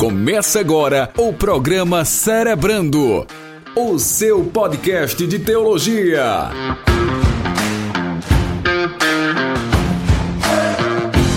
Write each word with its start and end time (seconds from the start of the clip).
Começa 0.00 0.60
agora 0.60 1.10
o 1.18 1.30
programa 1.30 2.06
Cerebrando, 2.06 3.26
o 3.76 3.98
seu 3.98 4.42
podcast 4.44 5.26
de 5.26 5.38
teologia. 5.38 6.48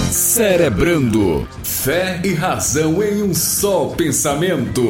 Cerebrando, 0.09 1.45
fé 1.61 2.21
e 2.23 2.34
razão 2.34 3.04
em 3.04 3.21
um 3.21 3.34
só 3.34 3.89
pensamento. 3.89 4.82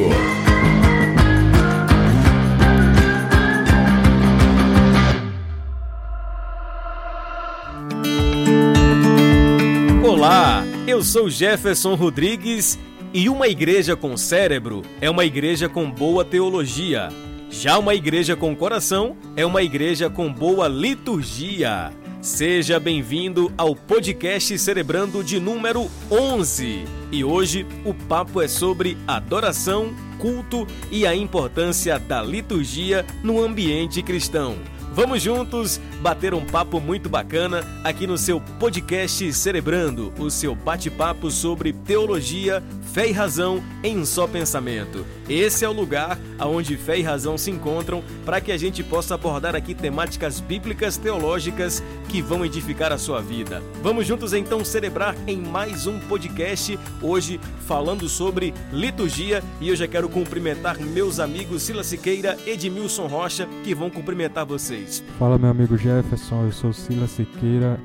Olá, 10.06 10.64
eu 10.86 11.02
sou 11.02 11.28
Jefferson 11.28 11.96
Rodrigues 11.96 12.78
e 13.14 13.30
uma 13.30 13.48
igreja 13.48 13.96
com 13.96 14.18
cérebro 14.18 14.82
é 15.00 15.08
uma 15.10 15.24
igreja 15.24 15.70
com 15.70 15.90
boa 15.90 16.26
teologia. 16.26 17.10
Já 17.50 17.78
uma 17.78 17.94
igreja 17.94 18.36
com 18.36 18.56
coração 18.56 19.16
é 19.36 19.46
uma 19.46 19.62
igreja 19.62 20.10
com 20.10 20.34
boa 20.34 20.68
liturgia. 20.68 21.92
Seja 22.20 22.80
bem-vindo 22.80 23.54
ao 23.56 23.76
podcast 23.76 24.58
Cerebrando 24.58 25.24
de 25.24 25.40
número 25.40 25.88
11. 26.10 26.86
E 27.12 27.24
hoje 27.24 27.68
o 27.86 27.94
papo 27.94 28.42
é 28.42 28.48
sobre 28.48 28.98
adoração, 29.06 29.94
culto 30.18 30.66
e 30.90 31.06
a 31.06 31.14
importância 31.14 32.00
da 32.00 32.24
liturgia 32.24 33.06
no 33.22 33.44
ambiente 33.44 34.02
cristão. 34.02 34.58
Vamos 34.94 35.24
juntos 35.24 35.82
bater 36.02 36.36
um 36.36 36.46
papo 36.46 36.80
muito 36.80 37.10
bacana 37.10 37.66
aqui 37.84 38.06
no 38.06 38.16
seu 38.16 38.40
podcast 38.60 39.34
Cerebrando, 39.34 40.14
o 40.20 40.30
seu 40.30 40.54
bate-papo 40.54 41.32
sobre 41.32 41.74
teologia, 41.74 42.62
fé 42.94 43.08
e 43.08 43.12
razão 43.12 43.64
em 43.82 43.98
um 43.98 44.06
só 44.06 44.28
pensamento. 44.28 45.04
Esse 45.28 45.66
é 45.66 45.70
o 45.70 45.74
lugar 45.74 46.20
onde 46.40 46.78
fé 46.78 47.00
e 47.00 47.02
razão 47.02 47.40
se 47.40 47.50
encontram 47.50 48.04
para 48.24 48.40
que 48.40 48.52
a 48.52 48.58
gente 48.58 48.84
possa 48.84 49.16
abordar 49.16 49.56
aqui 49.56 49.74
temáticas 49.74 50.40
bíblicas 50.40 50.96
teológicas 50.96 51.82
que 52.08 52.22
vão 52.22 52.46
edificar 52.46 52.92
a 52.92 52.98
sua 53.00 53.20
vida. 53.20 53.64
Vamos 53.82 54.06
juntos 54.06 54.32
então 54.32 54.64
celebrar 54.64 55.16
em 55.26 55.38
mais 55.38 55.88
um 55.88 56.00
podcast, 56.02 56.78
hoje 57.02 57.40
falando 57.66 58.08
sobre 58.08 58.54
liturgia 58.72 59.42
e 59.60 59.70
eu 59.70 59.76
já 59.76 59.88
quero 59.88 60.08
cumprimentar 60.08 60.80
meus 60.80 61.20
amigos 61.20 61.64
Silas 61.64 61.88
Siqueira 61.88 62.38
e 62.46 62.52
Edmilson 62.52 63.08
Rocha 63.08 63.48
que 63.64 63.74
vão 63.74 63.90
cumprimentar 63.90 64.46
vocês. 64.46 64.83
Fala 65.18 65.38
meu 65.38 65.50
amigo 65.50 65.78
Jefferson, 65.78 66.46
eu 66.46 66.52
sou 66.52 66.74
Silas 66.74 67.12
Siqueira 67.12 67.80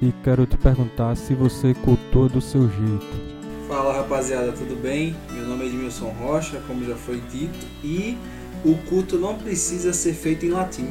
e 0.00 0.12
quero 0.24 0.46
te 0.46 0.56
perguntar 0.56 1.14
se 1.16 1.34
você 1.34 1.74
cultua 1.74 2.28
do 2.28 2.40
seu 2.40 2.62
jeito. 2.68 3.40
Fala 3.68 3.94
rapaziada, 3.94 4.52
tudo 4.52 4.74
bem? 4.80 5.14
Meu 5.30 5.46
nome 5.46 5.64
é 5.64 5.66
Edmilson 5.68 6.08
Rocha, 6.08 6.60
como 6.66 6.84
já 6.84 6.96
foi 6.96 7.20
dito, 7.30 7.66
e 7.84 8.16
o 8.64 8.74
culto 8.88 9.16
não 9.18 9.36
precisa 9.36 9.92
ser 9.92 10.12
feito 10.12 10.44
em 10.44 10.50
latim. 10.50 10.88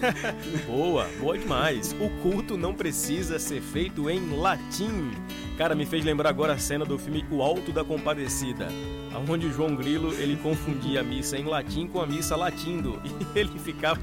boa, 0.66 1.06
boa 1.18 1.36
demais. 1.36 1.94
O 2.00 2.08
culto 2.22 2.56
não 2.56 2.74
precisa 2.74 3.38
ser 3.38 3.60
feito 3.60 4.08
em 4.08 4.36
latim. 4.36 5.10
Cara, 5.58 5.74
me 5.74 5.84
fez 5.86 6.04
lembrar 6.04 6.30
agora 6.30 6.52
a 6.52 6.58
cena 6.58 6.84
do 6.84 6.98
filme 6.98 7.24
O 7.30 7.42
Alto 7.42 7.72
da 7.72 7.82
Compadecida, 7.82 8.68
onde 9.18 9.50
João 9.50 9.74
Grilo 9.74 10.12
ele 10.14 10.36
confundia 10.36 11.00
a 11.00 11.02
missa 11.02 11.36
em 11.36 11.44
latim 11.44 11.86
com 11.86 12.00
a 12.00 12.06
missa 12.06 12.36
latindo 12.36 13.00
e 13.34 13.38
ele 13.38 13.58
ficava 13.58 14.00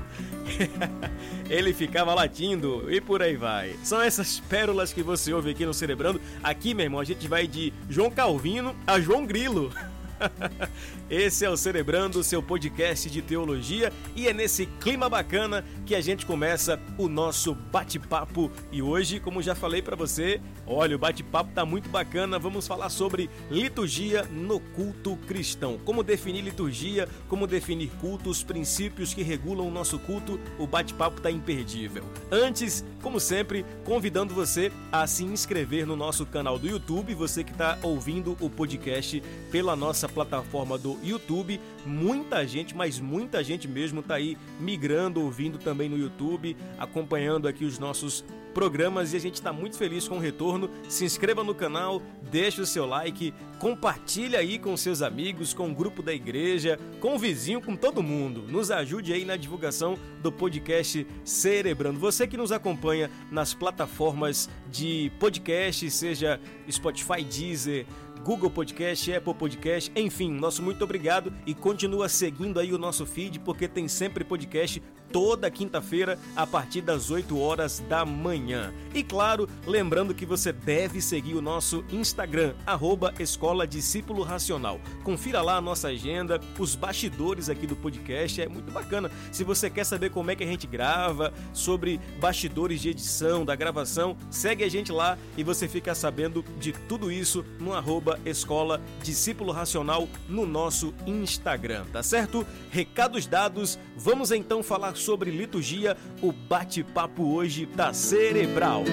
ele 1.49 1.73
ficava 1.73 2.13
latindo 2.13 2.91
e 2.91 2.99
por 2.99 3.21
aí 3.21 3.35
vai. 3.35 3.75
São 3.83 4.01
essas 4.01 4.39
pérolas 4.39 4.91
que 4.91 5.03
você 5.03 5.33
ouve 5.33 5.51
aqui 5.51 5.65
no 5.65 5.73
Cerebrando. 5.73 6.19
Aqui, 6.43 6.73
meu 6.73 6.85
irmão, 6.85 6.99
a 6.99 7.03
gente 7.03 7.27
vai 7.27 7.47
de 7.47 7.73
João 7.89 8.11
Calvino 8.11 8.75
a 8.85 8.99
João 8.99 9.25
Grilo. 9.25 9.71
Esse 11.15 11.45
é 11.45 11.49
o 11.49 11.55
Cerebrando, 11.55 12.23
seu 12.23 12.41
podcast 12.41 13.07
de 13.07 13.21
teologia, 13.21 13.93
e 14.15 14.27
é 14.27 14.33
nesse 14.33 14.65
clima 14.65 15.07
bacana 15.07 15.63
que 15.85 15.93
a 15.93 16.01
gente 16.01 16.25
começa 16.25 16.79
o 16.97 17.07
nosso 17.07 17.53
bate-papo. 17.53 18.51
E 18.71 18.81
hoje, 18.81 19.19
como 19.19 19.39
já 19.39 19.53
falei 19.53 19.79
para 19.79 19.95
você, 19.95 20.41
olha, 20.65 20.95
o 20.95 20.99
bate-papo 20.99 21.51
tá 21.53 21.63
muito 21.63 21.87
bacana. 21.87 22.39
Vamos 22.39 22.65
falar 22.65 22.89
sobre 22.89 23.29
liturgia 23.51 24.23
no 24.23 24.59
culto 24.59 25.15
cristão. 25.27 25.77
Como 25.85 26.01
definir 26.01 26.41
liturgia, 26.41 27.07
como 27.29 27.45
definir 27.45 27.91
culto, 28.01 28.31
os 28.31 28.41
princípios 28.41 29.13
que 29.13 29.21
regulam 29.21 29.67
o 29.67 29.71
nosso 29.71 29.99
culto. 29.99 30.39
O 30.57 30.65
bate-papo 30.65 31.21
tá 31.21 31.29
imperdível. 31.29 32.05
Antes, 32.31 32.83
como 33.03 33.19
sempre, 33.19 33.63
convidando 33.85 34.33
você 34.33 34.71
a 34.91 35.05
se 35.05 35.23
inscrever 35.23 35.85
no 35.85 35.95
nosso 35.95 36.25
canal 36.25 36.57
do 36.57 36.67
YouTube, 36.67 37.13
você 37.13 37.43
que 37.43 37.51
está 37.51 37.77
ouvindo 37.83 38.35
o 38.39 38.49
podcast 38.49 39.21
pela 39.51 39.75
nossa 39.75 40.09
plataforma 40.09 40.75
do 40.75 41.02
YouTube. 41.03 41.59
Muita 41.85 42.45
gente, 42.47 42.75
mas 42.75 42.99
muita 42.99 43.43
gente 43.43 43.67
mesmo 43.67 43.99
está 43.99 44.15
aí 44.15 44.37
migrando, 44.59 45.21
ouvindo 45.21 45.57
também 45.57 45.89
no 45.89 45.97
YouTube, 45.97 46.55
acompanhando 46.77 47.47
aqui 47.47 47.65
os 47.65 47.77
nossos 47.77 48.23
programas 48.53 49.13
e 49.13 49.17
a 49.17 49.19
gente 49.19 49.35
está 49.35 49.51
muito 49.51 49.77
feliz 49.77 50.07
com 50.07 50.17
o 50.17 50.19
retorno. 50.19 50.69
Se 50.87 51.03
inscreva 51.03 51.43
no 51.43 51.55
canal, 51.55 52.01
deixe 52.31 52.61
o 52.61 52.65
seu 52.65 52.85
like, 52.85 53.33
compartilhe 53.59 54.35
aí 54.35 54.59
com 54.59 54.77
seus 54.77 55.01
amigos, 55.01 55.53
com 55.53 55.69
o 55.69 55.75
grupo 55.75 56.01
da 56.01 56.13
igreja, 56.13 56.79
com 56.99 57.15
o 57.15 57.19
vizinho, 57.19 57.61
com 57.61 57.75
todo 57.75 58.03
mundo. 58.03 58.43
Nos 58.47 58.71
ajude 58.71 59.11
aí 59.11 59.25
na 59.25 59.35
divulgação 59.35 59.97
do 60.21 60.31
podcast 60.31 61.05
Cerebrando. 61.25 61.99
Você 61.99 62.27
que 62.27 62.37
nos 62.37 62.51
acompanha 62.51 63.09
nas 63.31 63.53
plataformas 63.53 64.49
de 64.69 65.11
podcast, 65.19 65.89
seja 65.89 66.39
Spotify, 66.69 67.23
Deezer, 67.23 67.85
Google 68.23 68.49
Podcast, 68.49 69.13
Apple 69.13 69.33
Podcast, 69.33 69.91
enfim, 69.97 70.31
nosso 70.31 70.63
muito 70.63 70.81
obrigado 70.81 71.33
e 71.45 71.53
continua 71.53 72.07
seguindo 72.07 72.57
aí 72.57 72.73
o 72.73 72.77
nosso 72.77 73.05
feed 73.05 73.39
porque 73.39 73.67
tem 73.67 73.85
sempre 73.89 74.23
podcast 74.23 74.81
toda 75.13 75.49
quinta-feira 75.51 76.19
a 76.35 76.45
partir 76.45 76.81
das 76.81 77.11
8 77.11 77.39
horas 77.39 77.79
da 77.87 78.03
manhã. 78.03 78.73
E 78.95 79.03
claro, 79.03 79.47
lembrando 79.65 80.13
que 80.13 80.25
você 80.25 80.51
deve 80.51 80.99
seguir 80.99 81.35
o 81.35 81.41
nosso 81.41 81.85
Instagram, 81.91 82.55
arroba 82.65 83.13
Escola 83.19 83.67
Discípulo 83.67 84.23
Racional. 84.23 84.81
Confira 85.03 85.41
lá 85.41 85.57
a 85.57 85.61
nossa 85.61 85.89
agenda, 85.89 86.41
os 86.57 86.75
bastidores 86.75 87.47
aqui 87.47 87.67
do 87.67 87.75
podcast, 87.75 88.41
é 88.41 88.47
muito 88.47 88.71
bacana. 88.71 89.11
Se 89.31 89.43
você 89.43 89.69
quer 89.69 89.85
saber 89.85 90.09
como 90.09 90.31
é 90.31 90.35
que 90.35 90.43
a 90.43 90.47
gente 90.47 90.65
grava, 90.65 91.31
sobre 91.53 91.99
bastidores 92.19 92.81
de 92.81 92.89
edição, 92.89 93.45
da 93.45 93.55
gravação, 93.55 94.17
segue 94.31 94.63
a 94.63 94.69
gente 94.69 94.91
lá 94.91 95.17
e 95.37 95.43
você 95.43 95.67
fica 95.67 95.93
sabendo 95.93 96.43
de 96.59 96.73
tudo 96.73 97.11
isso 97.11 97.45
no 97.59 97.73
arroba 97.73 98.19
Escola 98.25 98.81
Discípulo 99.03 99.51
Racional 99.51 100.09
no 100.27 100.45
nosso 100.45 100.91
Instagram, 101.05 101.85
tá 101.91 102.01
certo? 102.01 102.45
Recados 102.71 103.27
dados, 103.27 103.77
vamos 103.95 104.31
então 104.31 104.63
falar 104.63 104.95
sobre 105.03 105.29
liturgia, 105.29 105.97
o 106.21 106.31
bate-papo 106.31 107.33
hoje 107.33 107.65
tá 107.65 107.93
cerebral. 107.93 108.83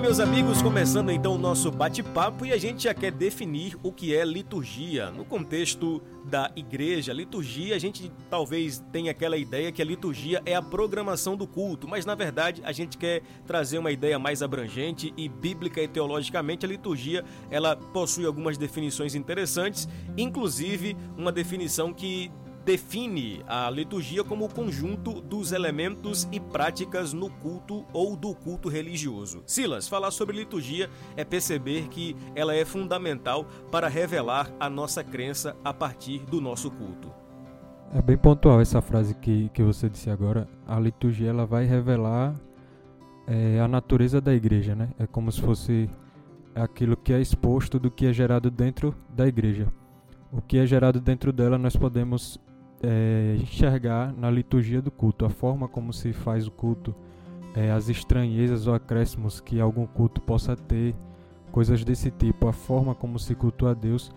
Meus 0.00 0.18
amigos, 0.18 0.62
começando 0.62 1.10
então 1.10 1.34
o 1.34 1.38
nosso 1.38 1.70
bate-papo 1.70 2.46
e 2.46 2.52
a 2.52 2.56
gente 2.56 2.84
já 2.84 2.94
quer 2.94 3.12
definir 3.12 3.76
o 3.82 3.92
que 3.92 4.16
é 4.16 4.24
liturgia. 4.24 5.10
No 5.10 5.26
contexto 5.26 6.00
da 6.24 6.50
igreja, 6.56 7.12
liturgia, 7.12 7.76
a 7.76 7.78
gente 7.78 8.10
talvez 8.30 8.82
tenha 8.90 9.10
aquela 9.10 9.36
ideia 9.36 9.70
que 9.70 9.82
a 9.82 9.84
liturgia 9.84 10.40
é 10.46 10.54
a 10.54 10.62
programação 10.62 11.36
do 11.36 11.46
culto, 11.46 11.86
mas 11.86 12.06
na 12.06 12.14
verdade 12.14 12.62
a 12.64 12.72
gente 12.72 12.96
quer 12.96 13.20
trazer 13.46 13.76
uma 13.76 13.92
ideia 13.92 14.18
mais 14.18 14.42
abrangente 14.42 15.12
e 15.18 15.28
bíblica 15.28 15.82
e 15.82 15.88
teologicamente 15.88 16.64
a 16.64 16.68
liturgia, 16.68 17.22
ela 17.50 17.76
possui 17.76 18.24
algumas 18.24 18.56
definições 18.56 19.14
interessantes, 19.14 19.86
inclusive 20.16 20.96
uma 21.14 21.30
definição 21.30 21.92
que 21.92 22.30
define 22.64 23.42
a 23.46 23.70
liturgia 23.70 24.22
como 24.22 24.44
o 24.44 24.54
conjunto 24.54 25.20
dos 25.20 25.52
elementos 25.52 26.28
e 26.30 26.38
práticas 26.38 27.12
no 27.12 27.30
culto 27.30 27.84
ou 27.92 28.16
do 28.16 28.34
culto 28.34 28.68
religioso. 28.68 29.42
Silas, 29.46 29.88
falar 29.88 30.10
sobre 30.10 30.36
liturgia 30.36 30.90
é 31.16 31.24
perceber 31.24 31.88
que 31.88 32.16
ela 32.34 32.54
é 32.54 32.64
fundamental 32.64 33.46
para 33.70 33.88
revelar 33.88 34.50
a 34.58 34.68
nossa 34.68 35.02
crença 35.02 35.56
a 35.64 35.72
partir 35.72 36.20
do 36.26 36.40
nosso 36.40 36.70
culto. 36.70 37.10
É 37.92 38.00
bem 38.00 38.16
pontual 38.16 38.60
essa 38.60 38.80
frase 38.80 39.14
que, 39.14 39.48
que 39.48 39.62
você 39.62 39.88
disse 39.88 40.10
agora. 40.10 40.46
A 40.66 40.78
liturgia 40.78 41.30
ela 41.30 41.44
vai 41.44 41.64
revelar 41.64 42.34
é, 43.26 43.58
a 43.58 43.66
natureza 43.66 44.20
da 44.20 44.32
igreja, 44.32 44.76
né? 44.76 44.90
É 44.98 45.06
como 45.06 45.32
se 45.32 45.40
fosse 45.40 45.90
aquilo 46.54 46.96
que 46.96 47.12
é 47.12 47.20
exposto 47.20 47.78
do 47.80 47.90
que 47.90 48.06
é 48.06 48.12
gerado 48.12 48.50
dentro 48.50 48.94
da 49.08 49.26
igreja. 49.26 49.66
O 50.32 50.40
que 50.40 50.58
é 50.58 50.66
gerado 50.66 51.00
dentro 51.00 51.32
dela 51.32 51.58
nós 51.58 51.74
podemos 51.74 52.38
é, 52.82 53.36
enxergar 53.40 54.12
na 54.16 54.30
liturgia 54.30 54.80
do 54.80 54.90
culto, 54.90 55.24
a 55.24 55.30
forma 55.30 55.68
como 55.68 55.92
se 55.92 56.12
faz 56.12 56.46
o 56.46 56.50
culto, 56.50 56.94
é, 57.54 57.70
as 57.70 57.88
estranhezas 57.88 58.66
ou 58.66 58.74
acréscimos 58.74 59.40
que 59.40 59.60
algum 59.60 59.86
culto 59.86 60.20
possa 60.20 60.56
ter, 60.56 60.94
coisas 61.50 61.84
desse 61.84 62.10
tipo, 62.10 62.48
a 62.48 62.52
forma 62.52 62.94
como 62.94 63.18
se 63.18 63.34
cultua 63.34 63.72
a 63.72 63.74
Deus, 63.74 64.12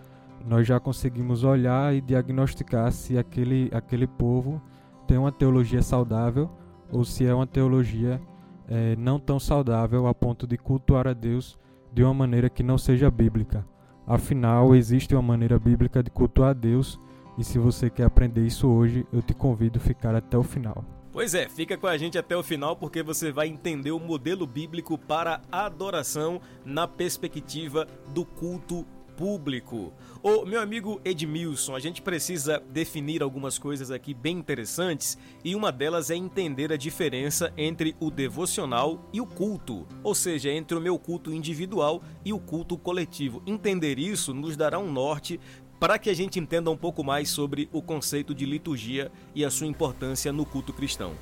nós 0.46 0.66
já 0.66 0.78
conseguimos 0.78 1.42
olhar 1.42 1.94
e 1.94 2.00
diagnosticar 2.00 2.92
se 2.92 3.18
aquele, 3.18 3.70
aquele 3.72 4.06
povo 4.06 4.60
tem 5.06 5.18
uma 5.18 5.32
teologia 5.32 5.82
saudável 5.82 6.50
ou 6.92 7.04
se 7.04 7.26
é 7.26 7.34
uma 7.34 7.46
teologia 7.46 8.20
é, 8.68 8.94
não 8.96 9.18
tão 9.18 9.40
saudável 9.40 10.06
a 10.06 10.14
ponto 10.14 10.46
de 10.46 10.56
cultuar 10.56 11.06
a 11.06 11.12
Deus 11.12 11.58
de 11.92 12.02
uma 12.02 12.14
maneira 12.14 12.50
que 12.50 12.62
não 12.62 12.76
seja 12.76 13.10
bíblica. 13.10 13.64
Afinal, 14.06 14.74
existe 14.74 15.14
uma 15.14 15.22
maneira 15.22 15.58
bíblica 15.58 16.02
de 16.02 16.10
cultuar 16.10 16.50
a 16.50 16.54
Deus 16.54 17.00
e 17.38 17.44
se 17.44 17.58
você 17.58 17.90
quer 17.90 18.04
aprender 18.04 18.46
isso 18.46 18.68
hoje, 18.68 19.06
eu 19.12 19.22
te 19.22 19.34
convido 19.34 19.78
a 19.78 19.82
ficar 19.82 20.14
até 20.14 20.36
o 20.36 20.42
final. 20.42 20.84
Pois 21.12 21.32
é, 21.32 21.48
fica 21.48 21.76
com 21.78 21.86
a 21.86 21.96
gente 21.96 22.18
até 22.18 22.36
o 22.36 22.42
final 22.42 22.74
porque 22.74 23.02
você 23.02 23.30
vai 23.30 23.46
entender 23.46 23.92
o 23.92 24.00
modelo 24.00 24.46
bíblico 24.46 24.98
para 24.98 25.40
adoração 25.50 26.40
na 26.64 26.88
perspectiva 26.88 27.86
do 28.12 28.24
culto 28.24 28.84
público. 29.16 29.92
Ô, 30.22 30.44
meu 30.44 30.60
amigo 30.60 31.00
Edmilson, 31.04 31.74
a 31.74 31.80
gente 31.80 32.02
precisa 32.02 32.62
definir 32.70 33.22
algumas 33.22 33.58
coisas 33.58 33.90
aqui 33.90 34.12
bem 34.12 34.38
interessantes 34.38 35.16
e 35.44 35.54
uma 35.54 35.70
delas 35.70 36.10
é 36.10 36.16
entender 36.16 36.72
a 36.72 36.76
diferença 36.76 37.52
entre 37.56 37.94
o 38.00 38.10
devocional 38.10 39.08
e 39.12 39.20
o 39.20 39.26
culto, 39.26 39.86
ou 40.02 40.14
seja, 40.14 40.50
entre 40.50 40.76
o 40.76 40.80
meu 40.80 40.98
culto 40.98 41.32
individual 41.32 42.02
e 42.24 42.32
o 42.32 42.38
culto 42.38 42.76
coletivo. 42.76 43.42
Entender 43.46 43.98
isso 43.98 44.34
nos 44.34 44.56
dará 44.56 44.78
um 44.78 44.90
norte 44.90 45.38
para 45.84 45.98
que 45.98 46.08
a 46.08 46.14
gente 46.14 46.40
entenda 46.40 46.70
um 46.70 46.76
pouco 46.78 47.04
mais 47.04 47.28
sobre 47.28 47.68
o 47.70 47.82
conceito 47.82 48.34
de 48.34 48.46
liturgia 48.46 49.12
e 49.34 49.44
a 49.44 49.50
sua 49.50 49.66
importância 49.66 50.32
no 50.32 50.46
culto 50.46 50.72
cristão. 50.72 51.12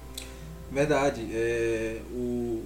Verdade. 0.71 1.27
É, 1.33 2.01
o, 2.13 2.65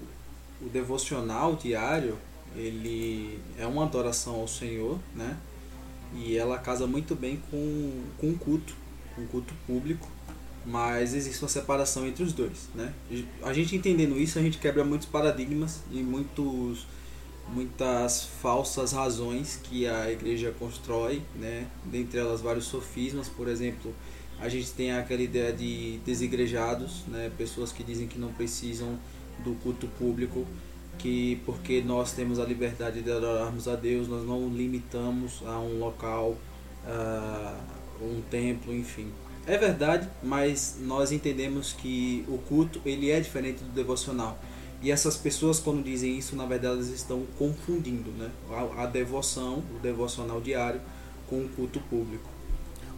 o 0.60 0.68
devocional 0.70 1.56
diário 1.56 2.18
ele 2.54 3.40
é 3.58 3.66
uma 3.66 3.84
adoração 3.84 4.34
ao 4.34 4.46
Senhor, 4.46 4.98
né? 5.14 5.38
E 6.14 6.36
ela 6.36 6.58
casa 6.58 6.86
muito 6.86 7.14
bem 7.14 7.40
com, 7.50 8.04
com 8.18 8.28
o 8.28 8.38
culto, 8.38 8.76
com 9.14 9.22
o 9.22 9.26
culto 9.28 9.54
público, 9.66 10.06
mas 10.66 11.14
existe 11.14 11.42
uma 11.42 11.48
separação 11.48 12.06
entre 12.06 12.22
os 12.22 12.34
dois, 12.34 12.68
né? 12.74 12.92
A 13.42 13.54
gente 13.54 13.74
entendendo 13.74 14.18
isso, 14.18 14.38
a 14.38 14.42
gente 14.42 14.58
quebra 14.58 14.84
muitos 14.84 15.08
paradigmas 15.08 15.80
e 15.90 16.02
muitos 16.02 16.86
muitas 17.48 18.24
falsas 18.42 18.92
razões 18.92 19.58
que 19.62 19.86
a 19.86 20.10
igreja 20.10 20.54
constrói, 20.58 21.22
né? 21.36 21.66
Dentre 21.84 22.18
elas 22.18 22.40
vários 22.40 22.66
sofismas, 22.66 23.28
por 23.28 23.48
exemplo, 23.48 23.94
a 24.38 24.48
gente 24.48 24.70
tem 24.72 24.92
aquela 24.92 25.22
ideia 25.22 25.52
de 25.52 25.98
desigrejados, 26.04 27.04
né? 27.08 27.30
Pessoas 27.38 27.72
que 27.72 27.82
dizem 27.82 28.06
que 28.06 28.18
não 28.18 28.32
precisam 28.32 28.98
do 29.44 29.54
culto 29.62 29.86
público, 29.98 30.46
que 30.98 31.40
porque 31.44 31.82
nós 31.82 32.12
temos 32.12 32.38
a 32.38 32.44
liberdade 32.44 33.02
de 33.02 33.10
adorarmos 33.10 33.68
a 33.68 33.76
Deus, 33.76 34.08
nós 34.08 34.26
não 34.26 34.48
limitamos 34.48 35.42
a 35.46 35.58
um 35.58 35.78
local, 35.78 36.36
uh, 36.84 38.04
um 38.04 38.20
templo, 38.30 38.74
enfim. 38.74 39.10
É 39.46 39.56
verdade, 39.56 40.08
mas 40.22 40.76
nós 40.80 41.12
entendemos 41.12 41.72
que 41.72 42.24
o 42.26 42.38
culto 42.38 42.80
ele 42.84 43.10
é 43.10 43.20
diferente 43.20 43.62
do 43.62 43.70
devocional. 43.70 44.36
E 44.82 44.90
essas 44.90 45.16
pessoas, 45.16 45.58
quando 45.58 45.82
dizem 45.82 46.18
isso, 46.18 46.36
na 46.36 46.44
verdade, 46.44 46.74
elas 46.74 46.88
estão 46.88 47.24
confundindo 47.38 48.10
né? 48.12 48.30
a, 48.50 48.82
a 48.82 48.86
devoção, 48.86 49.62
o 49.74 49.78
devocional 49.80 50.40
diário, 50.40 50.80
com 51.26 51.44
o 51.44 51.48
culto 51.48 51.80
público. 51.80 52.35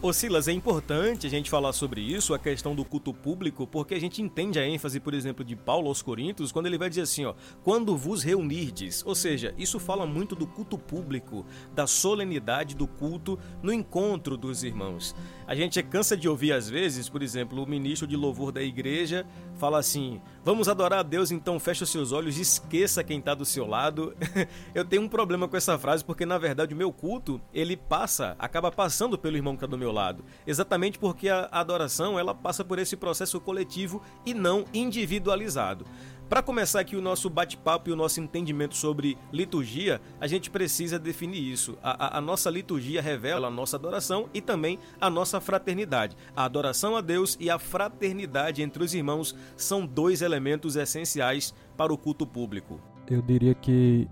Ô 0.01 0.13
Silas, 0.13 0.47
é 0.47 0.53
importante 0.53 1.27
a 1.27 1.29
gente 1.29 1.49
falar 1.49 1.73
sobre 1.73 1.99
isso, 1.99 2.33
a 2.33 2.39
questão 2.39 2.73
do 2.73 2.85
culto 2.85 3.13
público, 3.13 3.67
porque 3.67 3.93
a 3.93 3.99
gente 3.99 4.21
entende 4.21 4.57
a 4.57 4.65
ênfase, 4.65 4.97
por 4.97 5.13
exemplo, 5.13 5.43
de 5.43 5.57
Paulo 5.57 5.89
aos 5.89 6.01
Coríntios, 6.01 6.53
quando 6.53 6.67
ele 6.67 6.77
vai 6.77 6.87
dizer 6.87 7.01
assim, 7.01 7.25
ó, 7.25 7.33
quando 7.65 7.97
vos 7.97 8.23
reunirdes, 8.23 9.03
ou 9.05 9.13
seja, 9.13 9.53
isso 9.57 9.77
fala 9.77 10.05
muito 10.05 10.37
do 10.37 10.47
culto 10.47 10.77
público, 10.77 11.45
da 11.75 11.85
solenidade 11.85 12.77
do 12.77 12.87
culto 12.87 13.37
no 13.61 13.73
encontro 13.73 14.37
dos 14.37 14.63
irmãos. 14.63 15.13
A 15.45 15.53
gente 15.53 15.83
cansa 15.83 16.15
de 16.15 16.29
ouvir 16.29 16.53
às 16.53 16.69
vezes, 16.69 17.09
por 17.09 17.21
exemplo, 17.21 17.61
o 17.61 17.67
ministro 17.67 18.07
de 18.07 18.15
louvor 18.15 18.53
da 18.53 18.61
igreja 18.61 19.25
fala 19.55 19.79
assim: 19.79 20.21
"Vamos 20.45 20.69
adorar 20.69 20.99
a 20.99 21.03
Deus, 21.03 21.31
então 21.31 21.59
fecha 21.59 21.83
os 21.83 21.89
seus 21.89 22.11
olhos, 22.11 22.37
esqueça 22.37 23.03
quem 23.03 23.17
está 23.17 23.33
do 23.33 23.43
seu 23.43 23.65
lado". 23.65 24.15
Eu 24.75 24.85
tenho 24.85 25.01
um 25.01 25.09
problema 25.09 25.47
com 25.47 25.57
essa 25.57 25.77
frase 25.77 26.05
porque 26.05 26.23
na 26.23 26.37
verdade 26.37 26.73
o 26.73 26.77
meu 26.77 26.93
culto, 26.93 27.41
ele 27.51 27.75
passa, 27.75 28.35
acaba 28.37 28.71
passando 28.71 29.17
pelo 29.17 29.35
irmão 29.35 29.53
que 29.53 29.65
está 29.65 29.67
do 29.67 29.75
meu 29.75 29.88
lado, 29.91 30.23
exatamente 30.45 30.99
porque 30.99 31.29
a 31.29 31.49
adoração, 31.51 32.19
ela 32.19 32.33
passa 32.33 32.63
por 32.63 32.79
esse 32.79 32.95
processo 32.95 33.39
coletivo 33.39 34.01
e 34.25 34.33
não 34.33 34.65
individualizado. 34.73 35.85
Para 36.29 36.43
começar 36.43 36.81
aqui 36.81 36.95
o 36.95 37.01
nosso 37.01 37.27
bate-papo 37.27 37.89
e 37.89 37.91
o 37.91 37.95
nosso 37.95 38.21
entendimento 38.21 38.77
sobre 38.77 39.17
liturgia, 39.33 39.99
a 40.21 40.27
gente 40.27 40.51
precisa 40.51 40.99
definir 40.99 41.41
isso. 41.41 41.75
A, 41.81 42.05
a, 42.05 42.17
a, 42.19 42.21
nossa 42.21 42.51
liturgia 42.51 43.01
revela 43.01 43.47
a 43.47 43.51
nossa 43.51 43.77
adoração 43.77 44.29
e 44.31 44.39
também 44.39 44.77
a 45.01 45.09
nossa 45.09 45.41
fraternidade. 45.41 46.15
A 46.35 46.45
adoração 46.45 46.95
a 46.95 47.01
Deus 47.01 47.35
e 47.39 47.49
a 47.49 47.57
fraternidade 47.57 48.61
entre 48.61 48.83
os 48.83 48.93
irmãos 48.93 49.35
são 49.57 49.87
dois 49.87 50.21
elementos 50.21 50.75
essenciais 50.75 51.51
para 51.75 51.91
o 51.91 51.97
culto 51.97 52.27
público. 52.27 52.79
Eu 53.09 53.23
diria 53.23 53.55
que, 53.55 54.07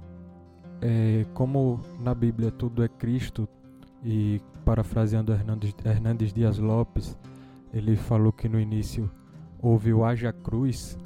é, 0.82 1.24
como 1.36 1.80
na 2.00 2.16
Bíblia 2.16 2.50
tudo 2.50 2.84
é 2.84 2.88
Cristo, 2.88 3.48
e 4.04 4.42
parafraseando 4.68 5.32
Hernandes, 5.32 5.74
Hernandes 5.86 6.34
Dias 6.34 6.58
Lopes, 6.58 7.18
ele 7.74 7.96
falou 7.96 8.34
que 8.34 8.50
no 8.50 8.60
início 8.60 9.10
houve 9.62 9.94
o 9.94 10.04
haja 10.04 10.34
cruz 10.34 10.98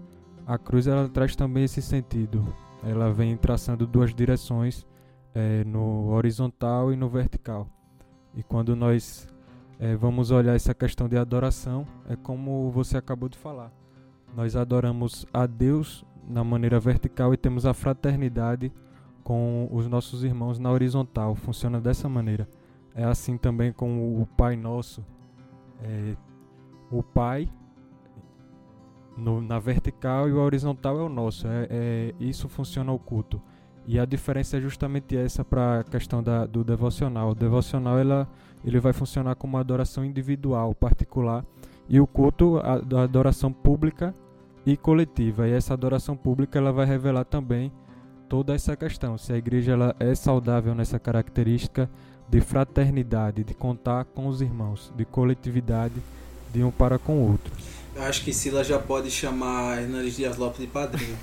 a 0.45 0.57
cruz 0.57 0.87
ela 0.87 1.07
traz 1.07 1.35
também 1.35 1.63
esse 1.63 1.81
sentido. 1.81 2.43
Ela 2.83 3.11
vem 3.11 3.37
traçando 3.37 3.85
duas 3.85 4.13
direções, 4.13 4.85
é, 5.33 5.63
no 5.63 6.09
horizontal 6.09 6.91
e 6.91 6.95
no 6.95 7.07
vertical. 7.07 7.67
E 8.35 8.43
quando 8.43 8.75
nós 8.75 9.27
é, 9.79 9.95
vamos 9.95 10.31
olhar 10.31 10.55
essa 10.55 10.73
questão 10.73 11.07
de 11.07 11.17
adoração, 11.17 11.87
é 12.09 12.15
como 12.15 12.69
você 12.71 12.97
acabou 12.97 13.29
de 13.29 13.37
falar. 13.37 13.71
Nós 14.35 14.55
adoramos 14.55 15.25
a 15.33 15.45
Deus 15.45 16.03
na 16.27 16.43
maneira 16.43 16.79
vertical 16.79 17.33
e 17.33 17.37
temos 17.37 17.65
a 17.65 17.73
fraternidade 17.73 18.71
com 19.23 19.69
os 19.71 19.87
nossos 19.87 20.23
irmãos 20.23 20.59
na 20.59 20.71
horizontal. 20.71 21.35
Funciona 21.35 21.79
dessa 21.79 22.09
maneira. 22.09 22.45
É 22.95 23.03
assim 23.03 23.37
também 23.37 23.71
com 23.71 24.21
o 24.21 24.25
Pai 24.25 24.55
Nosso. 24.55 25.05
É, 25.81 26.15
o 26.91 27.01
Pai 27.01 27.49
no, 29.17 29.41
na 29.41 29.59
vertical 29.59 30.27
e 30.27 30.33
o 30.33 30.39
horizontal 30.39 30.99
é 30.99 31.03
o 31.03 31.09
nosso. 31.09 31.47
É, 31.47 31.67
é, 31.69 32.13
isso 32.19 32.49
funciona 32.49 32.91
o 32.91 32.99
culto. 32.99 33.41
E 33.87 33.99
a 33.99 34.05
diferença 34.05 34.57
é 34.57 34.61
justamente 34.61 35.17
essa 35.17 35.43
para 35.43 35.79
a 35.79 35.83
questão 35.83 36.21
da, 36.21 36.45
do 36.45 36.63
devocional. 36.63 37.31
O 37.31 37.35
devocional 37.35 37.97
ela, 37.97 38.27
ele 38.63 38.79
vai 38.79 38.93
funcionar 38.93 39.35
como 39.35 39.53
uma 39.53 39.59
adoração 39.59 40.05
individual, 40.05 40.73
particular, 40.75 41.45
e 41.89 41.99
o 41.99 42.05
culto, 42.05 42.57
a, 42.57 42.99
a 42.99 43.03
adoração 43.03 43.51
pública 43.51 44.13
e 44.65 44.77
coletiva. 44.77 45.47
E 45.47 45.51
essa 45.51 45.73
adoração 45.73 46.15
pública 46.15 46.59
ela 46.59 46.71
vai 46.71 46.85
revelar 46.85 47.25
também 47.25 47.71
toda 48.29 48.53
essa 48.53 48.75
questão. 48.75 49.17
Se 49.17 49.33
a 49.33 49.37
igreja 49.37 49.73
ela 49.73 49.95
é 49.99 50.13
saudável 50.13 50.75
nessa 50.75 50.99
característica 50.99 51.89
de 52.31 52.39
fraternidade, 52.39 53.43
de 53.43 53.53
contar 53.53 54.05
com 54.05 54.27
os 54.27 54.41
irmãos, 54.41 54.89
de 54.95 55.03
coletividade 55.03 55.95
de 56.53 56.63
um 56.63 56.71
para 56.71 56.97
com 56.97 57.17
o 57.17 57.31
outro. 57.31 57.51
Eu 57.93 58.03
acho 58.03 58.23
que 58.23 58.31
Silas 58.31 58.65
já 58.65 58.79
pode 58.79 59.11
chamar 59.11 59.81
Hernandes 59.81 60.15
Dias 60.15 60.37
Lopes 60.37 60.61
de 60.61 60.67
padrinho. 60.67 61.17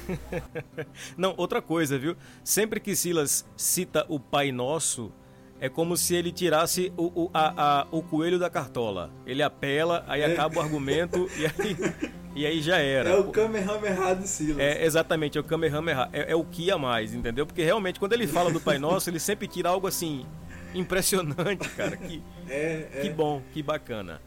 Não, 1.16 1.32
outra 1.38 1.62
coisa, 1.62 1.98
viu? 1.98 2.14
Sempre 2.44 2.78
que 2.78 2.94
Silas 2.94 3.46
cita 3.56 4.04
o 4.06 4.20
Pai 4.20 4.52
Nosso, 4.52 5.10
é 5.58 5.70
como 5.70 5.96
se 5.96 6.14
ele 6.14 6.30
tirasse 6.30 6.92
o, 6.94 7.24
o, 7.24 7.30
a, 7.32 7.80
a, 7.80 7.86
o 7.90 8.02
coelho 8.02 8.38
da 8.38 8.50
cartola. 8.50 9.10
Ele 9.24 9.42
apela, 9.42 10.04
aí 10.06 10.20
é. 10.20 10.26
acaba 10.26 10.58
o 10.58 10.60
argumento 10.60 11.26
e 11.38 11.46
aí, 11.46 11.76
e 12.36 12.46
aí 12.46 12.60
já 12.60 12.76
era. 12.76 13.08
É 13.08 13.16
o 13.16 13.30
Kamehameha 13.30 14.14
do 14.14 14.26
Silas. 14.26 14.58
É, 14.58 14.84
exatamente, 14.84 15.38
é 15.38 15.40
o 15.40 15.44
Kamehameha. 15.44 16.10
É, 16.12 16.32
é 16.32 16.36
o 16.36 16.44
que 16.44 16.70
a 16.70 16.76
mais, 16.76 17.14
entendeu? 17.14 17.46
Porque 17.46 17.64
realmente, 17.64 17.98
quando 17.98 18.12
ele 18.12 18.26
fala 18.26 18.50
do 18.50 18.60
Pai 18.60 18.78
Nosso, 18.78 19.08
ele 19.08 19.18
sempre 19.18 19.48
tira 19.48 19.70
algo 19.70 19.86
assim 19.86 20.26
impressionante, 20.74 21.68
cara. 21.70 21.96
Que, 21.96 22.22
é, 22.48 22.88
é. 22.92 23.00
que 23.02 23.10
bom, 23.10 23.42
que 23.52 23.62
bacana. 23.62 24.20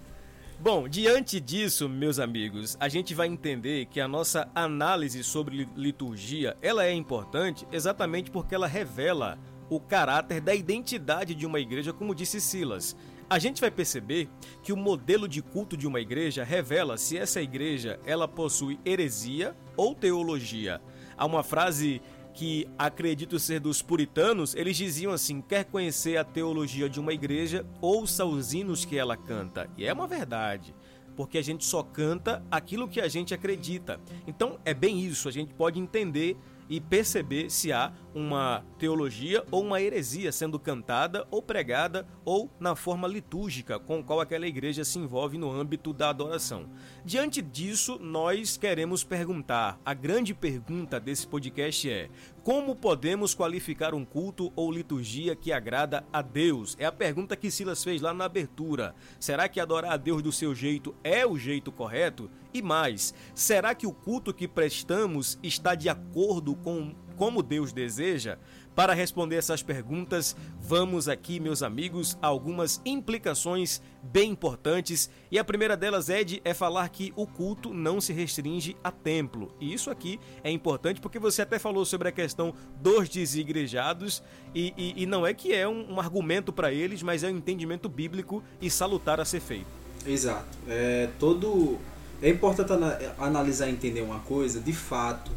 Bom, 0.60 0.88
diante 0.88 1.40
disso, 1.40 1.90
meus 1.90 2.20
amigos, 2.20 2.78
a 2.80 2.88
gente 2.88 3.16
vai 3.16 3.28
entender 3.28 3.88
que 3.88 4.00
a 4.00 4.08
nossa 4.08 4.48
análise 4.54 5.24
sobre 5.24 5.68
liturgia, 5.76 6.56
ela 6.62 6.86
é 6.86 6.94
importante 6.94 7.68
exatamente 7.72 8.30
porque 8.30 8.54
ela 8.54 8.68
revela 8.68 9.40
o 9.72 9.80
caráter 9.80 10.40
da 10.40 10.54
identidade 10.54 11.34
de 11.34 11.48
uma 11.48 11.60
igreja, 11.60 11.92
como 11.92 12.14
disse 12.14 12.40
Silas. 12.40 12.96
A 13.28 13.40
gente 13.40 13.60
vai 13.60 13.72
perceber 13.72 14.30
que 14.62 14.72
o 14.72 14.78
modelo 14.78 15.28
de 15.28 15.42
culto 15.42 15.76
de 15.76 15.88
uma 15.88 16.00
igreja 16.00 16.44
revela 16.44 16.96
se 16.96 17.18
essa 17.18 17.42
igreja 17.42 18.00
ela 18.06 18.28
possui 18.28 18.80
heresia 18.86 19.56
ou 19.76 19.96
teologia. 19.96 20.80
Há 21.18 21.26
uma 21.26 21.42
frase 21.42 22.02
que 22.34 22.68
acredito 22.78 23.40
ser 23.40 23.60
dos 23.60 23.82
puritanos, 23.82 24.56
eles 24.56 24.78
diziam 24.78 25.12
assim: 25.12 25.42
quer 25.42 25.66
conhecer 25.66 26.18
a 26.18 26.24
teologia 26.24 26.90
de 26.90 27.00
uma 27.00 27.14
igreja, 27.14 27.66
ouça 27.82 28.26
os 28.26 28.54
hinos 28.54 28.86
que 28.86 28.98
ela 28.98 29.18
canta. 29.18 29.70
E 29.78 29.86
é 29.86 29.94
uma 29.94 30.08
verdade, 30.08 30.74
porque 31.16 31.38
a 31.38 31.42
gente 31.42 31.66
só 31.66 31.84
canta 31.84 32.44
aquilo 32.50 32.88
que 32.88 33.02
a 33.02 33.08
gente 33.08 33.34
acredita. 33.34 34.00
Então 34.26 34.60
é 34.66 34.74
bem 34.74 35.00
isso, 35.00 35.28
a 35.28 35.32
gente 35.32 35.54
pode 35.54 35.80
entender 35.80 36.38
e 36.70 36.80
perceber 36.80 37.50
se 37.50 37.72
há 37.72 37.92
uma 38.14 38.64
teologia 38.78 39.44
ou 39.52 39.64
uma 39.64 39.82
heresia 39.82 40.32
sendo 40.32 40.60
cantada 40.60 41.28
ou 41.32 41.42
pregada 41.42 42.08
ou 42.26 42.50
na 42.60 42.76
forma 42.76 43.08
litúrgica 43.08 43.80
com 43.80 44.04
qual 44.04 44.20
aquela 44.20 44.48
igreja 44.48 44.84
se 44.84 45.00
envolve 45.00 45.38
no 45.38 45.52
âmbito 45.52 45.94
da 45.94 46.10
adoração. 46.10 46.70
Diante 47.06 47.42
disso, 47.42 47.98
nós 48.00 48.58
queremos 48.58 49.04
perguntar, 49.04 49.80
a 49.86 49.94
grande 49.94 50.34
pergunta 50.34 51.00
desse 51.00 51.28
podcast 51.28 51.90
é: 51.90 52.10
como 52.44 52.76
podemos 52.76 53.36
qualificar 53.36 53.94
um 53.94 54.04
culto 54.04 54.52
ou 54.56 54.72
liturgia 54.72 55.36
que 55.36 55.52
agrada 55.52 56.04
a 56.12 56.24
Deus? 56.24 56.76
É 56.80 56.86
a 56.86 56.92
pergunta 56.92 57.36
que 57.36 57.52
Silas 57.52 57.84
fez 57.84 58.02
lá 58.02 58.14
na 58.14 58.26
abertura. 58.26 58.96
Será 59.20 59.48
que 59.48 59.60
adorar 59.60 59.92
a 59.94 59.98
Deus 59.98 60.24
do 60.24 60.32
seu 60.32 60.56
jeito 60.56 60.96
é 61.04 61.26
o 61.26 61.38
jeito 61.38 61.72
correto? 61.72 62.32
E 62.54 62.62
mais, 62.62 63.14
será 63.34 63.74
que 63.74 63.88
o 63.88 63.94
culto 63.94 64.34
que 64.34 64.48
prestamos 64.48 65.40
está 65.42 65.74
de 65.74 65.88
acordo 65.88 66.56
com 66.56 66.94
como 67.12 67.44
Deus 67.44 67.72
deseja? 67.72 68.38
Para 68.74 68.94
responder 68.94 69.36
essas 69.36 69.62
perguntas, 69.62 70.34
vamos 70.62 71.10
aqui, 71.10 71.42
meus 71.42 71.62
amigos, 71.62 72.18
a 72.22 72.28
algumas 72.28 72.82
implicações 72.86 73.82
bem 74.02 74.32
importantes. 74.32 75.10
E 75.30 75.38
a 75.38 75.44
primeira 75.44 75.76
delas, 75.76 76.08
Ed, 76.08 76.42
é 76.46 76.54
falar 76.54 76.88
que 76.88 77.12
o 77.18 77.28
culto 77.28 77.74
não 77.74 78.00
se 78.00 78.14
restringe 78.14 78.78
a 78.82 78.90
templo. 78.90 79.54
E 79.60 79.74
isso 79.74 79.92
aqui 79.92 80.20
é 80.42 80.50
importante 80.50 81.02
porque 81.02 81.20
você 81.20 81.42
até 81.42 81.60
falou 81.60 81.84
sobre 81.84 82.08
a 82.08 82.12
questão 82.14 82.54
dos 82.82 83.10
desigrejados, 83.10 84.24
e, 84.56 84.74
e, 84.78 85.04
e 85.04 85.06
não 85.06 85.28
é 85.28 85.34
que 85.34 85.54
é 85.54 85.68
um, 85.68 85.96
um 85.96 86.00
argumento 86.00 86.54
para 86.54 86.72
eles, 86.72 87.04
mas 87.04 87.24
é 87.24 87.28
um 87.28 87.38
entendimento 87.38 87.90
bíblico 87.90 88.42
e 88.62 88.70
salutar 88.70 89.20
a 89.20 89.26
ser 89.26 89.42
feito. 89.42 89.68
Exato. 90.08 90.58
É, 90.68 91.10
todo... 91.20 91.78
é 92.22 92.30
importante 92.30 92.72
analisar 93.18 93.68
e 93.68 93.72
entender 93.74 94.02
uma 94.02 94.20
coisa, 94.20 94.62
de 94.62 94.74
fato 94.74 95.30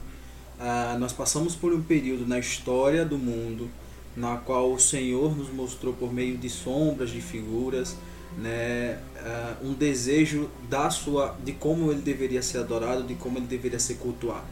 ah, 0.58 0.96
nós 0.98 1.12
passamos 1.12 1.54
por 1.54 1.72
um 1.72 1.82
período 1.82 2.26
na 2.26 2.38
história 2.38 3.04
do 3.04 3.18
mundo 3.18 3.70
na 4.16 4.36
qual 4.36 4.72
o 4.72 4.78
Senhor 4.78 5.36
nos 5.36 5.52
mostrou 5.52 5.92
por 5.92 6.12
meio 6.12 6.36
de 6.38 6.48
sombras, 6.48 7.10
de 7.10 7.20
figuras, 7.20 7.96
né, 8.38 8.98
ah, 9.18 9.56
um 9.62 9.72
desejo 9.72 10.48
da 10.68 10.90
sua, 10.90 11.36
de 11.44 11.52
como 11.52 11.90
ele 11.90 12.02
deveria 12.02 12.42
ser 12.42 12.58
adorado, 12.58 13.02
de 13.02 13.14
como 13.14 13.38
ele 13.38 13.46
deveria 13.46 13.78
ser 13.78 13.94
cultuado. 13.94 14.46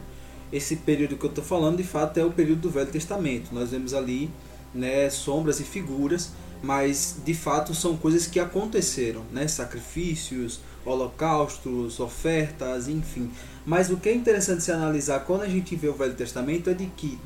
Esse 0.51 0.75
período 0.75 1.17
que 1.17 1.25
eu 1.25 1.29
estou 1.29 1.43
falando, 1.43 1.77
de 1.77 1.83
fato, 1.83 2.19
é 2.19 2.25
o 2.25 2.31
período 2.31 2.61
do 2.61 2.69
Velho 2.69 2.91
Testamento. 2.91 3.49
Nós 3.53 3.71
vemos 3.71 3.93
ali 3.93 4.29
né, 4.73 5.09
sombras 5.09 5.59
e 5.59 5.63
figuras, 5.63 6.31
mas 6.61 7.17
de 7.25 7.33
fato 7.33 7.73
são 7.73 7.97
coisas 7.97 8.27
que 8.27 8.39
aconteceram, 8.39 9.23
né, 9.31 9.47
sacrifícios, 9.47 10.59
holocaustos, 10.85 11.99
ofertas, 11.99 12.87
enfim. 12.87 13.31
Mas 13.65 13.89
o 13.89 13.97
que 13.97 14.09
é 14.09 14.13
interessante 14.13 14.63
se 14.63 14.71
analisar 14.71 15.21
quando 15.21 15.43
a 15.43 15.47
gente 15.47 15.75
vê 15.75 15.87
o 15.87 15.93
Velho 15.93 16.13
Testamento 16.13 16.69
é 16.69 16.73
de 16.73 16.85
que, 16.87 17.17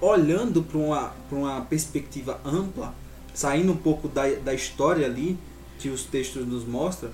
olhando 0.00 0.62
para 0.62 0.78
uma, 0.78 1.12
uma 1.30 1.60
perspectiva 1.62 2.40
ampla, 2.44 2.94
saindo 3.34 3.72
um 3.72 3.76
pouco 3.76 4.08
da, 4.08 4.28
da 4.36 4.54
história 4.54 5.06
ali, 5.06 5.38
que 5.78 5.88
os 5.88 6.04
textos 6.04 6.46
nos 6.46 6.64
mostram, 6.64 7.10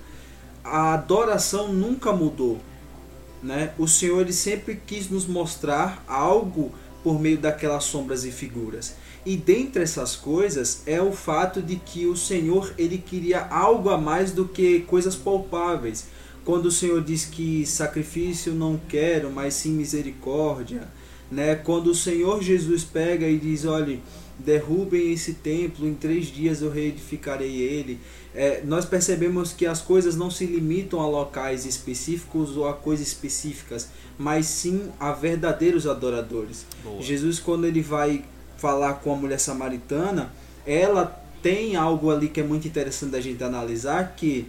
a 0.63 0.93
adoração 0.93 1.71
nunca 1.71 2.11
mudou. 2.11 2.59
Né? 3.41 3.73
O 3.77 3.87
Senhor 3.87 4.21
ele 4.21 4.33
sempre 4.33 4.81
quis 4.85 5.09
nos 5.09 5.25
mostrar 5.25 6.03
algo 6.07 6.71
por 7.03 7.19
meio 7.19 7.37
daquelas 7.37 7.85
sombras 7.85 8.25
e 8.25 8.31
figuras. 8.31 8.95
E 9.27 9.35
dentre 9.35 9.83
essas 9.83 10.15
coisas 10.15 10.83
é 10.85 11.01
o 11.01 11.11
fato 11.11 11.61
de 11.61 11.75
que 11.75 12.05
o 12.05 12.15
Senhor 12.15 12.73
ele 12.77 12.97
queria 12.97 13.41
algo 13.47 13.89
a 13.89 13.97
mais 13.97 14.31
do 14.31 14.47
que 14.47 14.79
coisas 14.87 15.17
palpáveis. 15.17 16.05
Quando 16.45 16.67
o 16.67 16.71
Senhor 16.71 17.03
diz 17.03 17.25
que 17.25 17.65
sacrifício 17.65 18.53
não 18.53 18.79
quero, 18.87 19.29
mas 19.29 19.55
sim 19.55 19.71
misericórdia, 19.71 20.87
né? 21.29 21.55
Quando 21.55 21.87
o 21.87 21.93
Senhor 21.93 22.41
Jesus 22.41 22.85
pega 22.85 23.27
e 23.27 23.37
diz, 23.37 23.65
olhe, 23.65 24.01
derrubem 24.39 25.11
esse 25.11 25.33
templo, 25.33 25.85
em 25.85 25.93
três 25.93 26.27
dias 26.27 26.61
eu 26.61 26.71
reedificarei 26.71 27.57
ele. 27.57 27.99
É, 28.33 28.61
nós 28.63 28.85
percebemos 28.85 29.51
que 29.51 29.65
as 29.65 29.81
coisas 29.81 30.15
não 30.15 30.31
se 30.31 30.45
limitam 30.45 31.01
a 31.01 31.05
locais 31.05 31.65
específicos 31.65 32.55
ou 32.55 32.65
a 32.65 32.73
coisas 32.73 33.05
específicas, 33.05 33.89
mas 34.17 34.45
sim 34.45 34.83
a 34.97 35.11
verdadeiros 35.11 35.85
adoradores. 35.85 36.65
Boa. 36.81 37.01
Jesus, 37.01 37.39
quando 37.39 37.65
ele 37.65 37.81
vai 37.81 38.23
falar 38.57 38.95
com 38.95 39.13
a 39.13 39.15
mulher 39.15 39.39
samaritana, 39.39 40.31
ela 40.65 41.23
tem 41.41 41.75
algo 41.75 42.11
ali 42.11 42.27
que 42.27 42.41
é 42.41 42.43
muito 42.43 42.67
interessante 42.67 43.11
da 43.11 43.21
gente 43.21 43.43
analisar, 43.43 44.15
que 44.15 44.47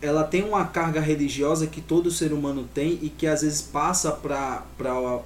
ela 0.00 0.22
tem 0.22 0.44
uma 0.44 0.64
carga 0.64 1.00
religiosa 1.00 1.66
que 1.66 1.80
todo 1.80 2.10
ser 2.10 2.32
humano 2.32 2.68
tem 2.72 2.98
e 3.02 3.08
que 3.08 3.26
às 3.26 3.42
vezes 3.42 3.60
passa 3.60 4.12
para 4.12 4.64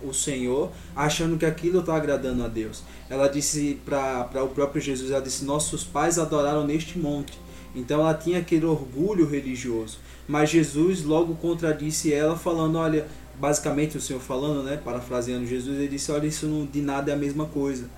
o 0.02 0.14
Senhor 0.14 0.70
achando 0.96 1.36
que 1.36 1.44
aquilo 1.44 1.80
está 1.80 1.94
agradando 1.94 2.42
a 2.42 2.48
Deus. 2.48 2.82
Ela 3.10 3.28
disse 3.28 3.78
para 3.84 4.42
o 4.42 4.48
próprio 4.48 4.80
Jesus, 4.80 5.10
ela 5.10 5.20
disse, 5.20 5.44
nossos 5.44 5.84
pais 5.84 6.18
adoraram 6.18 6.66
neste 6.66 6.98
monte. 6.98 7.38
Então 7.74 8.00
ela 8.00 8.14
tinha 8.14 8.38
aquele 8.38 8.64
orgulho 8.64 9.26
religioso. 9.26 9.98
Mas 10.26 10.48
Jesus 10.48 11.04
logo 11.04 11.34
contradisse 11.34 12.12
ela 12.12 12.36
falando, 12.36 12.78
olha, 12.78 13.06
basicamente 13.38 13.98
o 13.98 14.00
Senhor 14.00 14.20
falando, 14.20 14.62
né, 14.62 14.80
parafraseando 14.82 15.46
Jesus, 15.46 15.76
ele 15.76 15.88
disse, 15.88 16.10
olha, 16.10 16.26
isso 16.26 16.46
não, 16.46 16.64
de 16.64 16.80
nada 16.80 17.10
é 17.10 17.14
a 17.14 17.18
mesma 17.18 17.44
coisa 17.44 17.88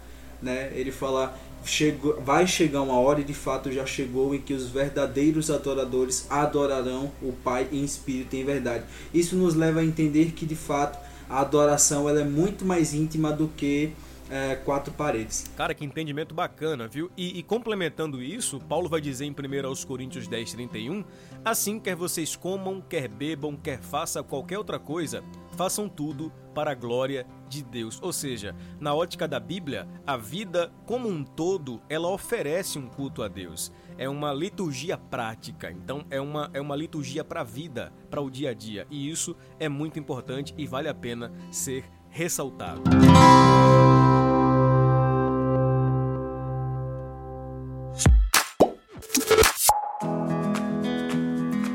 né? 0.45 0.71
Ele 0.75 0.93
fala 0.93 1.37
chegou, 1.65 2.21
vai 2.21 2.47
chegar 2.47 2.83
uma 2.83 2.99
hora 2.99 3.21
e 3.21 3.25
de 3.25 3.35
fato 3.35 3.73
já 3.73 3.87
chegou 3.87 4.35
em 4.35 4.41
que 4.41 4.53
os 4.53 4.69
verdadeiros 4.69 5.51
adoradores 5.51 6.27
adorarão 6.31 7.11
o 7.23 7.33
Pai 7.33 7.67
em 7.73 7.83
espírito 7.83 8.37
e 8.37 8.41
em 8.41 8.45
verdade. 8.45 8.85
Isso 9.13 9.35
nos 9.37 9.55
leva 9.55 9.81
a 9.81 9.85
entender 9.85 10.33
que 10.33 10.47
de 10.47 10.55
fato 10.55 10.99
a 11.29 11.41
adoração 11.41 12.09
ela 12.09 12.21
é 12.21 12.25
muito 12.25 12.65
mais 12.65 12.93
íntima 12.93 13.33
do 13.33 13.49
que 13.49 13.93
é, 14.31 14.57
quatro 14.57 14.93
paredes. 14.93 15.51
Cara, 15.57 15.75
que 15.75 15.85
entendimento 15.85 16.35
bacana, 16.35 16.89
viu? 16.89 17.11
E, 17.17 17.39
e, 17.39 17.43
complementando 17.43 18.23
isso, 18.23 18.59
Paulo 18.61 18.89
vai 18.89 19.01
dizer 19.01 19.25
em 19.27 19.31
1 19.31 19.87
Coríntios 19.87 20.27
10, 20.27 20.53
31, 20.53 21.05
assim 21.45 21.79
quer 21.79 21.95
vocês 21.95 22.35
comam, 22.35 22.81
quer 22.81 23.09
bebam, 23.09 23.57
quer 23.57 23.81
façam 23.81 24.25
qualquer 24.25 24.59
outra 24.59 24.79
coisa, 24.79 25.23
façam 25.54 25.88
tudo 25.88 26.32
para 26.54 26.73
a 26.73 26.75
glória 26.75 27.26
de 27.49 27.62
Deus. 27.62 27.99
Ou 28.02 28.12
seja, 28.12 28.54
na 28.78 28.94
ótica 28.94 29.26
da 29.26 29.40
Bíblia, 29.40 29.88
a 30.06 30.16
vida 30.16 30.73
como 30.84 31.08
um 31.08 31.25
todo, 31.25 31.80
ela 31.88 32.08
oferece 32.08 32.78
um 32.78 32.87
culto 32.87 33.23
a 33.23 33.28
Deus. 33.28 33.73
É 33.96 34.08
uma 34.08 34.32
liturgia 34.32 34.99
prática, 34.99 35.70
então 35.70 36.04
é 36.11 36.20
uma, 36.20 36.50
é 36.52 36.61
uma 36.61 36.76
liturgia 36.76 37.25
para 37.25 37.40
a 37.40 37.44
vida, 37.44 37.92
para 38.11 38.20
o 38.20 38.30
dia 38.30 38.50
a 38.50 38.54
dia. 38.54 38.87
E 38.90 39.08
isso 39.08 39.37
é 39.58 39.68
muito 39.68 39.99
importante 39.99 40.52
e 40.58 40.66
vale 40.66 40.88
a 40.88 40.94
pena 40.94 41.32
ser 41.50 41.84
ressaltado. 42.11 42.82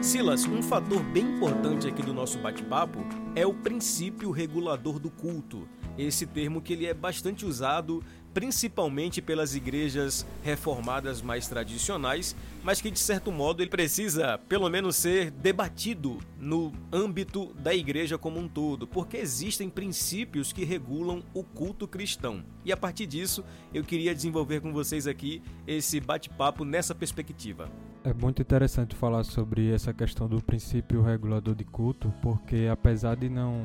Silas, 0.09 0.43
um 0.47 0.63
fator 0.63 1.03
bem 1.03 1.23
importante 1.23 1.87
aqui 1.87 2.01
do 2.01 2.15
nosso 2.15 2.39
bate-papo 2.39 2.97
é 3.35 3.45
o 3.45 3.53
princípio 3.53 4.31
regulador 4.31 4.97
do 4.97 5.11
culto. 5.11 5.69
Esse 5.99 6.25
termo 6.25 6.63
que 6.63 6.73
ele 6.73 6.87
é 6.87 6.95
bastante 6.95 7.45
usado 7.45 8.03
principalmente 8.33 9.21
pelas 9.21 9.53
igrejas 9.53 10.25
reformadas 10.43 11.21
mais 11.21 11.47
tradicionais, 11.47 12.35
mas 12.63 12.81
que 12.81 12.89
de 12.89 12.97
certo 12.97 13.31
modo 13.31 13.61
ele 13.61 13.69
precisa 13.69 14.39
pelo 14.49 14.67
menos 14.67 14.95
ser 14.95 15.29
debatido 15.29 16.17
no 16.39 16.71
âmbito 16.91 17.53
da 17.59 17.75
igreja 17.75 18.17
como 18.17 18.39
um 18.39 18.47
todo, 18.47 18.87
porque 18.87 19.17
existem 19.17 19.69
princípios 19.69 20.51
que 20.51 20.65
regulam 20.65 21.21
o 21.35 21.43
culto 21.43 21.87
cristão. 21.87 22.43
E 22.65 22.71
a 22.71 22.77
partir 22.77 23.05
disso, 23.05 23.45
eu 23.71 23.83
queria 23.83 24.15
desenvolver 24.15 24.59
com 24.59 24.73
vocês 24.73 25.05
aqui 25.05 25.39
esse 25.67 25.99
bate-papo 25.99 26.65
nessa 26.65 26.95
perspectiva. 26.95 27.69
É 28.01 28.13
muito 28.13 28.41
interessante 28.41 28.95
falar 28.95 29.25
sobre 29.25 29.73
essa 29.73 29.93
questão 29.93 30.27
do 30.29 30.41
princípio 30.41 31.01
regulador 31.01 31.53
de 31.53 31.65
culto, 31.65 32.13
porque 32.21 32.69
apesar 32.71 33.17
de 33.17 33.27
não 33.27 33.61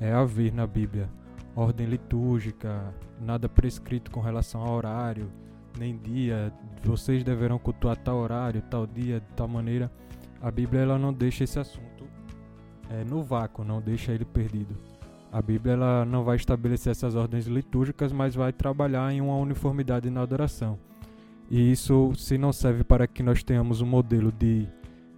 é, 0.00 0.12
haver 0.12 0.52
na 0.52 0.66
Bíblia 0.66 1.08
ordem 1.54 1.86
litúrgica, 1.86 2.92
nada 3.20 3.48
prescrito 3.48 4.10
com 4.10 4.20
relação 4.20 4.60
ao 4.60 4.74
horário, 4.74 5.30
nem 5.78 5.96
dia, 5.96 6.52
vocês 6.82 7.22
deverão 7.22 7.56
cultuar 7.56 7.96
tal 7.96 8.16
horário, 8.16 8.60
tal 8.62 8.88
dia, 8.88 9.20
de 9.20 9.26
tal 9.36 9.46
maneira. 9.46 9.88
A 10.42 10.50
Bíblia 10.50 10.82
ela 10.82 10.98
não 10.98 11.12
deixa 11.12 11.44
esse 11.44 11.58
assunto 11.58 12.08
é, 12.90 13.04
no 13.04 13.22
vácuo, 13.22 13.64
não 13.64 13.80
deixa 13.80 14.10
ele 14.10 14.24
perdido. 14.24 14.76
A 15.30 15.40
Bíblia 15.40 15.74
ela 15.74 16.04
não 16.04 16.24
vai 16.24 16.34
estabelecer 16.34 16.90
essas 16.90 17.14
ordens 17.14 17.46
litúrgicas, 17.46 18.12
mas 18.12 18.34
vai 18.34 18.52
trabalhar 18.52 19.12
em 19.12 19.20
uma 19.20 19.36
uniformidade 19.36 20.10
na 20.10 20.22
adoração. 20.22 20.76
E 21.50 21.72
isso, 21.72 22.12
se 22.16 22.38
não 22.38 22.52
serve 22.52 22.82
para 22.84 23.06
que 23.06 23.22
nós 23.22 23.42
tenhamos 23.42 23.80
um 23.80 23.86
modelo 23.86 24.32
de 24.32 24.66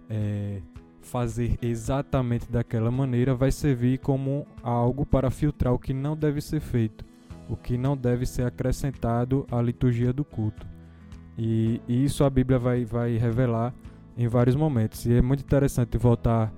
é, 0.09 0.61
fazer 1.01 1.57
exatamente 1.61 2.51
daquela 2.51 2.91
maneira 2.91 3.33
vai 3.33 3.51
servir 3.51 3.99
como 3.99 4.45
algo 4.61 5.05
para 5.05 5.31
filtrar 5.31 5.73
o 5.73 5.79
que 5.79 5.93
não 5.93 6.15
deve 6.15 6.41
ser 6.41 6.59
feito, 6.59 7.05
o 7.49 7.55
que 7.55 7.77
não 7.77 7.95
deve 7.95 8.25
ser 8.25 8.43
acrescentado 8.43 9.47
à 9.49 9.61
liturgia 9.61 10.11
do 10.11 10.25
culto. 10.25 10.67
E, 11.37 11.81
e 11.87 12.03
isso 12.03 12.23
a 12.23 12.29
Bíblia 12.29 12.59
vai, 12.59 12.83
vai 12.83 13.17
revelar 13.17 13.73
em 14.17 14.27
vários 14.27 14.55
momentos. 14.55 15.05
E 15.05 15.13
é 15.13 15.21
muito 15.21 15.41
interessante 15.41 15.97
voltar 15.97 16.51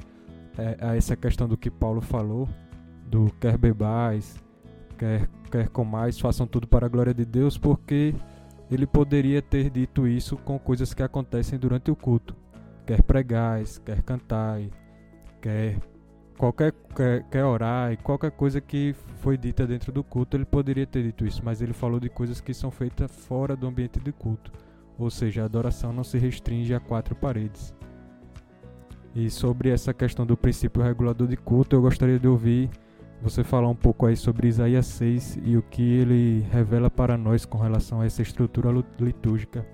é, 0.58 0.78
a 0.80 0.96
essa 0.96 1.16
questão 1.16 1.48
do 1.48 1.58
que 1.58 1.70
Paulo 1.70 2.02
falou, 2.02 2.48
do 3.06 3.32
quer 3.40 3.58
bebais, 3.58 4.42
quer, 4.98 5.30
quer 5.52 5.70
comais, 5.70 6.20
façam 6.20 6.48
tudo 6.48 6.68
para 6.68 6.86
a 6.86 6.90
glória 6.90 7.14
de 7.14 7.26
Deus, 7.26 7.58
porque 7.58 8.16
ele 8.70 8.86
poderia 8.86 9.42
ter 9.42 9.70
dito 9.70 10.08
isso 10.08 10.38
com 10.38 10.60
coisas 10.60 10.94
que 10.94 11.02
acontecem 11.02 11.58
durante 11.58 11.90
o 11.90 11.96
culto. 11.96 12.36
Quer 12.86 13.02
pregais, 13.04 13.78
quer 13.80 14.02
cantar, 14.02 14.62
quer 15.42 15.80
qualquer 16.38 16.74
quer, 16.96 17.24
quer 17.30 17.44
orar 17.44 17.92
e 17.92 17.98
qualquer 17.98 18.32
coisa 18.32 18.62
que 18.62 18.96
foi 19.18 19.38
dita 19.38 19.68
dentro 19.68 19.92
do 19.92 20.04
culto, 20.04 20.38
ele 20.38 20.46
poderia 20.46 20.86
ter 20.86 21.04
dito 21.04 21.26
isso, 21.26 21.42
mas 21.44 21.62
ele 21.62 21.74
falou 21.74 22.00
de 22.00 22.10
coisas 22.10 22.40
que 22.40 22.54
são 22.54 22.72
feitas 22.72 23.12
fora 23.12 23.56
do 23.56 23.68
ambiente 23.68 24.00
de 24.00 24.12
culto. 24.12 24.52
Ou 24.98 25.10
seja, 25.10 25.42
a 25.42 25.46
adoração 25.46 25.94
não 25.94 26.04
se 26.04 26.18
restringe 26.18 26.74
a 26.74 26.80
quatro 26.80 27.16
paredes. 27.16 27.74
E 29.16 29.30
sobre 29.30 29.70
essa 29.70 29.94
questão 29.94 30.26
do 30.26 30.38
princípio 30.38 30.84
regulador 30.84 31.28
de 31.28 31.38
culto, 31.38 31.76
eu 31.76 31.82
gostaria 31.82 32.20
de 32.20 32.28
ouvir 32.28 32.70
você 33.22 33.44
falar 33.44 33.68
um 33.68 33.76
pouco 33.76 34.06
aí 34.06 34.16
sobre 34.16 34.48
Isaías 34.48 34.86
6 34.88 35.40
e 35.44 35.58
o 35.58 35.62
que 35.62 35.82
ele 35.82 36.40
revela 36.52 36.90
para 36.90 37.18
nós 37.18 37.46
com 37.46 37.58
relação 37.58 38.02
a 38.02 38.06
essa 38.06 38.22
estrutura 38.22 38.70
litúrgica 39.00 39.68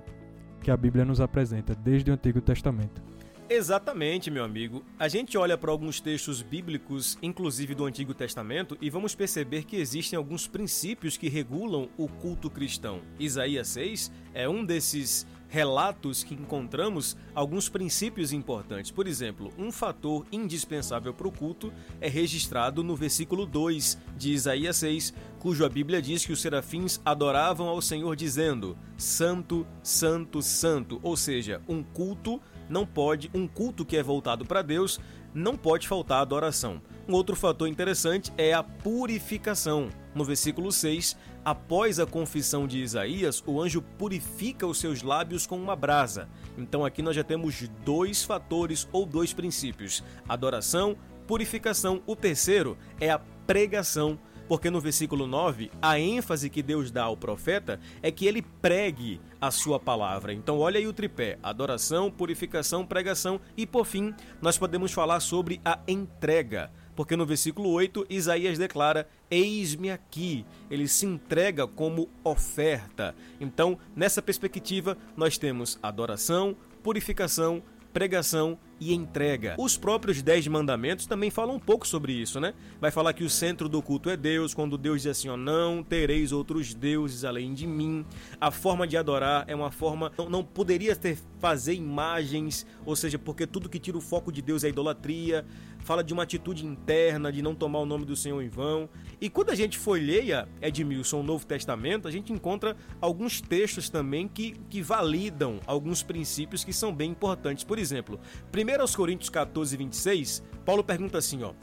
que 0.61 0.71
a 0.71 0.77
Bíblia 0.77 1.05
nos 1.05 1.21
apresenta 1.21 1.75
desde 1.75 2.09
o 2.09 2.13
Antigo 2.15 2.41
Testamento. 2.41 3.03
Exatamente, 3.47 4.31
meu 4.31 4.43
amigo. 4.43 4.83
A 4.97 5.07
gente 5.07 5.37
olha 5.37 5.55
para 5.55 5.69
alguns 5.69 5.99
textos 5.99 6.41
bíblicos, 6.41 7.15
inclusive 7.21 7.75
do 7.75 7.85
Antigo 7.85 8.11
Testamento, 8.11 8.75
e 8.81 8.89
vamos 8.89 9.13
perceber 9.13 9.65
que 9.65 9.75
existem 9.75 10.17
alguns 10.17 10.47
princípios 10.47 11.15
que 11.15 11.29
regulam 11.29 11.87
o 11.95 12.07
culto 12.07 12.49
cristão. 12.49 13.01
Isaías 13.19 13.67
6 13.67 14.11
é 14.33 14.49
um 14.49 14.65
desses 14.65 15.27
relatos 15.55 16.21
que 16.21 16.33
encontramos 16.33 17.15
alguns 17.33 17.69
princípios 17.69 18.33
importantes. 18.33 18.91
Por 18.91 19.07
exemplo, 19.07 19.53
um 19.57 19.71
fator 19.71 20.25
indispensável 20.29 21.13
para 21.13 21.29
o 21.29 21.31
culto 21.31 21.71
é 22.01 22.09
registrado 22.09 22.83
no 22.83 22.93
versículo 22.93 23.45
2 23.45 23.97
de 24.17 24.33
Isaías 24.33 24.75
6, 24.75 25.13
cujo 25.39 25.63
a 25.63 25.69
Bíblia 25.69 26.01
diz 26.01 26.25
que 26.25 26.33
os 26.33 26.41
serafins 26.41 27.00
adoravam 27.05 27.69
ao 27.69 27.81
Senhor 27.81 28.17
dizendo: 28.17 28.77
Santo, 28.97 29.65
Santo, 29.81 30.41
Santo. 30.41 31.00
Ou 31.01 31.15
seja, 31.15 31.62
um 31.69 31.81
culto 31.81 32.41
não 32.67 32.85
pode, 32.85 33.31
um 33.33 33.47
culto 33.47 33.85
que 33.85 33.95
é 33.95 34.03
voltado 34.03 34.43
para 34.43 34.62
Deus, 34.62 35.00
não 35.33 35.55
pode 35.55 35.88
faltar 35.88 36.21
adoração. 36.21 36.81
Um 37.07 37.13
outro 37.13 37.35
fator 37.35 37.69
interessante 37.69 38.29
é 38.38 38.53
a 38.53 38.62
purificação. 38.62 39.88
No 40.13 40.25
versículo 40.25 40.71
6, 40.71 41.15
após 41.45 41.99
a 41.99 42.05
confissão 42.07 42.65
de 42.65 42.79
Isaías, 42.79 43.43
o 43.45 43.61
anjo 43.61 43.81
purifica 43.81 44.65
os 44.65 44.79
seus 44.79 45.03
lábios 45.03 45.45
com 45.45 45.55
uma 45.57 45.75
brasa. 45.75 46.27
Então 46.57 46.83
aqui 46.83 47.03
nós 47.03 47.15
já 47.15 47.23
temos 47.23 47.69
dois 47.85 48.23
fatores 48.23 48.89
ou 48.91 49.05
dois 49.05 49.31
princípios: 49.31 50.03
adoração, 50.27 50.97
purificação. 51.27 52.01
O 52.07 52.15
terceiro 52.15 52.75
é 52.99 53.11
a 53.11 53.19
pregação 53.45 54.19
porque 54.47 54.69
no 54.69 54.79
versículo 54.79 55.25
9, 55.25 55.71
a 55.81 55.99
ênfase 55.99 56.49
que 56.49 56.61
Deus 56.61 56.91
dá 56.91 57.03
ao 57.03 57.17
profeta 57.17 57.79
é 58.01 58.11
que 58.11 58.27
ele 58.27 58.41
pregue 58.41 59.19
a 59.41 59.49
sua 59.49 59.79
palavra. 59.79 60.33
Então, 60.33 60.59
olha 60.59 60.77
aí 60.77 60.87
o 60.87 60.93
tripé: 60.93 61.39
adoração, 61.41 62.11
purificação, 62.11 62.85
pregação 62.85 63.39
e, 63.57 63.65
por 63.65 63.85
fim, 63.85 64.13
nós 64.41 64.57
podemos 64.57 64.91
falar 64.91 65.19
sobre 65.19 65.59
a 65.65 65.79
entrega. 65.87 66.71
Porque 66.95 67.15
no 67.15 67.25
versículo 67.25 67.69
8, 67.69 68.05
Isaías 68.09 68.57
declara: 68.57 69.07
Eis-me 69.29 69.91
aqui. 69.91 70.45
Ele 70.69 70.87
se 70.87 71.05
entrega 71.05 71.67
como 71.67 72.09
oferta. 72.23 73.15
Então, 73.39 73.77
nessa 73.95 74.21
perspectiva, 74.21 74.97
nós 75.15 75.37
temos 75.37 75.77
adoração, 75.83 76.55
purificação, 76.81 77.61
pregação 77.95 78.59
e 78.77 78.93
entrega. 78.93 79.55
Os 79.57 79.77
próprios 79.77 80.21
Dez 80.21 80.45
Mandamentos 80.49 81.05
também 81.05 81.29
falam 81.29 81.55
um 81.55 81.59
pouco 81.59 81.87
sobre 81.87 82.11
isso, 82.11 82.41
né? 82.41 82.53
Vai 82.77 82.91
falar 82.91 83.13
que 83.13 83.23
o 83.23 83.29
centro 83.29 83.69
do 83.69 83.81
culto 83.81 84.09
é 84.09 84.17
Deus, 84.17 84.53
quando 84.53 84.77
Deus 84.77 85.03
diz 85.03 85.11
assim, 85.11 85.29
ó, 85.29 85.37
não 85.37 85.81
tereis 85.81 86.33
outros 86.33 86.73
deuses 86.73 87.23
além 87.23 87.53
de 87.53 87.65
mim. 87.65 88.05
A 88.39 88.51
forma 88.51 88.85
de 88.85 88.97
adorar 88.97 89.45
é 89.47 89.55
uma 89.55 89.71
forma, 89.71 90.11
não, 90.17 90.29
não 90.29 90.43
poderia 90.43 90.93
ter 90.93 91.17
fazer 91.39 91.73
imagens, 91.73 92.67
ou 92.85 92.97
seja, 92.97 93.17
porque 93.17 93.47
tudo 93.47 93.69
que 93.69 93.79
tira 93.79 93.97
o 93.97 94.01
foco 94.01 94.29
de 94.29 94.41
Deus 94.41 94.65
é 94.65 94.69
idolatria 94.69 95.45
fala 95.85 96.03
de 96.03 96.13
uma 96.13 96.23
atitude 96.23 96.65
interna, 96.65 97.31
de 97.31 97.43
não 97.43 97.53
tomar 97.53 97.79
o 97.79 97.85
nome 97.85 98.05
do 98.05 98.15
Senhor 98.15 98.41
em 98.41 98.50
vão. 98.50 98.89
E 99.21 99.29
quando 99.29 99.51
a 99.51 99.55
gente 99.55 99.77
folheia 99.77 100.50
Edmilson, 100.59 101.19
o 101.19 101.24
Novo 101.24 101.45
Testamento, 101.45 102.07
a 102.07 102.11
gente 102.11 102.33
encontra 102.33 102.75
alguns 103.00 103.39
textos 103.39 103.87
também 103.87 104.27
que, 104.27 104.55
que 104.67 104.81
validam 104.81 105.59
alguns 105.67 106.01
princípios 106.01 106.63
que 106.63 106.74
são 106.74 106.91
bem 106.91 107.11
importantes. 107.11 107.63
Por 107.63 107.77
exemplo, 107.77 108.19
1 108.51 108.95
Coríntios 108.95 109.29
14, 109.29 109.77
26, 109.77 110.43
Paulo 110.65 110.83
pergunta 110.83 111.19
assim, 111.19 111.43
ó, 111.43 111.53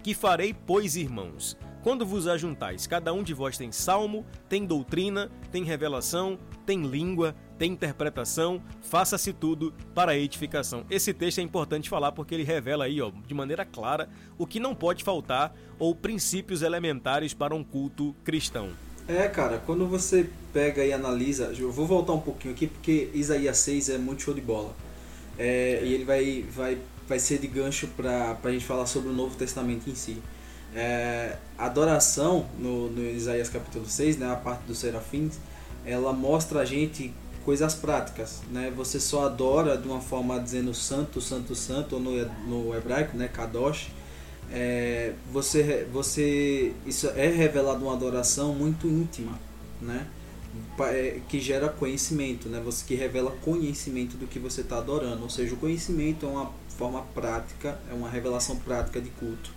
que 0.00 0.14
farei, 0.14 0.54
pois, 0.54 0.94
irmãos? 0.94 1.58
Quando 1.82 2.06
vos 2.06 2.28
ajuntais, 2.28 2.86
cada 2.86 3.12
um 3.12 3.22
de 3.22 3.34
vós 3.34 3.58
tem 3.58 3.72
salmo, 3.72 4.24
tem 4.48 4.64
doutrina, 4.64 5.28
tem 5.50 5.64
revelação, 5.64 6.38
tem 6.64 6.82
língua, 6.82 7.34
tem 7.58 7.72
interpretação, 7.72 8.62
faça-se 8.82 9.32
tudo 9.32 9.72
para 9.94 10.12
a 10.12 10.16
edificação. 10.16 10.84
Esse 10.90 11.12
texto 11.12 11.38
é 11.38 11.42
importante 11.42 11.88
falar 11.88 12.12
porque 12.12 12.34
ele 12.34 12.44
revela 12.44 12.84
aí, 12.84 13.00
ó, 13.00 13.10
de 13.10 13.34
maneira 13.34 13.64
clara, 13.64 14.08
o 14.38 14.46
que 14.46 14.60
não 14.60 14.74
pode 14.74 15.02
faltar 15.02 15.54
ou 15.78 15.94
princípios 15.94 16.62
elementares 16.62 17.34
para 17.34 17.54
um 17.54 17.64
culto 17.64 18.14
cristão. 18.24 18.70
É, 19.08 19.28
cara, 19.28 19.62
quando 19.64 19.86
você 19.86 20.28
pega 20.52 20.84
e 20.84 20.92
analisa, 20.92 21.54
eu 21.56 21.70
vou 21.70 21.86
voltar 21.86 22.12
um 22.12 22.20
pouquinho 22.20 22.52
aqui 22.52 22.66
porque 22.66 23.08
Isaías 23.14 23.58
6 23.58 23.90
é 23.90 23.98
muito 23.98 24.22
show 24.22 24.34
de 24.34 24.40
bola. 24.40 24.74
É, 25.38 25.80
e 25.84 25.94
ele 25.94 26.04
vai, 26.04 26.44
vai, 26.50 26.78
vai 27.06 27.18
ser 27.18 27.38
de 27.38 27.46
gancho 27.46 27.86
para 27.88 28.36
a 28.42 28.50
gente 28.50 28.64
falar 28.64 28.86
sobre 28.86 29.10
o 29.10 29.12
Novo 29.12 29.36
Testamento 29.36 29.88
em 29.88 29.94
si. 29.94 30.20
É, 30.74 31.36
adoração, 31.56 32.46
no, 32.58 32.90
no 32.90 33.02
Isaías 33.02 33.48
capítulo 33.48 33.86
6, 33.86 34.18
né, 34.18 34.30
a 34.30 34.36
parte 34.36 34.64
dos 34.64 34.78
serafins, 34.78 35.38
ela 35.84 36.12
mostra 36.12 36.60
a 36.60 36.64
gente 36.64 37.14
coisas 37.46 37.76
práticas, 37.76 38.42
né? 38.50 38.72
Você 38.76 38.98
só 38.98 39.26
adora 39.26 39.78
de 39.78 39.86
uma 39.86 40.00
forma 40.00 40.36
dizendo 40.40 40.74
santo, 40.74 41.20
santo, 41.20 41.54
santo, 41.54 41.94
ou 41.94 42.00
no, 42.00 42.10
no 42.48 42.74
hebraico, 42.74 43.16
né, 43.16 43.28
kadosh. 43.28 43.86
É, 44.50 45.12
você, 45.32 45.86
você, 45.92 46.72
isso 46.84 47.06
é 47.10 47.28
revelado 47.28 47.84
uma 47.84 47.94
adoração 47.94 48.52
muito 48.52 48.88
íntima, 48.88 49.38
né? 49.80 50.08
É, 50.80 51.20
que 51.28 51.38
gera 51.38 51.68
conhecimento, 51.68 52.48
né? 52.48 52.60
Você 52.64 52.84
que 52.84 52.96
revela 52.96 53.30
conhecimento 53.30 54.16
do 54.16 54.26
que 54.26 54.40
você 54.40 54.62
está 54.62 54.78
adorando, 54.78 55.22
ou 55.22 55.30
seja, 55.30 55.54
o 55.54 55.56
conhecimento 55.56 56.26
é 56.26 56.28
uma 56.28 56.50
forma 56.76 57.02
prática, 57.14 57.78
é 57.88 57.94
uma 57.94 58.10
revelação 58.10 58.56
prática 58.56 59.00
de 59.00 59.10
culto. 59.10 59.52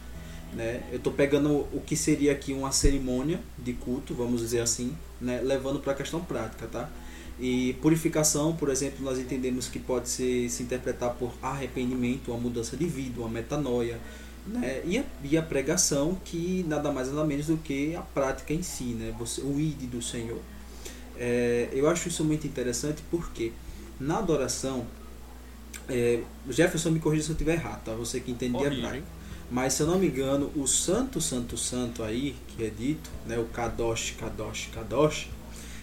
Né? 0.54 0.84
Eu 0.91 0.97
estou 0.97 1.13
pegando 1.13 1.67
o 1.73 1.82
que 1.86 1.95
seria 1.95 2.32
aqui 2.32 2.54
uma 2.54 2.71
cerimônia 2.71 3.39
de 3.58 3.73
culto, 3.73 4.13
vamos 4.13 4.41
dizer 4.41 4.62
assim, 4.62 4.95
né? 5.19 5.41
levando 5.43 5.80
para 5.80 5.93
a 5.93 5.95
questão 5.95 6.21
prática, 6.21 6.67
tá? 6.67 6.89
E 7.39 7.73
purificação, 7.82 8.54
por 8.56 8.69
exemplo, 8.69 9.04
nós 9.04 9.17
entendemos 9.17 9.67
que 9.67 9.80
pode 9.80 10.10
ser, 10.10 10.49
se 10.49 10.62
interpretar 10.62 11.13
por 11.13 11.32
arrependimento, 11.41 12.32
uma 12.32 12.39
mudança 12.39 12.75
de 12.75 12.86
vida, 12.86 13.21
uma 13.21 13.30
metanoia, 13.30 13.97
né? 14.45 14.82
E 14.86 14.97
a, 14.97 15.04
e 15.23 15.38
a 15.38 15.41
pregação, 15.41 16.17
que 16.25 16.65
nada 16.67 16.91
mais 16.91 17.10
nada 17.10 17.25
menos 17.25 17.47
do 17.47 17.58
que 17.58 17.95
a 17.95 18.02
prática 18.02 18.54
em 18.54 18.62
si, 18.62 18.95
né? 18.95 19.13
Você, 19.19 19.41
o 19.41 19.60
id 19.60 19.84
do 19.89 20.02
Senhor. 20.02 20.39
É, 21.17 21.69
eu 21.71 21.89
acho 21.89 22.08
isso 22.08 22.23
muito 22.23 22.47
interessante 22.47 23.04
porque 23.12 23.52
na 23.99 24.17
adoração, 24.17 24.86
é, 25.88 26.21
Jefferson 26.49 26.91
me 26.91 26.99
corrija 26.99 27.23
se 27.23 27.30
eu 27.30 27.34
estiver 27.34 27.54
errado, 27.54 27.84
tá? 27.84 27.93
Você 27.93 28.19
que 28.19 28.32
entende 28.32 28.62
hebraico. 28.63 29.08
Mas 29.52 29.73
se 29.73 29.82
eu 29.82 29.88
não 29.88 29.97
me 29.97 30.08
engano, 30.08 30.52
o 30.56 30.67
santo, 30.67 31.19
santo, 31.19 31.58
santo 31.58 32.04
aí, 32.04 32.36
que 32.49 32.63
é 32.63 32.69
dito, 32.69 33.10
né, 33.25 33.38
o 33.38 33.45
kadosh, 33.45 34.15
kadosh, 34.19 34.69
kadosh, 34.71 35.28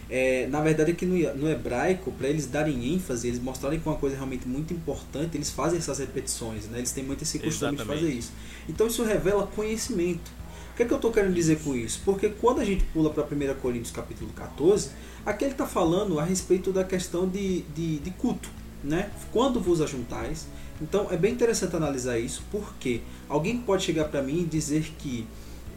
é, 0.08 0.46
na 0.46 0.60
verdade 0.60 0.92
é 0.92 0.94
que 0.94 1.04
no, 1.04 1.16
no 1.34 1.50
hebraico, 1.50 2.12
para 2.12 2.28
eles 2.28 2.46
darem 2.46 2.94
ênfase, 2.94 3.28
eles 3.28 3.40
mostrarem 3.40 3.80
que 3.80 3.88
uma 3.88 3.96
coisa 3.96 4.14
é 4.14 4.18
realmente 4.18 4.46
muito 4.46 4.72
importante, 4.72 5.36
eles 5.36 5.50
fazem 5.50 5.78
essas 5.78 5.98
repetições, 5.98 6.66
né? 6.66 6.78
eles 6.78 6.92
têm 6.92 7.04
muito 7.04 7.22
esse 7.22 7.38
costume 7.38 7.74
Exatamente. 7.74 7.98
de 7.98 8.04
fazer 8.06 8.18
isso. 8.18 8.32
Então 8.68 8.86
isso 8.86 9.02
revela 9.02 9.46
conhecimento. 9.48 10.30
O 10.72 10.76
que, 10.76 10.82
é 10.82 10.86
que 10.86 10.92
eu 10.92 10.96
estou 10.96 11.10
querendo 11.10 11.34
dizer 11.34 11.58
com 11.60 11.74
isso? 11.74 12.02
Porque 12.04 12.28
quando 12.28 12.60
a 12.60 12.64
gente 12.64 12.84
pula 12.84 13.10
para 13.10 13.24
1 13.24 13.54
Coríntios 13.60 13.90
capítulo 13.90 14.30
14, 14.34 14.90
aqui 15.24 15.44
ele 15.44 15.52
está 15.52 15.66
falando 15.66 16.20
a 16.20 16.24
respeito 16.24 16.70
da 16.70 16.84
questão 16.84 17.26
de, 17.26 17.62
de, 17.74 17.98
de 17.98 18.10
culto. 18.10 18.50
Né? 18.84 19.10
Quando 19.32 19.58
vos 19.58 19.80
ajuntais, 19.80 20.46
então 20.80 21.08
é 21.10 21.16
bem 21.16 21.32
interessante 21.32 21.74
analisar 21.74 22.18
isso, 22.18 22.44
porque 22.52 23.00
alguém 23.28 23.58
pode 23.58 23.84
chegar 23.84 24.04
para 24.04 24.22
mim 24.22 24.42
e 24.42 24.44
dizer 24.44 24.92
que 24.98 25.26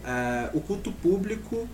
uh, 0.03 0.57
o 0.57 0.61
culto 0.61 0.91
público 0.91 1.55
uh, 1.55 1.67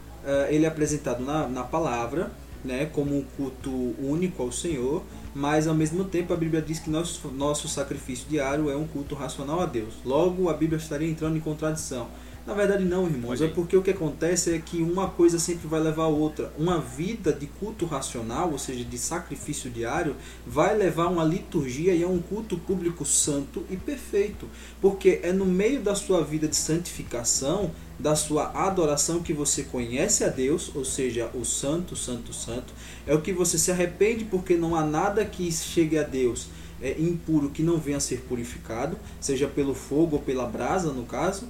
ele 0.50 0.66
é 0.66 0.68
apresentado 0.68 1.24
na, 1.24 1.48
na 1.48 1.64
palavra, 1.64 2.32
né, 2.66 2.86
como 2.86 3.18
um 3.18 3.24
culto 3.38 3.70
único 4.00 4.42
ao 4.44 4.52
Senhor, 4.52 5.04
mas 5.34 5.68
ao 5.68 5.76
mesmo 5.76 6.04
tempo 6.04 6.34
a 6.34 6.38
Bíblia 6.38 6.62
diz 6.62 6.80
que 6.80 6.90
nosso, 6.90 7.28
nosso 7.30 7.68
sacrifício 7.68 8.26
diário 8.30 8.70
é 8.70 8.76
um 8.76 8.88
culto 8.88 9.16
racional 9.16 9.62
a 9.62 9.66
Deus. 9.66 9.94
Logo, 10.04 10.50
a 10.50 10.54
Bíblia 10.54 10.78
estaria 10.78 11.10
entrando 11.10 11.38
em 11.38 11.42
contradição. 11.42 12.08
Na 12.46 12.54
verdade 12.54 12.86
não, 12.86 13.08
irmãos, 13.08 13.42
é 13.42 13.48
porque 13.48 13.76
o 13.76 13.82
que 13.82 13.90
acontece 13.90 14.54
é 14.54 14.60
que 14.60 14.80
uma 14.80 15.10
coisa 15.10 15.40
sempre 15.40 15.68
vai 15.68 15.80
levar 15.80 16.04
a 16.04 16.08
outra. 16.08 16.54
Uma 16.60 16.80
vida 16.80 17.34
de 17.34 17.48
culto 17.48 17.88
racional, 17.88 18.52
ou 18.52 18.60
seja, 18.60 18.86
de 18.86 18.98
sacrifício 19.00 19.68
diário, 19.68 20.16
vai 20.46 20.78
levar 20.78 21.06
a 21.06 21.10
uma 21.10 21.24
liturgia 21.24 21.96
e 21.96 22.04
a 22.04 22.08
um 22.08 22.22
culto 22.22 22.56
público 22.56 23.04
santo 23.04 23.66
e 23.68 23.76
perfeito. 23.76 24.48
Porque 24.80 25.22
é 25.24 25.34
no 25.34 25.44
meio 25.44 25.82
da 25.82 25.96
sua 25.96 26.24
vida 26.24 26.48
de 26.48 26.56
santificação, 26.56 27.72
da 27.98 28.16
sua 28.16 28.52
adoração 28.68 29.24
que 29.24 29.34
você 29.34 29.64
conhece 29.64 30.24
a 30.24 30.28
Deus, 30.30 30.72
ou 30.76 30.86
seja, 30.86 31.32
o 31.34 31.44
santo, 31.44 31.96
santo, 31.96 32.32
santo. 32.32 32.76
É 33.08 33.16
o 33.16 33.22
que 33.22 33.34
você 33.34 33.58
se 33.58 33.72
arrepende 33.72 34.24
porque 34.24 34.56
não 34.56 34.76
há 34.76 34.86
nada 34.86 35.26
que 35.26 35.52
chegue 35.52 35.98
a 35.98 36.04
Deus 36.04 36.50
é, 36.80 36.96
impuro 37.00 37.50
que 37.50 37.64
não 37.64 37.80
venha 37.80 37.98
a 37.98 38.02
ser 38.02 38.22
purificado, 38.22 39.00
seja 39.20 39.48
pelo 39.48 39.74
fogo 39.74 40.18
ou 40.18 40.22
pela 40.22 40.46
brasa, 40.46 40.92
no 40.92 41.06
caso 41.06 41.48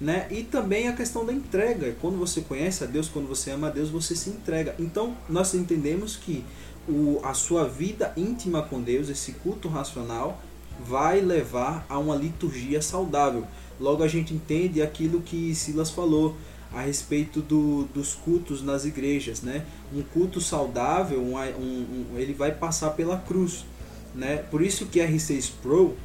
né? 0.00 0.26
E 0.30 0.42
também 0.42 0.88
a 0.88 0.92
questão 0.92 1.24
da 1.24 1.32
entrega. 1.32 1.94
Quando 2.00 2.18
você 2.18 2.40
conhece 2.42 2.84
a 2.84 2.86
Deus, 2.86 3.08
quando 3.08 3.26
você 3.26 3.50
ama 3.50 3.68
a 3.68 3.70
Deus, 3.70 3.88
você 3.88 4.14
se 4.14 4.30
entrega. 4.30 4.74
Então, 4.78 5.16
nós 5.28 5.54
entendemos 5.54 6.16
que 6.16 6.44
o, 6.88 7.20
a 7.22 7.34
sua 7.34 7.66
vida 7.66 8.12
íntima 8.16 8.62
com 8.62 8.80
Deus, 8.80 9.08
esse 9.08 9.32
culto 9.32 9.68
racional, 9.68 10.40
vai 10.84 11.20
levar 11.20 11.86
a 11.88 11.98
uma 11.98 12.14
liturgia 12.14 12.82
saudável. 12.82 13.44
Logo, 13.80 14.02
a 14.02 14.08
gente 14.08 14.34
entende 14.34 14.82
aquilo 14.82 15.20
que 15.20 15.54
Silas 15.54 15.90
falou 15.90 16.36
a 16.72 16.82
respeito 16.82 17.40
do, 17.40 17.84
dos 17.94 18.14
cultos 18.14 18.62
nas 18.62 18.84
igrejas, 18.84 19.40
né? 19.40 19.64
Um 19.94 20.02
culto 20.02 20.40
saudável, 20.40 21.20
um, 21.20 21.36
um, 21.36 21.86
um, 22.12 22.18
ele 22.18 22.34
vai 22.34 22.52
passar 22.52 22.90
pela 22.90 23.16
cruz, 23.18 23.64
né? 24.14 24.38
Por 24.50 24.60
isso 24.60 24.86
que 24.86 24.98
R6 24.98 25.52
Pro 25.62 25.96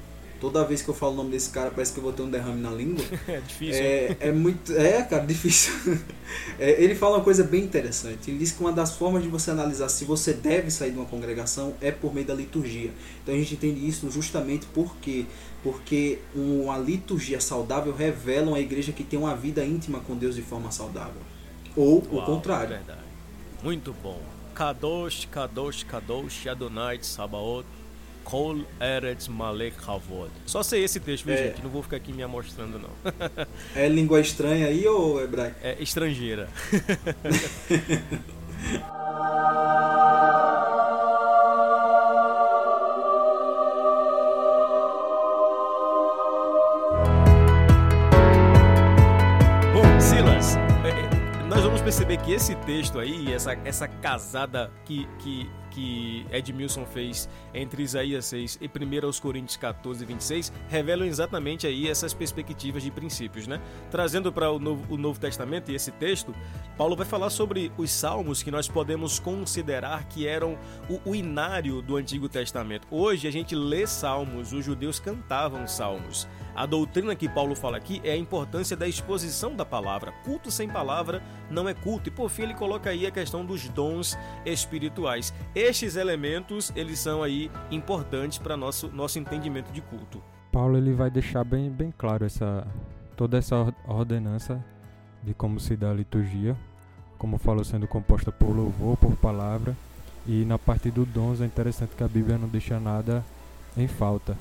Toda 0.41 0.65
vez 0.65 0.81
que 0.81 0.89
eu 0.89 0.93
falo 0.95 1.13
o 1.13 1.15
nome 1.17 1.29
desse 1.29 1.51
cara, 1.51 1.69
parece 1.69 1.93
que 1.93 1.99
eu 1.99 2.03
vou 2.03 2.11
ter 2.11 2.23
um 2.23 2.29
derrame 2.29 2.59
na 2.59 2.71
língua. 2.71 3.05
É 3.27 3.39
difícil. 3.39 3.81
É, 3.83 4.17
é 4.19 4.31
muito. 4.31 4.75
É, 4.75 5.03
cara, 5.03 5.23
difícil. 5.27 5.71
É, 6.57 6.83
ele 6.83 6.95
fala 6.95 7.17
uma 7.17 7.23
coisa 7.23 7.43
bem 7.43 7.63
interessante. 7.63 8.31
Ele 8.31 8.39
diz 8.39 8.51
que 8.51 8.59
uma 8.59 8.71
das 8.71 8.97
formas 8.97 9.21
de 9.21 9.29
você 9.29 9.51
analisar 9.51 9.87
se 9.87 10.03
você 10.03 10.33
deve 10.33 10.71
sair 10.71 10.91
de 10.91 10.97
uma 10.97 11.05
congregação 11.05 11.75
é 11.79 11.91
por 11.91 12.11
meio 12.11 12.25
da 12.25 12.33
liturgia. 12.33 12.89
Então 13.21 13.35
a 13.35 13.37
gente 13.37 13.53
entende 13.53 13.87
isso 13.87 14.09
justamente 14.09 14.65
porque 14.73 15.25
porque 15.61 16.17
uma 16.33 16.75
liturgia 16.79 17.39
saudável 17.39 17.93
revela 17.93 18.47
uma 18.47 18.59
igreja 18.59 18.91
que 18.91 19.03
tem 19.03 19.19
uma 19.19 19.35
vida 19.35 19.63
íntima 19.63 19.99
com 19.99 20.15
Deus 20.15 20.35
de 20.35 20.41
forma 20.41 20.71
saudável. 20.71 21.21
Ou 21.75 22.03
Uau, 22.11 22.23
o 22.23 22.25
contrário. 22.25 22.69
Verdade. 22.69 23.01
Muito 23.61 23.95
bom. 24.01 24.19
Kadosh, 24.55 25.27
Kadosh, 25.31 25.83
Kadosh, 25.83 26.47
Adonai, 26.47 26.97
Sabaoth. 27.03 27.80
Kol 28.23 28.65
Eretz 28.79 29.27
Malek 29.27 29.75
Havod. 29.85 30.31
Só 30.45 30.63
sei 30.63 30.83
esse 30.83 30.99
texto, 30.99 31.25
viu, 31.25 31.35
é. 31.35 31.47
gente? 31.47 31.61
Não 31.63 31.69
vou 31.69 31.83
ficar 31.83 31.97
aqui 31.97 32.13
me 32.13 32.23
amostrando, 32.23 32.79
não. 32.79 32.89
é 33.75 33.87
língua 33.87 34.19
estranha 34.19 34.67
aí 34.67 34.87
ou 34.87 35.21
hebraico? 35.21 35.57
É 35.61 35.77
estrangeira. 35.79 36.49
perceber 51.91 52.15
que 52.21 52.31
esse 52.31 52.55
texto 52.55 52.99
aí, 52.99 53.33
essa, 53.33 53.51
essa 53.65 53.85
casada 53.85 54.71
que, 54.85 55.05
que 55.19 55.49
que 55.71 56.25
Edmilson 56.31 56.85
fez 56.85 57.29
entre 57.53 57.81
Isaías 57.81 58.25
6 58.25 58.59
e 58.61 58.67
1 58.67 59.21
Coríntios 59.21 59.57
14 59.57 60.03
e 60.03 60.05
26 60.05 60.53
revelam 60.69 61.07
exatamente 61.07 61.65
aí 61.65 61.87
essas 61.87 62.13
perspectivas 62.13 62.83
de 62.83 62.91
princípios, 62.91 63.47
né? 63.47 63.59
Trazendo 63.89 64.31
para 64.31 64.51
o 64.51 64.59
Novo, 64.59 64.93
o 64.93 64.97
Novo 64.97 65.19
Testamento 65.19 65.71
e 65.71 65.75
esse 65.75 65.91
texto, 65.91 66.35
Paulo 66.77 66.95
vai 66.95 67.05
falar 67.05 67.29
sobre 67.29 67.71
os 67.77 67.89
salmos 67.89 68.43
que 68.43 68.51
nós 68.51 68.67
podemos 68.67 69.17
considerar 69.17 70.03
que 70.05 70.27
eram 70.27 70.57
o, 70.89 71.11
o 71.11 71.15
inário 71.15 71.81
do 71.81 71.95
Antigo 71.95 72.27
Testamento. 72.27 72.85
Hoje 72.91 73.27
a 73.27 73.31
gente 73.31 73.55
lê 73.55 73.87
salmos, 73.87 74.51
os 74.51 74.65
judeus 74.65 74.99
cantavam 74.99 75.65
salmos. 75.67 76.27
A 76.55 76.65
doutrina 76.65 77.15
que 77.15 77.29
Paulo 77.29 77.55
fala 77.55 77.77
aqui 77.77 78.01
é 78.03 78.11
a 78.11 78.17
importância 78.17 78.75
da 78.75 78.87
exposição 78.87 79.55
da 79.55 79.65
palavra. 79.65 80.11
Culto 80.23 80.51
sem 80.51 80.67
palavra 80.67 81.23
não 81.49 81.67
é 81.67 81.73
culto. 81.73 82.09
E 82.09 82.11
por 82.11 82.29
fim 82.29 82.43
ele 82.43 82.53
coloca 82.53 82.89
aí 82.89 83.05
a 83.05 83.11
questão 83.11 83.45
dos 83.45 83.67
dons 83.69 84.17
espirituais. 84.45 85.33
Estes 85.55 85.95
elementos, 85.95 86.71
eles 86.75 86.99
são 86.99 87.23
aí 87.23 87.49
importantes 87.69 88.37
para 88.37 88.57
nosso 88.57 88.89
nosso 88.89 89.17
entendimento 89.17 89.71
de 89.71 89.81
culto. 89.81 90.21
Paulo 90.51 90.77
ele 90.77 90.93
vai 90.93 91.09
deixar 91.09 91.43
bem 91.43 91.69
bem 91.69 91.93
claro 91.97 92.25
essa 92.25 92.67
toda 93.15 93.37
essa 93.37 93.73
ordenança 93.87 94.63
de 95.23 95.33
como 95.33 95.59
se 95.59 95.75
dá 95.75 95.91
a 95.91 95.93
liturgia, 95.93 96.57
como 97.17 97.37
falou 97.37 97.63
sendo 97.63 97.87
composta 97.87 98.31
por 98.31 98.49
louvor, 98.49 98.97
por 98.97 99.15
palavra. 99.15 99.75
E 100.27 100.45
na 100.45 100.59
parte 100.59 100.91
do 100.91 101.05
dons 101.05 101.41
é 101.41 101.45
interessante 101.45 101.95
que 101.95 102.03
a 102.03 102.07
Bíblia 102.07 102.37
não 102.37 102.47
deixa 102.47 102.79
nada 102.79 103.23
em 103.77 103.87
falta 103.87 104.35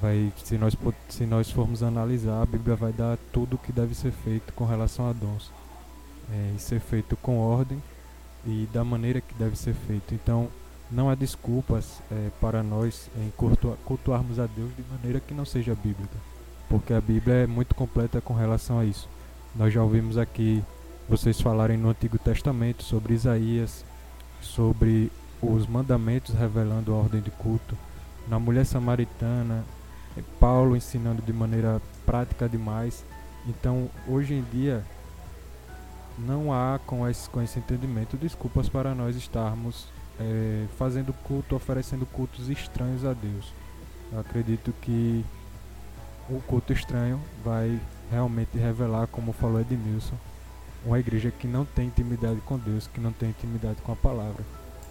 vai 0.00 0.32
se 0.44 0.56
nós 0.58 0.76
se 1.08 1.24
nós 1.26 1.50
formos 1.50 1.82
analisar 1.82 2.42
a 2.42 2.46
Bíblia 2.46 2.76
vai 2.76 2.92
dar 2.92 3.18
tudo 3.32 3.56
o 3.56 3.58
que 3.58 3.72
deve 3.72 3.94
ser 3.94 4.12
feito 4.12 4.52
com 4.52 4.64
relação 4.64 5.08
a 5.08 5.12
dons. 5.12 5.50
É, 6.32 6.52
e 6.56 6.60
ser 6.60 6.78
feito 6.78 7.16
com 7.16 7.38
ordem 7.38 7.82
e 8.46 8.68
da 8.72 8.84
maneira 8.84 9.20
que 9.20 9.34
deve 9.34 9.56
ser 9.56 9.74
feito. 9.74 10.14
Então 10.14 10.48
não 10.90 11.10
há 11.10 11.14
desculpas 11.14 12.00
é, 12.10 12.30
para 12.40 12.62
nós 12.62 13.10
em 13.16 13.30
cultuar, 13.36 13.76
cultuarmos 13.84 14.38
a 14.38 14.46
Deus 14.46 14.70
de 14.76 14.84
maneira 14.90 15.20
que 15.20 15.34
não 15.34 15.44
seja 15.44 15.74
bíblica. 15.74 16.16
Porque 16.68 16.92
a 16.92 17.00
Bíblia 17.00 17.34
é 17.34 17.46
muito 17.46 17.74
completa 17.74 18.20
com 18.20 18.32
relação 18.32 18.78
a 18.78 18.84
isso. 18.84 19.08
Nós 19.56 19.72
já 19.72 19.82
ouvimos 19.82 20.16
aqui 20.16 20.62
vocês 21.08 21.40
falarem 21.40 21.76
no 21.76 21.90
Antigo 21.90 22.16
Testamento 22.16 22.84
sobre 22.84 23.14
Isaías 23.14 23.84
sobre 24.40 25.10
os 25.42 25.66
mandamentos 25.66 26.34
revelando 26.34 26.92
a 26.92 26.96
ordem 26.96 27.20
de 27.20 27.30
culto. 27.30 27.76
Na 28.28 28.38
mulher 28.38 28.64
samaritana 28.64 29.64
é 29.64 29.79
Paulo 30.38 30.76
ensinando 30.76 31.22
de 31.22 31.32
maneira 31.32 31.80
prática 32.04 32.48
demais. 32.48 33.04
Então, 33.46 33.88
hoje 34.08 34.34
em 34.34 34.42
dia, 34.42 34.84
não 36.18 36.52
há 36.52 36.78
com 36.86 37.08
esse, 37.08 37.28
com 37.30 37.40
esse 37.40 37.58
entendimento 37.58 38.16
desculpas 38.16 38.68
para 38.68 38.94
nós 38.94 39.16
estarmos 39.16 39.86
é, 40.18 40.66
fazendo 40.76 41.12
culto, 41.12 41.56
oferecendo 41.56 42.04
cultos 42.06 42.48
estranhos 42.48 43.04
a 43.04 43.12
Deus. 43.12 43.52
Eu 44.12 44.20
acredito 44.20 44.74
que 44.82 45.24
o 46.28 46.40
culto 46.42 46.72
estranho 46.72 47.20
vai 47.44 47.80
realmente 48.10 48.58
revelar, 48.58 49.06
como 49.06 49.32
falou 49.32 49.60
Edmilson, 49.60 50.16
uma 50.84 50.98
igreja 50.98 51.30
que 51.30 51.46
não 51.46 51.64
tem 51.64 51.86
intimidade 51.86 52.40
com 52.42 52.58
Deus, 52.58 52.86
que 52.86 53.00
não 53.00 53.12
tem 53.12 53.30
intimidade 53.30 53.80
com 53.82 53.92
a 53.92 53.96
palavra. 53.96 54.44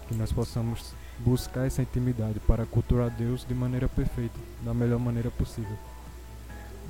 Que 0.08 0.14
nós 0.14 0.32
possamos 0.32 0.94
buscar 1.24 1.66
essa 1.66 1.82
intimidade 1.82 2.40
para 2.40 2.66
cultuar 2.66 3.10
Deus 3.10 3.44
de 3.46 3.54
maneira 3.54 3.88
perfeita, 3.88 4.38
da 4.62 4.74
melhor 4.74 4.98
maneira 4.98 5.30
possível. 5.30 5.76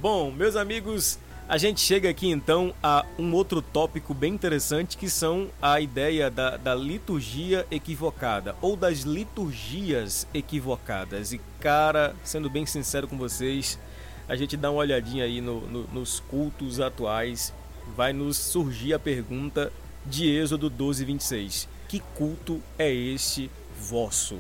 Bom, 0.00 0.30
meus 0.30 0.56
amigos, 0.56 1.18
a 1.48 1.58
gente 1.58 1.80
chega 1.80 2.08
aqui 2.08 2.30
então 2.30 2.72
a 2.82 3.04
um 3.18 3.34
outro 3.34 3.60
tópico 3.60 4.14
bem 4.14 4.32
interessante 4.32 4.96
que 4.96 5.10
são 5.10 5.48
a 5.60 5.80
ideia 5.80 6.30
da, 6.30 6.56
da 6.56 6.74
liturgia 6.74 7.66
equivocada 7.70 8.54
ou 8.62 8.76
das 8.76 9.00
liturgias 9.00 10.26
equivocadas. 10.32 11.32
E 11.32 11.40
cara, 11.58 12.14
sendo 12.22 12.48
bem 12.48 12.64
sincero 12.64 13.08
com 13.08 13.18
vocês, 13.18 13.78
a 14.28 14.36
gente 14.36 14.56
dá 14.56 14.70
uma 14.70 14.78
olhadinha 14.78 15.24
aí 15.24 15.40
no, 15.40 15.60
no, 15.62 15.82
nos 15.88 16.20
cultos 16.20 16.78
atuais, 16.78 17.52
vai 17.96 18.12
nos 18.12 18.36
surgir 18.36 18.94
a 18.94 18.98
pergunta 18.98 19.72
de 20.06 20.30
Êxodo 20.30 20.70
12, 20.70 21.04
26. 21.04 21.68
Que 21.88 22.00
culto 22.14 22.62
é 22.78 22.94
este 22.94 23.50
vosso? 23.80 24.38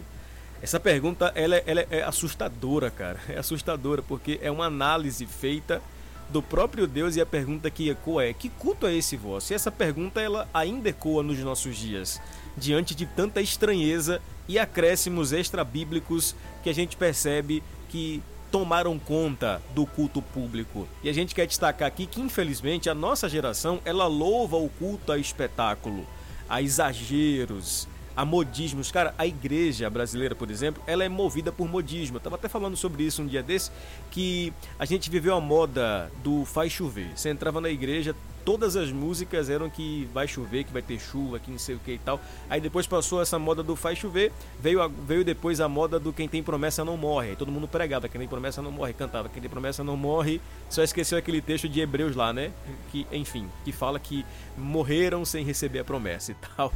Essa 0.62 0.78
pergunta 0.78 1.32
ela, 1.34 1.56
é, 1.56 1.64
ela 1.66 1.86
é 1.90 2.02
assustadora, 2.02 2.90
cara. 2.90 3.18
É 3.28 3.38
assustadora 3.38 4.02
porque 4.02 4.38
é 4.42 4.50
uma 4.50 4.66
análise 4.66 5.24
feita 5.26 5.82
do 6.28 6.42
próprio 6.42 6.86
Deus 6.86 7.16
e 7.16 7.20
a 7.20 7.26
pergunta 7.26 7.70
que 7.70 7.88
ecoa 7.88 8.24
é: 8.24 8.32
que 8.32 8.48
culto 8.48 8.86
é 8.86 8.94
esse 8.94 9.16
vosso? 9.16 9.52
E 9.52 9.56
essa 9.56 9.70
pergunta 9.70 10.20
ela 10.20 10.48
ainda 10.52 10.90
ecoa 10.90 11.22
nos 11.22 11.38
nossos 11.38 11.76
dias, 11.76 12.20
diante 12.56 12.94
de 12.94 13.06
tanta 13.06 13.40
estranheza 13.40 14.20
e 14.46 14.58
acréscimos 14.58 15.32
extra-bíblicos 15.32 16.34
que 16.62 16.68
a 16.68 16.74
gente 16.74 16.96
percebe 16.96 17.62
que 17.88 18.22
tomaram 18.50 18.98
conta 18.98 19.62
do 19.74 19.86
culto 19.86 20.20
público. 20.20 20.86
E 21.02 21.08
a 21.08 21.12
gente 21.12 21.34
quer 21.34 21.46
destacar 21.46 21.88
aqui 21.88 22.04
que 22.04 22.20
infelizmente 22.20 22.90
a 22.90 22.94
nossa 22.94 23.28
geração 23.28 23.80
ela 23.84 24.06
louva 24.06 24.56
o 24.56 24.68
culto 24.68 25.12
a 25.12 25.18
espetáculo, 25.18 26.06
a 26.48 26.60
exageros, 26.60 27.88
a 28.20 28.24
modismos. 28.24 28.92
Cara, 28.92 29.14
a 29.16 29.26
igreja 29.26 29.88
brasileira, 29.88 30.34
por 30.34 30.50
exemplo, 30.50 30.82
ela 30.86 31.02
é 31.02 31.08
movida 31.08 31.50
por 31.50 31.66
modismo. 31.66 32.18
Eu 32.18 32.20
tava 32.20 32.36
até 32.36 32.50
falando 32.50 32.76
sobre 32.76 33.02
isso 33.02 33.22
um 33.22 33.26
dia 33.26 33.42
desse, 33.42 33.70
que 34.10 34.52
a 34.78 34.84
gente 34.84 35.08
viveu 35.08 35.34
a 35.34 35.40
moda 35.40 36.12
do 36.22 36.44
faz 36.44 36.70
chover. 36.70 37.16
Você 37.16 37.30
entrava 37.30 37.62
na 37.62 37.70
igreja, 37.70 38.14
todas 38.44 38.76
as 38.76 38.90
músicas 38.90 39.48
eram 39.50 39.70
que 39.70 40.08
vai 40.12 40.26
chover, 40.26 40.64
que 40.64 40.72
vai 40.72 40.82
ter 40.82 40.98
chuva, 40.98 41.38
que 41.38 41.50
não 41.50 41.58
sei 41.58 41.74
o 41.74 41.78
que 41.78 41.92
e 41.92 41.98
tal. 41.98 42.20
Aí 42.48 42.60
depois 42.60 42.86
passou 42.86 43.20
essa 43.20 43.38
moda 43.38 43.62
do 43.62 43.76
faz 43.76 43.98
chover, 43.98 44.32
veio, 44.60 44.82
a, 44.82 44.88
veio 44.88 45.24
depois 45.24 45.60
a 45.60 45.68
moda 45.68 45.98
do 45.98 46.12
quem 46.12 46.28
tem 46.28 46.42
promessa 46.42 46.84
não 46.84 46.96
morre. 46.96 47.36
Todo 47.36 47.52
mundo 47.52 47.68
pregava, 47.68 48.08
quem 48.08 48.18
tem 48.18 48.28
promessa 48.28 48.60
não 48.62 48.72
morre, 48.72 48.92
cantava, 48.92 49.28
quem 49.28 49.40
tem 49.40 49.50
promessa 49.50 49.84
não 49.84 49.96
morre. 49.96 50.40
Só 50.68 50.82
esqueceu 50.82 51.18
aquele 51.18 51.40
texto 51.40 51.68
de 51.68 51.80
Hebreus 51.80 52.16
lá, 52.16 52.32
né? 52.32 52.52
Que, 52.90 53.06
enfim, 53.12 53.48
que 53.64 53.72
fala 53.72 53.98
que 53.98 54.24
morreram 54.56 55.24
sem 55.24 55.44
receber 55.44 55.80
a 55.80 55.84
promessa 55.84 56.32
e 56.32 56.36
tal. 56.56 56.72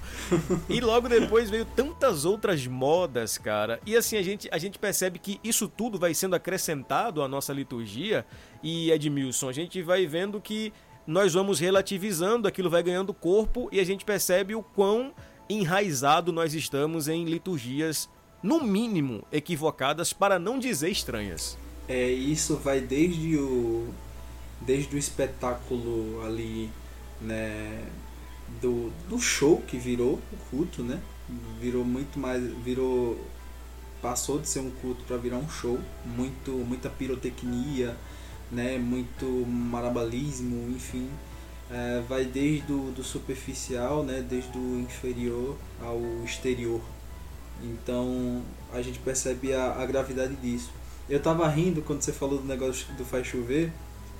e 0.69 0.81
logo 0.81 1.09
depois 1.09 1.51
veio 1.51 1.65
tantas 1.65 2.25
outras 2.25 2.67
modas, 2.67 3.39
cara. 3.39 3.81
E 3.87 3.97
assim, 3.97 4.17
a 4.17 4.23
gente, 4.23 4.49
a 4.51 4.59
gente 4.59 4.79
percebe 4.79 5.19
que 5.19 5.41
isso 5.45 5.69
tudo 5.69 5.99
vai 5.99 6.15
sendo 6.15 6.35
acrescentado 6.35 7.23
à 7.23 7.29
nossa 7.29 7.53
liturgia. 7.53 8.25
E 8.63 8.91
Edmilson, 8.91 9.49
a 9.49 9.53
gente 9.53 9.83
vai 9.83 10.07
vendo 10.07 10.41
que 10.41 10.73
nós 11.07 11.35
vamos 11.35 11.61
relativizando, 11.61 12.49
aquilo 12.49 12.71
vai 12.71 12.83
ganhando 12.83 13.13
corpo 13.13 13.69
e 13.71 13.81
a 13.81 13.85
gente 13.85 14.05
percebe 14.05 14.55
o 14.55 14.63
quão 14.63 15.13
enraizado 15.49 16.33
nós 16.33 16.55
estamos 16.55 17.09
em 17.09 17.25
liturgias, 17.25 18.09
no 18.43 18.63
mínimo, 18.63 19.23
equivocadas, 19.31 20.13
para 20.13 20.39
não 20.39 20.59
dizer 20.59 20.91
estranhas. 20.91 21.59
É, 21.89 22.09
isso 22.09 22.57
vai 22.57 22.81
desde 22.81 23.37
o 23.37 23.93
desde 24.61 24.97
o 24.97 24.99
espetáculo 24.99 26.25
ali, 26.25 26.71
né, 27.21 27.85
do, 28.63 28.91
do 29.11 29.19
show 29.19 29.63
que 29.67 29.77
virou 29.77 30.15
o 30.33 30.37
culto, 30.51 30.83
né? 30.83 31.01
Virou 31.61 31.85
muito 31.85 32.19
mais, 32.19 32.43
virou 32.63 33.19
passou 34.01 34.39
de 34.39 34.49
ser 34.49 34.61
um 34.61 34.71
culto 34.71 35.03
para 35.05 35.17
virar 35.17 35.37
um 35.37 35.49
show, 35.49 35.79
muito 36.05 36.51
muita 36.51 36.91
pirotecnia, 36.91 37.97
né, 38.55 38.79
muito 38.79 39.27
marabalismo, 39.47 40.71
enfim, 40.71 41.09
é, 41.71 42.03
vai 42.09 42.25
desde 42.25 42.73
o 42.73 42.93
do 42.93 43.03
superficial, 43.03 44.03
né, 44.03 44.25
desde 44.29 44.57
o 44.57 44.81
inferior 44.81 45.57
ao 45.83 46.01
exterior. 46.25 46.81
Então 47.63 48.43
a 48.73 48.81
gente 48.83 48.99
percebe 48.99 49.53
a, 49.53 49.73
a 49.81 49.87
gravidade 49.87 50.35
disso. 50.37 50.71
Eu 51.09 51.21
tava 51.21 51.47
rindo 51.49 51.83
quando 51.83 52.03
você 52.03 52.13
falou 52.13 52.39
do 52.39 52.47
negócio 52.47 52.87
do 52.95 53.05
faz 53.05 53.27
chover 53.27 53.71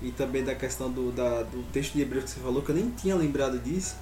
e 0.03 0.11
também 0.11 0.45
da 0.45 0.55
questão 0.55 0.91
do, 0.91 1.11
da, 1.13 1.43
do 1.43 1.65
texto 1.73 1.95
de 1.95 2.03
Hebreus 2.03 2.25
que 2.25 2.31
você 2.31 2.41
falou, 2.41 2.63
que 2.63 2.71
eu 2.71 2.75
nem 2.75 2.91
tinha 2.91 3.15
lembrado 3.15 3.59
disso. 3.59 3.97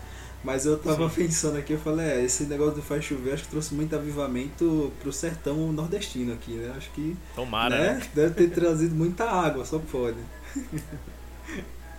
Mas 0.44 0.66
eu 0.66 0.78
tava 0.78 1.08
Sim. 1.08 1.14
pensando 1.22 1.58
aqui, 1.58 1.72
eu 1.72 1.78
falei, 1.78 2.06
é, 2.06 2.24
esse 2.24 2.44
negócio 2.44 2.74
do 2.74 2.82
faz 2.82 3.04
chover 3.04 3.34
acho 3.34 3.44
que 3.44 3.50
trouxe 3.50 3.74
muito 3.74 3.94
avivamento 3.94 4.92
pro 5.00 5.12
sertão 5.12 5.72
nordestino 5.72 6.32
aqui, 6.32 6.52
né? 6.52 6.72
Acho 6.76 6.90
que. 6.90 7.16
Tomara, 7.34 7.78
né? 7.78 7.94
né? 7.94 8.02
Deve 8.14 8.34
ter 8.34 8.50
trazido 8.50 8.94
muita 8.94 9.24
água, 9.30 9.64
só 9.64 9.78
pode. 9.78 10.18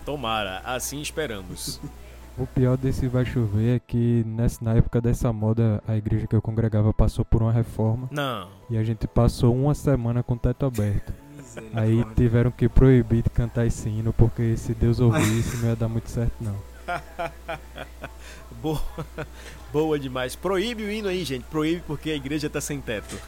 Tomara, 0.04 0.60
assim 0.64 1.00
esperamos. 1.00 1.80
O 2.36 2.48
pior 2.48 2.76
desse 2.76 3.06
vai 3.06 3.24
chover 3.24 3.76
é 3.76 3.78
que 3.78 4.24
nessa, 4.26 4.64
na 4.64 4.74
época 4.74 5.00
dessa 5.00 5.32
moda 5.32 5.80
a 5.86 5.96
igreja 5.96 6.26
que 6.26 6.34
eu 6.34 6.42
congregava 6.42 6.92
passou 6.92 7.24
por 7.24 7.40
uma 7.40 7.52
reforma. 7.52 8.08
Não. 8.10 8.48
E 8.68 8.76
a 8.76 8.82
gente 8.82 9.06
passou 9.06 9.54
uma 9.54 9.72
semana 9.72 10.20
com 10.20 10.34
o 10.34 10.36
teto 10.36 10.66
aberto. 10.66 11.12
Aí 11.72 12.04
tiveram 12.16 12.50
que 12.50 12.68
proibir 12.68 13.22
de 13.22 13.30
cantar 13.30 13.66
esse 13.66 13.88
hino 13.88 14.12
porque 14.12 14.56
se 14.56 14.74
Deus 14.74 14.98
ouvisse 14.98 15.58
não 15.58 15.68
ia 15.68 15.76
dar 15.76 15.88
muito 15.88 16.10
certo 16.10 16.34
não. 16.40 16.56
Boa. 18.62 18.82
Boa 19.72 19.98
demais. 19.98 20.36
Proíbe 20.36 20.84
o 20.84 20.90
hino 20.90 21.08
aí, 21.08 21.24
gente. 21.24 21.44
Proíbe 21.44 21.82
porque 21.86 22.10
a 22.10 22.14
igreja 22.14 22.48
tá 22.48 22.60
sem 22.60 22.80
teto. 22.80 23.18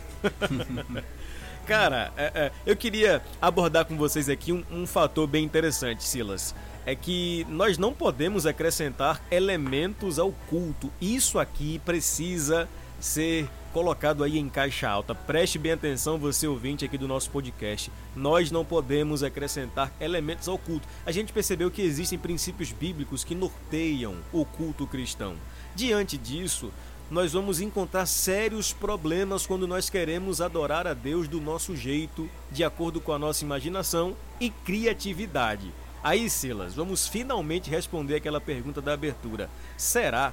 Cara, 1.66 2.12
é, 2.16 2.32
é, 2.34 2.52
eu 2.64 2.76
queria 2.76 3.20
abordar 3.42 3.84
com 3.84 3.96
vocês 3.96 4.28
aqui 4.28 4.52
um, 4.52 4.64
um 4.70 4.86
fator 4.86 5.26
bem 5.26 5.44
interessante, 5.44 6.04
Silas 6.04 6.54
é 6.86 6.94
que 6.94 7.44
nós 7.50 7.76
não 7.76 7.92
podemos 7.92 8.46
acrescentar 8.46 9.20
elementos 9.28 10.20
ao 10.20 10.30
culto. 10.48 10.90
Isso 11.00 11.36
aqui 11.36 11.80
precisa 11.80 12.68
ser 13.00 13.48
colocado 13.76 14.24
aí 14.24 14.38
em 14.38 14.48
caixa 14.48 14.88
alta. 14.88 15.14
Preste 15.14 15.58
bem 15.58 15.72
atenção, 15.72 16.16
você 16.16 16.46
ouvinte 16.46 16.82
aqui 16.82 16.96
do 16.96 17.06
nosso 17.06 17.28
podcast. 17.28 17.92
Nós 18.16 18.50
não 18.50 18.64
podemos 18.64 19.22
acrescentar 19.22 19.92
elementos 20.00 20.48
ao 20.48 20.56
culto. 20.56 20.88
A 21.04 21.12
gente 21.12 21.30
percebeu 21.30 21.70
que 21.70 21.82
existem 21.82 22.18
princípios 22.18 22.72
bíblicos 22.72 23.22
que 23.22 23.34
norteiam 23.34 24.16
o 24.32 24.46
culto 24.46 24.86
cristão. 24.86 25.34
Diante 25.74 26.16
disso, 26.16 26.72
nós 27.10 27.34
vamos 27.34 27.60
encontrar 27.60 28.06
sérios 28.06 28.72
problemas 28.72 29.46
quando 29.46 29.68
nós 29.68 29.90
queremos 29.90 30.40
adorar 30.40 30.86
a 30.86 30.94
Deus 30.94 31.28
do 31.28 31.38
nosso 31.38 31.76
jeito, 31.76 32.30
de 32.50 32.64
acordo 32.64 32.98
com 32.98 33.12
a 33.12 33.18
nossa 33.18 33.44
imaginação 33.44 34.16
e 34.40 34.48
criatividade. 34.48 35.70
Aí, 36.02 36.30
Silas, 36.30 36.74
vamos 36.74 37.06
finalmente 37.06 37.68
responder 37.68 38.14
aquela 38.14 38.40
pergunta 38.40 38.80
da 38.80 38.94
abertura. 38.94 39.50
Será 39.76 40.32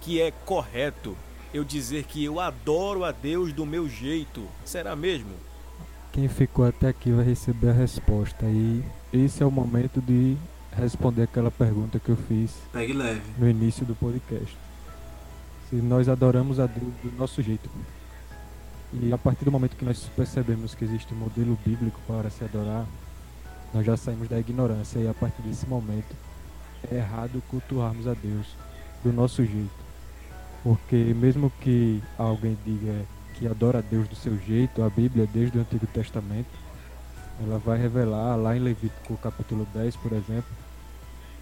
que 0.00 0.20
é 0.20 0.30
correto 0.30 1.16
eu 1.54 1.62
dizer 1.62 2.02
que 2.02 2.24
eu 2.24 2.40
adoro 2.40 3.04
a 3.04 3.12
Deus 3.12 3.52
do 3.52 3.64
meu 3.64 3.88
jeito? 3.88 4.44
Será 4.64 4.96
mesmo? 4.96 5.30
Quem 6.12 6.28
ficou 6.28 6.66
até 6.66 6.88
aqui 6.88 7.12
vai 7.12 7.24
receber 7.24 7.70
a 7.70 7.72
resposta. 7.72 8.44
E 8.46 8.82
esse 9.12 9.40
é 9.40 9.46
o 9.46 9.52
momento 9.52 10.00
de 10.00 10.36
responder 10.72 11.22
aquela 11.22 11.52
pergunta 11.52 12.00
que 12.00 12.08
eu 12.08 12.16
fiz 12.16 12.50
Pegue 12.72 12.92
leve. 12.92 13.22
no 13.38 13.48
início 13.48 13.86
do 13.86 13.94
podcast. 13.94 14.56
Se 15.70 15.76
nós 15.76 16.08
adoramos 16.08 16.58
a 16.58 16.66
Deus 16.66 16.92
do 17.04 17.16
nosso 17.16 17.40
jeito. 17.40 17.70
E 18.92 19.12
a 19.12 19.18
partir 19.18 19.44
do 19.44 19.52
momento 19.52 19.76
que 19.76 19.84
nós 19.84 20.08
percebemos 20.16 20.74
que 20.74 20.84
existe 20.84 21.14
um 21.14 21.16
modelo 21.16 21.56
bíblico 21.64 22.00
para 22.06 22.30
se 22.30 22.42
adorar, 22.44 22.84
nós 23.72 23.86
já 23.86 23.96
saímos 23.96 24.28
da 24.28 24.38
ignorância 24.40 24.98
e 24.98 25.06
a 25.08 25.14
partir 25.14 25.42
desse 25.42 25.66
momento 25.68 26.14
é 26.90 26.96
errado 26.96 27.40
cultuarmos 27.48 28.06
a 28.08 28.14
Deus 28.14 28.46
do 29.04 29.12
nosso 29.12 29.44
jeito. 29.44 29.83
Porque 30.64 30.96
mesmo 30.96 31.52
que 31.60 32.02
alguém 32.16 32.56
diga 32.64 33.04
que 33.34 33.46
adora 33.46 33.80
a 33.80 33.82
Deus 33.82 34.08
do 34.08 34.16
seu 34.16 34.36
jeito, 34.38 34.82
a 34.82 34.88
Bíblia 34.88 35.28
desde 35.30 35.58
o 35.58 35.60
Antigo 35.60 35.86
Testamento, 35.86 36.48
ela 37.42 37.58
vai 37.58 37.78
revelar 37.78 38.34
lá 38.36 38.56
em 38.56 38.60
Levítico 38.60 39.16
capítulo 39.18 39.68
10, 39.74 39.94
por 39.96 40.12
exemplo, 40.12 40.50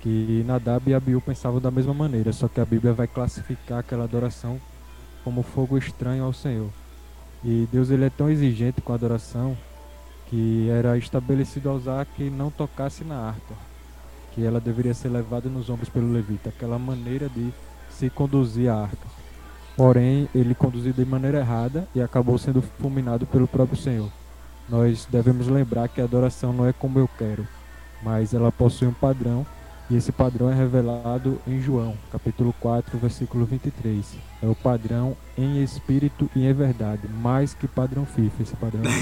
que 0.00 0.42
Nadab 0.44 0.90
e 0.90 0.94
Abiú 0.94 1.20
pensavam 1.20 1.60
da 1.60 1.70
mesma 1.70 1.94
maneira, 1.94 2.32
só 2.32 2.48
que 2.48 2.60
a 2.60 2.64
Bíblia 2.64 2.92
vai 2.92 3.06
classificar 3.06 3.78
aquela 3.78 4.04
adoração 4.04 4.60
como 5.22 5.44
fogo 5.44 5.78
estranho 5.78 6.24
ao 6.24 6.32
Senhor. 6.32 6.70
E 7.44 7.68
Deus 7.70 7.90
ele 7.90 8.06
é 8.06 8.10
tão 8.10 8.28
exigente 8.28 8.80
com 8.80 8.90
a 8.90 8.96
adoração 8.96 9.56
que 10.26 10.68
era 10.68 10.98
estabelecido 10.98 11.70
a 11.70 11.74
usar 11.74 12.06
que 12.06 12.28
não 12.28 12.50
tocasse 12.50 13.04
na 13.04 13.18
arca, 13.18 13.54
que 14.32 14.44
ela 14.44 14.58
deveria 14.58 14.94
ser 14.94 15.10
levada 15.10 15.48
nos 15.48 15.70
ombros 15.70 15.88
pelo 15.88 16.10
levita, 16.10 16.48
aquela 16.48 16.78
maneira 16.78 17.28
de 17.28 17.52
se 17.98 18.10
conduzir 18.10 18.70
a 18.70 18.82
arca. 18.82 19.06
Porém, 19.76 20.28
ele 20.34 20.54
conduziu 20.54 20.92
de 20.92 21.04
maneira 21.04 21.38
errada 21.38 21.88
e 21.94 22.00
acabou 22.00 22.36
sendo 22.38 22.62
fulminado 22.62 23.26
pelo 23.26 23.48
próprio 23.48 23.78
Senhor. 23.80 24.10
Nós 24.68 25.06
devemos 25.10 25.48
lembrar 25.48 25.88
que 25.88 26.00
a 26.00 26.04
adoração 26.04 26.52
não 26.52 26.66
é 26.66 26.72
como 26.72 26.98
eu 26.98 27.08
quero, 27.18 27.46
mas 28.02 28.34
ela 28.34 28.52
possui 28.52 28.88
um 28.88 28.92
padrão 28.92 29.46
e 29.90 29.96
esse 29.96 30.10
padrão 30.10 30.50
é 30.50 30.54
revelado 30.54 31.38
em 31.46 31.60
João, 31.60 31.94
capítulo 32.10 32.54
4, 32.60 32.98
versículo 32.98 33.44
23. 33.44 34.16
É 34.42 34.46
o 34.46 34.54
padrão 34.54 35.16
em 35.36 35.62
espírito 35.62 36.30
e 36.34 36.46
em 36.46 36.52
verdade, 36.52 37.06
mais 37.08 37.52
que 37.52 37.68
padrão 37.68 38.06
FIFA, 38.06 38.42
esse 38.42 38.56
padrão. 38.56 38.82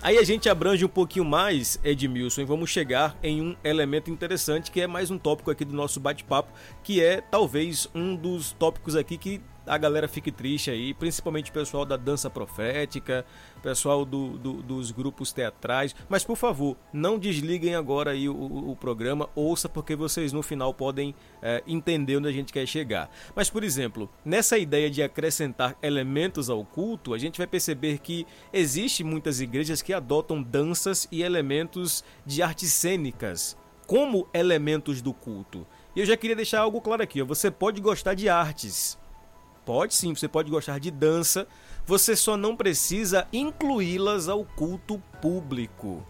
Aí 0.00 0.16
a 0.16 0.22
gente 0.22 0.48
abrange 0.48 0.84
um 0.84 0.88
pouquinho 0.88 1.24
mais, 1.24 1.78
Edmilson, 1.82 2.42
e 2.42 2.44
vamos 2.44 2.70
chegar 2.70 3.16
em 3.20 3.42
um 3.42 3.56
elemento 3.64 4.12
interessante 4.12 4.70
que 4.70 4.80
é 4.80 4.86
mais 4.86 5.10
um 5.10 5.18
tópico 5.18 5.50
aqui 5.50 5.64
do 5.64 5.74
nosso 5.74 5.98
bate-papo, 5.98 6.52
que 6.84 7.02
é 7.02 7.20
talvez 7.20 7.88
um 7.92 8.14
dos 8.14 8.52
tópicos 8.52 8.94
aqui 8.94 9.18
que 9.18 9.40
a 9.68 9.78
galera 9.78 10.08
fique 10.08 10.32
triste 10.32 10.70
aí, 10.70 10.94
principalmente 10.94 11.50
o 11.50 11.54
pessoal 11.54 11.84
da 11.84 11.96
dança 11.96 12.28
profética, 12.30 13.24
pessoal 13.62 14.04
do, 14.04 14.38
do, 14.38 14.62
dos 14.62 14.90
grupos 14.90 15.32
teatrais. 15.32 15.94
Mas 16.08 16.24
por 16.24 16.36
favor, 16.36 16.76
não 16.92 17.18
desliguem 17.18 17.74
agora 17.74 18.12
aí 18.12 18.28
o, 18.28 18.70
o 18.70 18.76
programa, 18.76 19.28
ouça 19.34 19.68
porque 19.68 19.94
vocês 19.94 20.32
no 20.32 20.42
final 20.42 20.72
podem 20.72 21.14
é, 21.42 21.62
entender 21.66 22.16
onde 22.16 22.28
a 22.28 22.32
gente 22.32 22.52
quer 22.52 22.66
chegar. 22.66 23.10
Mas 23.34 23.50
por 23.50 23.62
exemplo, 23.62 24.08
nessa 24.24 24.58
ideia 24.58 24.90
de 24.90 25.02
acrescentar 25.02 25.76
elementos 25.82 26.48
ao 26.48 26.64
culto, 26.64 27.14
a 27.14 27.18
gente 27.18 27.38
vai 27.38 27.46
perceber 27.46 27.98
que 27.98 28.26
existe 28.52 29.04
muitas 29.04 29.40
igrejas 29.40 29.82
que 29.82 29.92
adotam 29.92 30.42
danças 30.42 31.06
e 31.12 31.22
elementos 31.22 32.04
de 32.24 32.42
artes 32.42 32.72
cênicas 32.72 33.56
como 33.88 34.28
elementos 34.34 35.00
do 35.00 35.14
culto. 35.14 35.66
E 35.96 36.00
eu 36.00 36.06
já 36.06 36.16
queria 36.16 36.36
deixar 36.36 36.60
algo 36.60 36.80
claro 36.80 37.02
aqui: 37.02 37.22
ó, 37.22 37.24
você 37.24 37.50
pode 37.50 37.80
gostar 37.80 38.14
de 38.14 38.28
artes, 38.28 38.98
Pode 39.68 39.94
sim, 39.94 40.14
você 40.14 40.26
pode 40.26 40.50
gostar 40.50 40.80
de 40.80 40.90
dança, 40.90 41.46
você 41.84 42.16
só 42.16 42.38
não 42.38 42.56
precisa 42.56 43.28
incluí-las 43.30 44.26
ao 44.26 44.42
culto 44.42 44.98
público. 45.20 46.02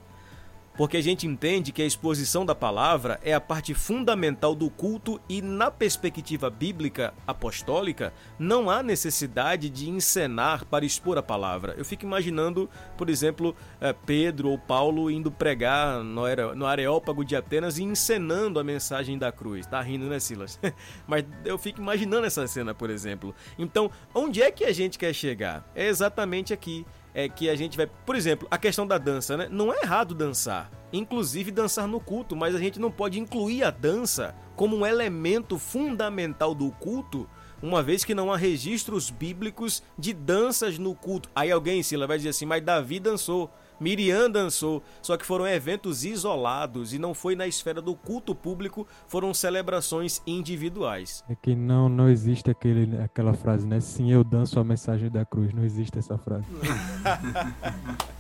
Porque 0.78 0.96
a 0.96 1.02
gente 1.02 1.26
entende 1.26 1.72
que 1.72 1.82
a 1.82 1.84
exposição 1.84 2.46
da 2.46 2.54
palavra 2.54 3.18
é 3.24 3.34
a 3.34 3.40
parte 3.40 3.74
fundamental 3.74 4.54
do 4.54 4.70
culto 4.70 5.20
e, 5.28 5.42
na 5.42 5.72
perspectiva 5.72 6.48
bíblica 6.48 7.12
apostólica, 7.26 8.12
não 8.38 8.70
há 8.70 8.80
necessidade 8.80 9.68
de 9.68 9.90
encenar 9.90 10.64
para 10.64 10.84
expor 10.84 11.18
a 11.18 11.22
palavra. 11.22 11.74
Eu 11.76 11.84
fico 11.84 12.04
imaginando, 12.04 12.70
por 12.96 13.10
exemplo, 13.10 13.56
eh, 13.80 13.92
Pedro 14.06 14.50
ou 14.50 14.58
Paulo 14.58 15.10
indo 15.10 15.32
pregar 15.32 16.04
no 16.04 16.64
Areópago 16.64 17.24
de 17.24 17.34
Atenas 17.34 17.78
e 17.78 17.82
encenando 17.82 18.60
a 18.60 18.64
mensagem 18.64 19.18
da 19.18 19.32
cruz. 19.32 19.66
Tá 19.66 19.80
rindo, 19.80 20.06
né, 20.06 20.20
Silas? 20.20 20.60
Mas 21.08 21.24
eu 21.44 21.58
fico 21.58 21.80
imaginando 21.80 22.24
essa 22.24 22.46
cena, 22.46 22.72
por 22.72 22.88
exemplo. 22.88 23.34
Então, 23.58 23.90
onde 24.14 24.40
é 24.40 24.52
que 24.52 24.64
a 24.64 24.72
gente 24.72 24.96
quer 24.96 25.12
chegar? 25.12 25.68
É 25.74 25.88
exatamente 25.88 26.52
aqui 26.52 26.86
é 27.14 27.28
que 27.28 27.48
a 27.48 27.56
gente 27.56 27.76
vai. 27.76 27.86
Por 27.86 28.16
exemplo, 28.16 28.46
a 28.50 28.58
questão 28.58 28.86
da 28.86 28.98
dança, 28.98 29.36
né? 29.36 29.48
Não 29.50 29.72
é 29.72 29.80
errado 29.82 30.14
dançar. 30.14 30.70
Inclusive 30.92 31.50
dançar 31.50 31.86
no 31.86 32.00
culto, 32.00 32.34
mas 32.34 32.54
a 32.54 32.58
gente 32.58 32.78
não 32.78 32.90
pode 32.90 33.18
incluir 33.18 33.62
a 33.62 33.70
dança 33.70 34.34
como 34.56 34.76
um 34.76 34.86
elemento 34.86 35.58
fundamental 35.58 36.54
do 36.54 36.70
culto, 36.72 37.28
uma 37.62 37.82
vez 37.82 38.04
que 38.04 38.14
não 38.14 38.32
há 38.32 38.36
registros 38.36 39.10
bíblicos 39.10 39.82
de 39.98 40.12
danças 40.12 40.78
no 40.78 40.94
culto. 40.94 41.28
Aí 41.34 41.50
alguém, 41.50 41.82
Sila, 41.82 42.06
vai 42.06 42.16
dizer 42.16 42.30
assim, 42.30 42.46
mas 42.46 42.64
Davi 42.64 42.98
dançou. 42.98 43.50
Miriam 43.80 44.30
dançou, 44.30 44.82
só 45.00 45.16
que 45.16 45.24
foram 45.24 45.46
eventos 45.46 46.04
isolados 46.04 46.92
e 46.92 46.98
não 46.98 47.14
foi 47.14 47.36
na 47.36 47.46
esfera 47.46 47.80
do 47.80 47.94
culto 47.94 48.34
público, 48.34 48.86
foram 49.06 49.32
celebrações 49.32 50.20
individuais. 50.26 51.24
É 51.28 51.34
que 51.34 51.54
não 51.54 51.88
não 51.88 52.08
existe 52.08 52.50
aquele, 52.50 52.98
aquela 53.00 53.34
frase, 53.34 53.66
né? 53.66 53.80
Sim, 53.80 54.10
eu 54.10 54.24
danço 54.24 54.58
a 54.58 54.64
mensagem 54.64 55.10
da 55.10 55.24
cruz. 55.24 55.52
Não 55.52 55.64
existe 55.64 55.98
essa 55.98 56.18
frase. 56.18 56.46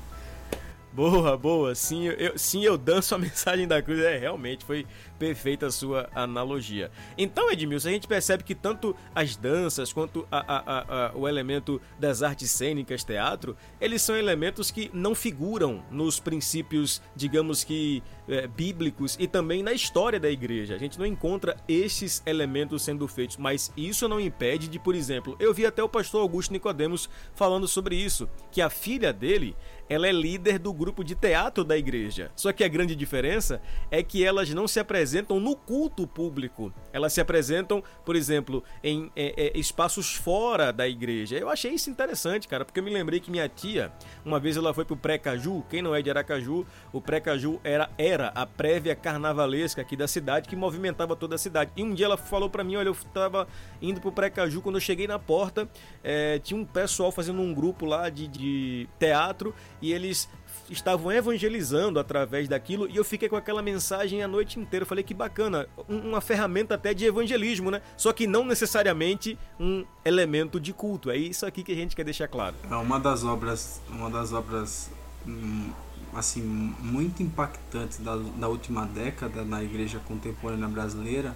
boa, 0.92 1.36
boa. 1.36 1.74
Sim 1.74 2.06
eu, 2.06 2.38
sim, 2.38 2.64
eu 2.64 2.76
danço 2.76 3.14
a 3.14 3.18
mensagem 3.18 3.66
da 3.66 3.80
cruz. 3.82 4.00
É, 4.00 4.16
realmente, 4.18 4.64
foi 4.64 4.86
perfeita 5.18 5.66
a 5.66 5.70
sua 5.70 6.08
analogia. 6.14 6.90
Então, 7.16 7.50
Edmilson, 7.50 7.88
a 7.88 7.92
gente 7.92 8.06
percebe 8.06 8.44
que 8.44 8.54
tanto 8.54 8.94
as 9.14 9.36
danças 9.36 9.92
quanto 9.92 10.26
a, 10.30 10.38
a, 10.38 11.06
a, 11.08 11.16
o 11.16 11.28
elemento 11.28 11.80
das 11.98 12.22
artes 12.22 12.50
cênicas, 12.50 13.04
teatro, 13.04 13.56
eles 13.80 14.02
são 14.02 14.16
elementos 14.16 14.70
que 14.70 14.90
não 14.92 15.14
figuram 15.14 15.82
nos 15.90 16.20
princípios, 16.20 17.02
digamos 17.16 17.64
que, 17.64 18.02
é, 18.28 18.46
bíblicos 18.46 19.16
e 19.18 19.26
também 19.26 19.62
na 19.62 19.72
história 19.72 20.20
da 20.20 20.30
igreja. 20.30 20.74
A 20.74 20.78
gente 20.78 20.98
não 20.98 21.06
encontra 21.06 21.56
esses 21.66 22.22
elementos 22.26 22.82
sendo 22.82 23.08
feitos, 23.08 23.36
mas 23.36 23.72
isso 23.76 24.06
não 24.08 24.20
impede 24.20 24.68
de, 24.68 24.78
por 24.78 24.94
exemplo, 24.94 25.36
eu 25.40 25.52
vi 25.52 25.66
até 25.66 25.82
o 25.82 25.88
pastor 25.88 26.20
Augusto 26.20 26.52
Nicodemos 26.52 27.08
falando 27.34 27.66
sobre 27.66 27.96
isso, 27.96 28.28
que 28.50 28.60
a 28.60 28.70
filha 28.70 29.12
dele 29.12 29.56
ela 29.88 30.06
é 30.06 30.12
líder 30.12 30.58
do 30.58 30.72
grupo 30.72 31.02
de 31.02 31.14
teatro 31.14 31.64
da 31.64 31.76
igreja. 31.76 32.30
Só 32.36 32.52
que 32.52 32.62
a 32.62 32.68
grande 32.68 32.94
diferença 32.94 33.60
é 33.90 34.02
que 34.02 34.24
elas 34.24 34.50
não 34.50 34.68
se 34.68 34.78
apresentam 34.78 35.40
no 35.40 35.56
culto 35.56 36.06
público. 36.06 36.72
Elas 36.92 37.12
se 37.12 37.20
apresentam, 37.20 37.82
por 38.04 38.14
exemplo, 38.14 38.62
em 38.82 39.10
é, 39.16 39.34
é, 39.36 39.58
espaços 39.58 40.14
fora 40.14 40.72
da 40.72 40.86
igreja. 40.86 41.36
Eu 41.36 41.48
achei 41.48 41.72
isso 41.72 41.90
interessante, 41.90 42.46
cara, 42.46 42.64
porque 42.64 42.80
eu 42.80 42.84
me 42.84 42.90
lembrei 42.90 43.20
que 43.20 43.30
minha 43.30 43.48
tia, 43.48 43.92
uma 44.24 44.38
vez 44.38 44.56
ela 44.56 44.74
foi 44.74 44.84
pro 44.84 44.96
pré-caju. 44.96 45.64
Quem 45.70 45.80
não 45.80 45.94
é 45.94 46.02
de 46.02 46.10
Aracaju, 46.10 46.66
o 46.92 47.00
pré-caju 47.00 47.60
era, 47.64 47.90
era 47.96 48.28
a 48.34 48.46
prévia 48.46 48.94
carnavalesca 48.94 49.80
aqui 49.80 49.96
da 49.96 50.06
cidade 50.06 50.48
que 50.48 50.56
movimentava 50.56 51.16
toda 51.16 51.34
a 51.34 51.38
cidade. 51.38 51.70
E 51.76 51.82
um 51.82 51.94
dia 51.94 52.06
ela 52.06 52.16
falou 52.16 52.50
para 52.50 52.62
mim: 52.64 52.76
olha, 52.76 52.88
eu 52.88 52.96
tava 53.14 53.48
indo 53.80 54.00
pro 54.00 54.12
pré-caju, 54.12 54.60
quando 54.60 54.76
eu 54.76 54.80
cheguei 54.80 55.06
na 55.06 55.18
porta, 55.18 55.68
é, 56.02 56.38
tinha 56.38 56.60
um 56.60 56.64
pessoal 56.64 57.10
fazendo 57.10 57.40
um 57.40 57.54
grupo 57.54 57.86
lá 57.86 58.08
de, 58.08 58.28
de 58.28 58.88
teatro 58.98 59.54
e 59.80 59.92
eles 59.92 60.28
estavam 60.70 61.10
evangelizando 61.10 61.98
através 61.98 62.48
daquilo 62.48 62.88
e 62.88 62.96
eu 62.96 63.04
fiquei 63.04 63.28
com 63.28 63.36
aquela 63.36 63.62
mensagem 63.62 64.22
a 64.22 64.28
noite 64.28 64.58
inteira. 64.60 64.82
Eu 64.82 64.86
falei 64.86 65.02
que 65.02 65.14
bacana, 65.14 65.66
uma 65.88 66.20
ferramenta 66.20 66.74
até 66.74 66.92
de 66.92 67.04
evangelismo, 67.04 67.70
né? 67.70 67.80
Só 67.96 68.12
que 68.12 68.26
não 68.26 68.44
necessariamente 68.44 69.38
um 69.58 69.84
elemento 70.04 70.60
de 70.60 70.72
culto. 70.72 71.10
É 71.10 71.16
isso 71.16 71.46
aqui 71.46 71.62
que 71.62 71.72
a 71.72 71.76
gente 71.76 71.96
quer 71.96 72.04
deixar 72.04 72.28
claro. 72.28 72.56
É 72.70 72.74
uma 72.74 73.00
das 73.00 73.24
obras, 73.24 73.80
uma 73.88 74.10
das 74.10 74.32
obras 74.32 74.90
hum, 75.26 75.70
assim 76.14 76.42
muito 76.42 77.22
impactantes 77.22 77.98
da, 77.98 78.16
da 78.16 78.48
última 78.48 78.86
década 78.86 79.44
na 79.44 79.62
igreja 79.62 80.00
contemporânea 80.06 80.68
brasileira. 80.68 81.34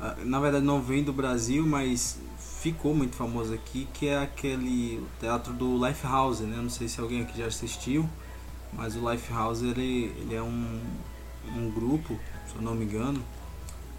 Ah, 0.00 0.16
na 0.24 0.40
verdade 0.40 0.64
não 0.64 0.82
vem 0.82 1.02
do 1.02 1.12
Brasil, 1.12 1.66
mas 1.66 2.18
ficou 2.64 2.94
muito 2.94 3.14
famoso 3.14 3.52
aqui, 3.52 3.86
que 3.92 4.08
é 4.08 4.16
aquele 4.16 5.06
teatro 5.20 5.52
do 5.52 5.76
Lifehouse, 5.86 6.44
né? 6.44 6.56
Não 6.56 6.70
sei 6.70 6.88
se 6.88 6.98
alguém 6.98 7.20
aqui 7.20 7.36
já 7.36 7.44
assistiu. 7.44 8.08
Mas 8.72 8.96
o 8.96 9.10
Lifehouse 9.10 9.66
ele, 9.66 10.14
ele 10.16 10.34
é 10.34 10.42
um, 10.42 10.80
um 11.54 11.70
grupo, 11.70 12.18
se 12.48 12.56
eu 12.56 12.62
não 12.62 12.74
me 12.74 12.86
engano, 12.86 13.20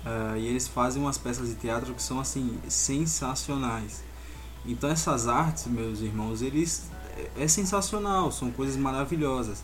uh, 0.03 0.35
e 0.35 0.47
eles 0.47 0.67
fazem 0.67 0.99
umas 0.99 1.15
peças 1.15 1.49
de 1.49 1.55
teatro 1.55 1.93
que 1.93 2.01
são 2.01 2.19
assim 2.19 2.57
sensacionais. 2.67 4.03
Então 4.65 4.89
essas 4.89 5.27
artes, 5.27 5.67
meus 5.67 6.01
irmãos, 6.01 6.41
eles 6.41 6.89
é, 7.15 7.43
é 7.43 7.47
sensacional, 7.47 8.31
são 8.31 8.51
coisas 8.51 8.75
maravilhosas, 8.75 9.63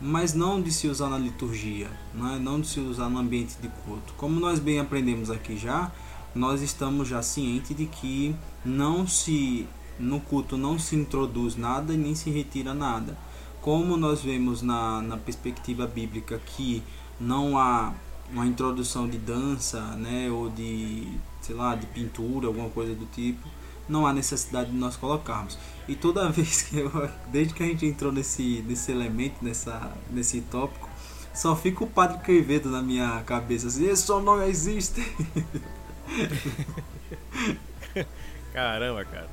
mas 0.00 0.34
não 0.34 0.60
de 0.60 0.72
se 0.72 0.88
usar 0.88 1.08
na 1.08 1.18
liturgia, 1.18 1.88
não, 2.12 2.34
é? 2.34 2.38
não 2.38 2.60
de 2.60 2.66
se 2.66 2.80
usar 2.80 3.08
no 3.08 3.18
ambiente 3.18 3.56
de 3.62 3.68
culto. 3.84 4.12
Como 4.16 4.40
nós 4.40 4.58
bem 4.58 4.80
aprendemos 4.80 5.30
aqui 5.30 5.56
já, 5.56 5.92
nós 6.34 6.62
estamos 6.62 7.08
já 7.08 7.22
cientes 7.22 7.76
de 7.76 7.86
que 7.86 8.34
não 8.64 9.06
se 9.06 9.66
no 9.98 10.20
culto 10.20 10.56
não 10.56 10.78
se 10.78 10.96
introduz 10.96 11.56
nada 11.56 11.92
e 11.92 11.96
nem 11.96 12.14
se 12.14 12.30
retira 12.30 12.72
nada 12.72 13.16
como 13.60 13.96
nós 13.96 14.22
vemos 14.22 14.62
na, 14.62 15.02
na 15.02 15.16
perspectiva 15.16 15.86
bíblica 15.86 16.40
que 16.44 16.82
não 17.18 17.58
há 17.58 17.92
uma 18.32 18.46
introdução 18.46 19.08
de 19.08 19.18
dança, 19.18 19.80
né, 19.96 20.30
ou 20.30 20.48
de, 20.48 21.06
sei 21.42 21.54
lá, 21.54 21.74
de 21.74 21.86
pintura, 21.86 22.46
alguma 22.46 22.70
coisa 22.70 22.94
do 22.94 23.04
tipo, 23.06 23.46
não 23.88 24.06
há 24.06 24.12
necessidade 24.12 24.70
de 24.70 24.76
nós 24.76 24.96
colocarmos. 24.96 25.58
E 25.86 25.94
toda 25.94 26.28
vez 26.30 26.62
que 26.62 26.78
eu, 26.78 26.90
desde 27.30 27.52
que 27.52 27.62
a 27.62 27.66
gente 27.66 27.84
entrou 27.84 28.12
nesse, 28.12 28.64
nesse 28.66 28.90
elemento, 28.92 29.36
nessa, 29.42 29.92
nesse 30.10 30.40
tópico, 30.42 30.88
só 31.34 31.54
fica 31.54 31.84
o 31.84 31.86
Padre 31.86 32.18
Quevedo 32.18 32.70
na 32.70 32.82
minha 32.82 33.22
cabeça, 33.24 33.66
assim, 33.66 33.86
esse 33.86 34.02
só 34.02 34.20
não 34.20 34.42
existe. 34.42 35.00
Caramba, 38.52 39.04
cara. 39.04 39.28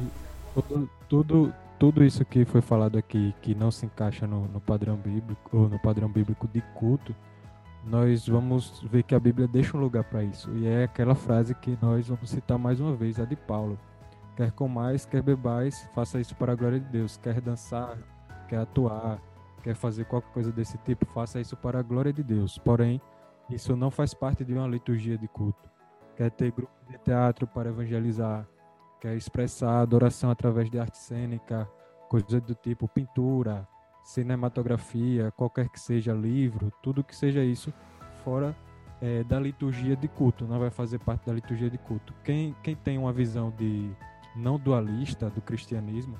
Tudo, 0.54 0.90
tudo, 1.10 1.54
tudo 1.80 2.04
isso 2.04 2.24
que 2.26 2.46
foi 2.46 2.62
falado 2.62 2.98
aqui, 2.98 3.34
que 3.42 3.54
não 3.56 3.72
se 3.72 3.86
encaixa 3.86 4.26
no, 4.28 4.48
no 4.48 4.60
padrão 4.60 4.96
bíblico, 4.96 5.58
ou 5.58 5.70
no 5.70 5.80
padrão 5.80 6.10
bíblico 6.10 6.48
de 6.48 6.62
culto, 6.76 7.16
nós 7.86 8.28
vamos 8.28 8.82
ver 8.90 9.04
que 9.04 9.16
a 9.16 9.20
Bíblia 9.20 9.48
deixa 9.48 9.78
um 9.78 9.80
lugar 9.80 10.04
para 10.04 10.24
isso. 10.24 10.52
E 10.58 10.68
é 10.68 10.84
aquela 10.84 11.16
frase 11.16 11.56
que 11.56 11.78
nós 11.82 12.08
vamos 12.08 12.30
citar 12.30 12.58
mais 12.58 12.80
uma 12.80 12.96
vez, 12.96 13.20
a 13.20 13.26
de 13.26 13.36
Paulo. 13.36 13.80
Quer 14.36 14.52
comais, 14.52 15.06
quer 15.06 15.22
bebais, 15.22 15.90
faça 15.96 16.20
isso 16.20 16.36
para 16.36 16.52
a 16.52 16.56
glória 16.56 16.80
de 16.80 16.88
Deus. 16.90 17.18
Quer 17.18 17.40
dançar, 17.42 17.98
quer 18.48 18.58
atuar, 18.58 19.20
quer 19.64 19.76
fazer 19.76 20.06
qualquer 20.06 20.32
coisa 20.32 20.52
desse 20.52 20.78
tipo, 20.80 21.06
faça 21.08 21.40
isso 21.40 21.56
para 21.56 21.80
a 21.80 21.82
glória 21.82 22.14
de 22.14 22.24
Deus. 22.24 22.58
Porém, 22.58 23.02
isso 23.50 23.76
não 23.76 23.90
faz 23.90 24.14
parte 24.14 24.44
de 24.44 24.54
uma 24.54 24.68
liturgia 24.68 25.18
de 25.18 25.28
culto. 25.28 25.67
Quer 26.18 26.32
ter 26.32 26.52
grupo 26.52 26.74
de 26.90 26.98
teatro 26.98 27.46
para 27.46 27.70
evangelizar, 27.70 28.48
quer 29.00 29.16
expressar 29.16 29.82
adoração 29.82 30.32
através 30.32 30.68
de 30.68 30.80
arte 30.80 30.98
cênica, 30.98 31.70
coisas 32.10 32.42
do 32.42 32.56
tipo 32.56 32.88
pintura, 32.88 33.68
cinematografia, 34.04 35.32
qualquer 35.38 35.70
que 35.70 35.80
seja 35.80 36.14
livro, 36.14 36.74
tudo 36.82 37.04
que 37.04 37.16
seja 37.16 37.44
isso, 37.44 37.72
fora 38.24 38.56
é, 39.00 39.24
da 39.26 39.40
liturgia 39.40 39.96
de 39.96 40.08
culto, 40.08 40.46
não 40.46 40.58
vai 40.58 40.72
fazer 40.72 40.98
parte 40.98 41.28
da 41.28 41.34
liturgia 41.34 41.70
de 41.70 41.78
culto. 41.78 42.16
Quem, 42.24 42.56
quem 42.64 42.76
tem 42.76 42.98
uma 42.98 43.14
visão 43.14 43.52
de 43.52 43.92
não 44.36 44.58
dualista 44.58 45.30
do 45.30 45.40
cristianismo, 45.40 46.18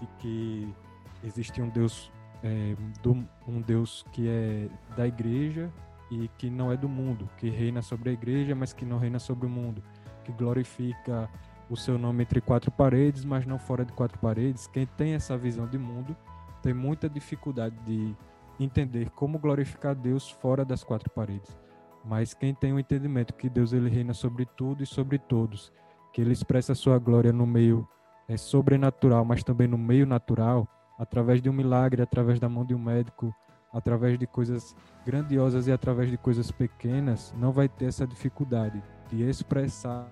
de 0.00 0.06
que 0.18 0.74
existe 1.22 1.60
um 1.60 1.68
Deus, 1.68 2.10
é, 2.42 2.74
do, 3.02 3.22
um 3.46 3.60
Deus 3.60 4.02
que 4.12 4.28
é 4.28 4.68
da 4.96 5.06
igreja 5.06 5.70
e 6.10 6.28
que 6.38 6.48
não 6.50 6.72
é 6.72 6.76
do 6.76 6.88
mundo, 6.88 7.28
que 7.36 7.50
reina 7.50 7.82
sobre 7.82 8.10
a 8.10 8.12
igreja, 8.12 8.54
mas 8.54 8.72
que 8.72 8.84
não 8.84 8.98
reina 8.98 9.18
sobre 9.18 9.46
o 9.46 9.50
mundo, 9.50 9.82
que 10.24 10.32
glorifica 10.32 11.28
o 11.68 11.76
seu 11.76 11.98
nome 11.98 12.22
entre 12.22 12.40
quatro 12.40 12.70
paredes, 12.70 13.24
mas 13.24 13.44
não 13.44 13.58
fora 13.58 13.84
de 13.84 13.92
quatro 13.92 14.18
paredes. 14.18 14.66
Quem 14.66 14.86
tem 14.86 15.14
essa 15.14 15.36
visão 15.36 15.66
de 15.66 15.78
mundo 15.78 16.16
tem 16.62 16.72
muita 16.72 17.08
dificuldade 17.08 17.76
de 17.84 18.14
entender 18.58 19.10
como 19.10 19.38
glorificar 19.38 19.94
Deus 19.94 20.30
fora 20.30 20.64
das 20.64 20.82
quatro 20.84 21.10
paredes. 21.10 21.56
Mas 22.04 22.34
quem 22.34 22.54
tem 22.54 22.72
o 22.72 22.78
entendimento 22.78 23.34
que 23.34 23.48
Deus 23.48 23.72
ele 23.72 23.90
reina 23.90 24.14
sobre 24.14 24.46
tudo 24.46 24.82
e 24.82 24.86
sobre 24.86 25.18
todos, 25.18 25.72
que 26.12 26.20
ele 26.20 26.32
expressa 26.32 26.72
a 26.72 26.76
sua 26.76 26.98
glória 26.98 27.32
no 27.32 27.46
meio 27.46 27.86
é 28.28 28.36
sobrenatural, 28.36 29.24
mas 29.24 29.44
também 29.44 29.68
no 29.68 29.78
meio 29.78 30.06
natural, 30.06 30.68
através 30.98 31.40
de 31.40 31.48
um 31.48 31.52
milagre, 31.52 32.02
através 32.02 32.40
da 32.40 32.48
mão 32.48 32.64
de 32.64 32.74
um 32.74 32.78
médico, 32.78 33.34
através 33.76 34.18
de 34.18 34.26
coisas 34.26 34.74
grandiosas 35.04 35.66
e 35.66 35.72
através 35.72 36.10
de 36.10 36.16
coisas 36.16 36.50
pequenas, 36.50 37.34
não 37.38 37.52
vai 37.52 37.68
ter 37.68 37.84
essa 37.84 38.06
dificuldade 38.06 38.82
de 39.10 39.22
expressar 39.22 40.10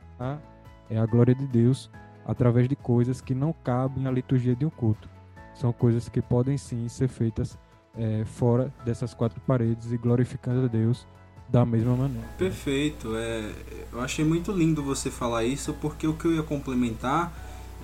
é 0.91 0.99
a 0.99 1.07
glória 1.07 1.35
de 1.35 1.47
Deus 1.47 1.91
através 2.27 2.69
de 2.69 2.77
coisas 2.77 3.21
que 3.23 3.35
não 3.35 3.55
cabem 3.65 4.07
à 4.07 4.11
liturgia 4.11 4.55
de 4.55 4.67
um 4.67 4.71
culto. 4.71 5.09
São 5.55 5.73
coisas 5.73 6.09
que 6.09 6.21
podem 6.21 6.59
sim 6.59 6.87
ser 6.89 7.09
feitas 7.09 7.59
é, 7.97 8.25
fora 8.25 8.73
dessas 8.85 9.15
quatro 9.15 9.41
paredes 9.41 9.93
e 9.93 9.97
glorificando 9.97 10.67
a 10.67 10.69
Deus 10.69 11.07
da 11.49 11.65
mesma 11.65 11.97
maneira. 11.97 12.27
Perfeito. 12.37 13.15
É, 13.17 13.51
eu 13.93 14.01
achei 14.01 14.25
muito 14.25 14.53
lindo 14.53 14.83
você 14.83 15.11
falar 15.11 15.45
isso, 15.45 15.73
porque 15.81 16.07
o 16.07 16.15
que 16.15 16.27
eu 16.27 16.35
ia 16.35 16.43
complementar 16.43 17.33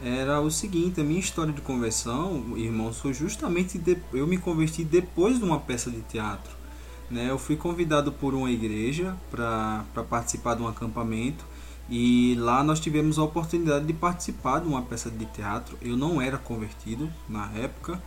era 0.02 0.40
o 0.40 0.50
seguinte: 0.50 1.00
a 1.00 1.04
minha 1.04 1.20
história 1.20 1.52
de 1.52 1.60
conversão, 1.60 2.56
irmãos, 2.56 2.98
foi 2.98 3.12
justamente 3.12 3.78
de, 3.78 3.96
eu 4.12 4.26
me 4.26 4.38
converti 4.38 4.84
depois 4.84 5.38
de 5.38 5.44
uma 5.44 5.60
peça 5.60 5.90
de 5.90 6.00
teatro. 6.02 6.52
Né? 7.10 7.28
Eu 7.28 7.38
fui 7.38 7.56
convidado 7.56 8.12
por 8.12 8.34
uma 8.34 8.50
igreja 8.50 9.16
para 9.30 9.84
participar 10.08 10.54
de 10.54 10.62
um 10.62 10.68
acampamento 10.68 11.44
e 11.88 12.36
lá 12.38 12.62
nós 12.62 12.78
tivemos 12.78 13.18
a 13.18 13.24
oportunidade 13.24 13.84
de 13.84 13.92
participar 13.92 14.60
de 14.60 14.68
uma 14.68 14.82
peça 14.82 15.10
de 15.10 15.26
teatro. 15.26 15.76
Eu 15.82 15.96
não 15.96 16.22
era 16.22 16.38
convertido 16.38 17.10
na 17.28 17.50
época 17.52 18.00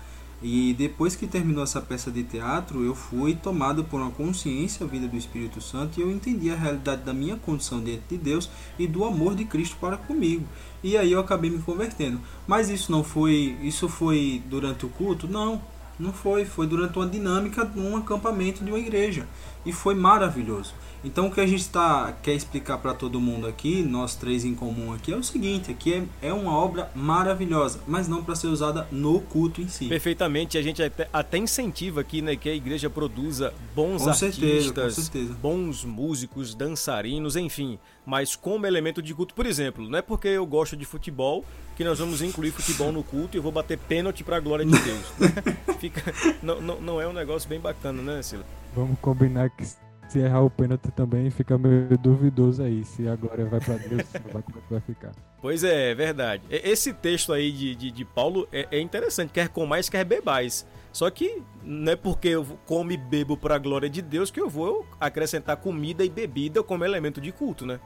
e 0.44 0.74
depois 0.74 1.16
que 1.16 1.26
terminou 1.26 1.64
essa 1.64 1.80
peça 1.80 2.12
de 2.12 2.22
teatro, 2.22 2.84
eu 2.84 2.94
fui 2.94 3.34
tomado 3.34 3.86
por 3.86 4.02
uma 4.02 4.12
consciência 4.12 4.86
vida 4.86 5.08
do 5.08 5.16
Espírito 5.16 5.62
Santo 5.62 5.98
e 5.98 6.04
eu 6.04 6.12
entendi 6.12 6.52
a 6.52 6.56
realidade 6.56 7.04
da 7.04 7.14
minha 7.14 7.38
condição 7.38 7.82
diante 7.82 8.04
de 8.10 8.18
Deus 8.18 8.50
e 8.78 8.86
do 8.86 9.06
amor 9.06 9.36
de 9.36 9.46
Cristo 9.46 9.78
para 9.80 9.96
comigo. 9.96 10.46
E 10.84 10.98
aí 10.98 11.14
eu 11.14 11.22
acabei 11.22 11.50
me 11.50 11.60
convertendo. 11.60 12.20
Mas 12.46 12.70
isso 12.70 12.92
não 12.92 13.06
foi, 13.06 13.58
isso 13.62 13.88
foi 13.88 14.44
durante 14.50 14.86
o 14.86 14.90
culto? 14.90 15.30
Não, 15.30 15.62
não 15.98 16.12
foi, 16.12 16.44
foi 16.44 16.68
durante 16.68 16.98
uma 16.98 17.08
dinâmica 17.08 17.66
de 17.66 17.80
um 17.80 17.96
acampamento 17.96 18.66
de 18.66 18.70
uma 18.70 18.80
igreja 18.80 19.26
e 19.66 19.72
foi 19.72 19.96
maravilhoso. 19.96 20.74
Então 21.04 21.28
o 21.28 21.32
que 21.32 21.42
a 21.42 21.46
gente 21.46 21.68
tá, 21.68 22.16
quer 22.24 22.34
explicar 22.34 22.78
para 22.78 22.94
todo 22.94 23.20
mundo 23.20 23.46
aqui, 23.46 23.84
nós 23.84 24.16
três 24.16 24.46
em 24.46 24.56
comum 24.56 24.94
aqui, 24.94 25.12
é 25.12 25.18
o 25.18 25.24
seguinte, 25.24 25.70
aqui 25.70 25.94
é, 26.22 26.30
é 26.30 26.34
uma 26.34 26.56
obra 26.56 26.90
maravilhosa, 26.96 27.82
mas 27.86 28.08
não 28.08 28.24
para 28.24 28.36
ser 28.36 28.48
usada 28.48 28.88
no 28.90 29.20
culto 29.20 29.62
em 29.62 29.68
si. 29.68 29.88
Perfeitamente, 29.88 30.58
a 30.58 30.62
gente 30.62 30.82
até, 30.82 31.10
até 31.12 31.38
incentiva 31.38 32.00
aqui 32.00 32.22
né, 32.22 32.38
que 32.38 32.48
a 32.48 32.56
igreja 32.56 32.90
produza 32.90 33.54
bons 33.76 34.04
com 34.04 34.10
artistas, 34.10 34.96
certeza, 34.96 35.34
bons 35.34 35.84
músicos, 35.84 36.56
dançarinos, 36.56 37.36
enfim, 37.36 37.78
mas 38.06 38.34
como 38.36 38.66
elemento 38.66 39.02
de 39.02 39.14
culto, 39.14 39.34
por 39.34 39.46
exemplo, 39.46 39.90
não 39.90 40.00
é 40.00 40.02
porque 40.02 40.30
eu 40.30 40.46
gosto 40.46 40.78
de 40.78 40.86
futebol 40.86 41.44
que 41.76 41.84
nós 41.84 42.00
vamos 42.00 42.22
incluir 42.22 42.52
futebol 42.52 42.94
no 42.94 43.04
culto 43.04 43.36
e 43.36 43.40
eu 43.40 43.44
vou 43.44 43.52
bater 43.52 43.78
pênalti 43.78 44.24
para 44.24 44.38
a 44.38 44.40
glória 44.40 44.66
de 44.66 44.72
Deus. 44.72 45.06
Fica, 45.80 46.02
não, 46.42 46.62
não, 46.62 46.80
não 46.80 47.02
é 47.02 47.08
um 47.08 47.14
negócio 47.14 47.50
bem 47.50 47.60
bacana, 47.60 48.02
né, 48.02 48.22
Sila? 48.22 48.46
Vamos 48.76 49.00
combinar 49.00 49.50
que 49.50 49.66
se 50.14 50.20
errar 50.20 50.42
o 50.42 50.50
pênalti 50.50 50.92
também 50.92 51.30
fica 51.32 51.58
meio 51.58 51.98
duvidoso 51.98 52.62
aí. 52.62 52.84
Se 52.86 53.08
a 53.08 53.16
glória 53.16 53.46
vai 53.46 53.60
para 53.60 53.78
Deus, 53.78 54.04
vai, 54.32 54.44
como 54.44 54.60
é 54.60 54.62
vai 54.70 54.80
ficar. 54.82 55.12
Pois 55.42 55.64
é, 55.64 55.92
é 55.92 55.96
verdade. 55.96 56.44
Esse 56.50 56.94
texto 56.94 57.34
aí 57.34 57.52
de, 57.52 57.76
de, 57.76 57.92
de 57.92 58.06
Paulo 58.06 58.48
é, 58.52 58.68
é, 58.70 58.80
interessante. 58.80 59.32
Quer 59.32 59.50
comais, 59.50 59.90
quer 59.90 60.06
bebais. 60.06 60.66
Só 60.92 61.10
que 61.10 61.42
não 61.64 61.92
é 61.92 61.96
porque 61.96 62.28
eu 62.28 62.46
como 62.68 62.92
e 62.92 62.98
bebo 62.98 63.36
para 63.36 63.56
a 63.56 63.58
glória 63.58 63.90
de 63.90 64.04
Deus 64.04 64.30
que 64.30 64.40
eu 64.40 64.48
vou 64.48 64.86
acrescentar 65.00 65.58
comida 65.58 66.06
e 66.06 66.10
bebida 66.10 66.62
como 66.62 66.86
elemento 66.86 67.20
de 67.20 67.32
culto, 67.32 67.66
né? 67.66 67.80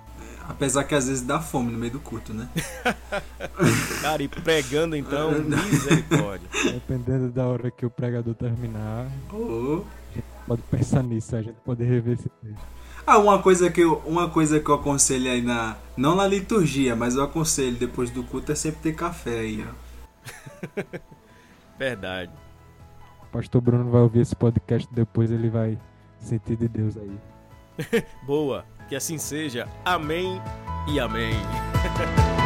Apesar 0.49 0.83
que 0.83 0.95
às 0.95 1.07
vezes 1.07 1.23
dá 1.23 1.39
fome 1.39 1.71
no 1.71 1.77
meio 1.77 1.93
do 1.93 1.99
culto, 2.01 2.33
né? 2.33 2.49
Cara, 4.01 4.21
e 4.21 4.27
pregando 4.27 4.97
então, 4.97 5.31
misericórdia. 5.39 6.49
Dependendo 6.73 7.29
da 7.29 7.45
hora 7.45 7.71
que 7.71 7.85
o 7.85 7.89
pregador 7.89 8.35
terminar. 8.35 9.09
Oh 9.31 9.83
pode 10.47 10.61
pensar 10.63 11.03
nisso, 11.03 11.35
a 11.35 11.41
gente 11.41 11.57
pode 11.63 11.83
rever 11.83 12.13
esse 12.13 12.29
texto. 12.29 12.65
Ah, 13.05 13.19
uma 13.19 13.41
coisa 13.41 13.69
que 13.69 13.81
eu, 13.81 14.01
uma 14.05 14.29
coisa 14.29 14.59
que 14.59 14.69
eu 14.69 14.75
aconselho 14.75 15.31
aí 15.31 15.41
na. 15.41 15.77
Não 15.95 16.15
na 16.15 16.27
liturgia, 16.27 16.95
mas 16.95 17.15
eu 17.15 17.23
aconselho 17.23 17.77
depois 17.77 18.09
do 18.09 18.23
culto 18.23 18.51
é 18.51 18.55
sempre 18.55 18.81
ter 18.81 18.95
café 18.95 19.39
aí, 19.39 19.65
ó. 19.65 20.77
Verdade. 21.77 22.31
O 23.23 23.25
pastor 23.27 23.61
Bruno 23.61 23.89
vai 23.89 24.01
ouvir 24.01 24.21
esse 24.21 24.35
podcast 24.35 24.87
depois, 24.91 25.31
ele 25.31 25.49
vai 25.49 25.77
sentir 26.19 26.57
de 26.57 26.67
Deus 26.67 26.97
aí. 26.97 28.03
Boa, 28.25 28.65
que 28.89 28.95
assim 28.95 29.17
seja. 29.17 29.67
Amém 29.85 30.41
e 30.87 30.99
amém. 30.99 31.35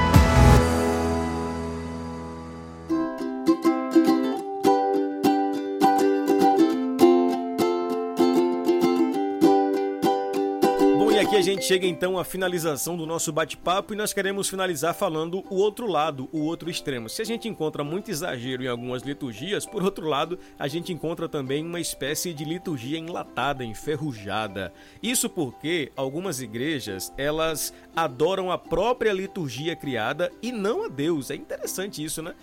aqui 11.32 11.38
a 11.38 11.42
gente 11.42 11.64
chega 11.64 11.88
então 11.88 12.20
à 12.20 12.26
finalização 12.26 12.98
do 12.98 13.06
nosso 13.06 13.32
bate-papo 13.32 13.94
e 13.94 13.96
nós 13.96 14.12
queremos 14.12 14.50
finalizar 14.50 14.94
falando 14.94 15.46
o 15.50 15.56
outro 15.56 15.88
lado, 15.88 16.28
o 16.34 16.42
outro 16.42 16.70
extremo. 16.70 17.08
Se 17.08 17.22
a 17.22 17.26
gente 17.26 17.48
encontra 17.48 17.86
muito 17.86 18.12
exagero 18.12 18.64
em 18.64 18.68
algumas 18.68 19.02
liturgias, 19.02 19.66
por 19.66 19.82
outro 19.82 20.06
lado, 20.06 20.38
a 20.60 20.68
gente 20.68 20.92
encontra 20.92 21.30
também 21.30 21.66
uma 21.66 21.80
espécie 21.80 22.34
de 22.34 22.44
liturgia 22.44 22.98
enlatada, 22.98 23.64
enferrujada. 23.64 24.74
Isso 25.02 25.30
porque 25.30 25.90
algumas 25.96 26.42
igrejas, 26.42 27.14
elas 27.18 27.74
adoram 27.96 28.52
a 28.52 28.58
própria 28.58 29.14
liturgia 29.14 29.74
criada 29.74 30.30
e 30.42 30.52
não 30.52 30.84
a 30.84 30.90
Deus. 30.90 31.32
É 31.32 31.36
interessante 31.36 32.04
isso, 32.04 32.22
né? 32.22 32.34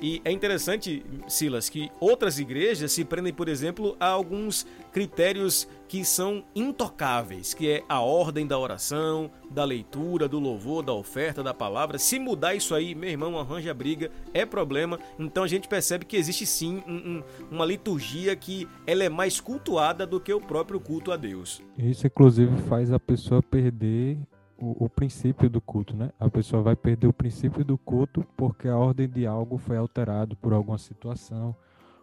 E 0.00 0.20
é 0.24 0.30
interessante, 0.30 1.04
Silas, 1.26 1.68
que 1.68 1.90
outras 1.98 2.38
igrejas 2.38 2.92
se 2.92 3.04
prendem, 3.04 3.32
por 3.32 3.48
exemplo, 3.48 3.96
a 3.98 4.08
alguns 4.08 4.66
critérios 4.92 5.66
que 5.88 6.04
são 6.04 6.44
intocáveis, 6.54 7.54
que 7.54 7.70
é 7.70 7.84
a 7.88 8.00
ordem 8.00 8.46
da 8.46 8.58
oração, 8.58 9.30
da 9.50 9.64
leitura, 9.64 10.28
do 10.28 10.38
louvor, 10.38 10.82
da 10.82 10.92
oferta, 10.92 11.42
da 11.42 11.54
palavra. 11.54 11.98
Se 11.98 12.18
mudar 12.18 12.54
isso 12.54 12.74
aí, 12.74 12.94
meu 12.94 13.08
irmão, 13.08 13.38
arranja 13.38 13.72
briga, 13.72 14.10
é 14.34 14.44
problema. 14.44 14.98
Então 15.18 15.44
a 15.44 15.48
gente 15.48 15.68
percebe 15.68 16.04
que 16.04 16.16
existe 16.16 16.44
sim 16.44 16.82
um, 16.86 16.94
um, 16.94 17.22
uma 17.50 17.64
liturgia 17.64 18.34
que 18.36 18.68
ela 18.86 19.04
é 19.04 19.08
mais 19.08 19.40
cultuada 19.40 20.06
do 20.06 20.20
que 20.20 20.32
o 20.32 20.40
próprio 20.40 20.80
culto 20.80 21.12
a 21.12 21.16
Deus. 21.16 21.62
Isso, 21.78 22.06
inclusive, 22.06 22.54
faz 22.68 22.92
a 22.92 22.98
pessoa 22.98 23.42
perder 23.42 24.18
o, 24.58 24.84
o, 24.84 24.88
princípio 24.88 25.50
do 25.50 25.60
culto, 25.60 25.94
né? 25.94 26.10
A 26.18 26.30
pessoa 26.30 26.62
vai 26.62 26.74
perder 26.74 27.06
o 27.06 27.12
princípio 27.12 27.64
do 27.64 27.76
culto 27.76 28.26
porque 28.36 28.68
a 28.68 28.76
ordem 28.76 29.08
de 29.08 29.26
algo 29.26 29.58
foi 29.58 29.76
alterado 29.76 30.36
por 30.36 30.52
alguma 30.52 30.78
situação, 30.78 31.54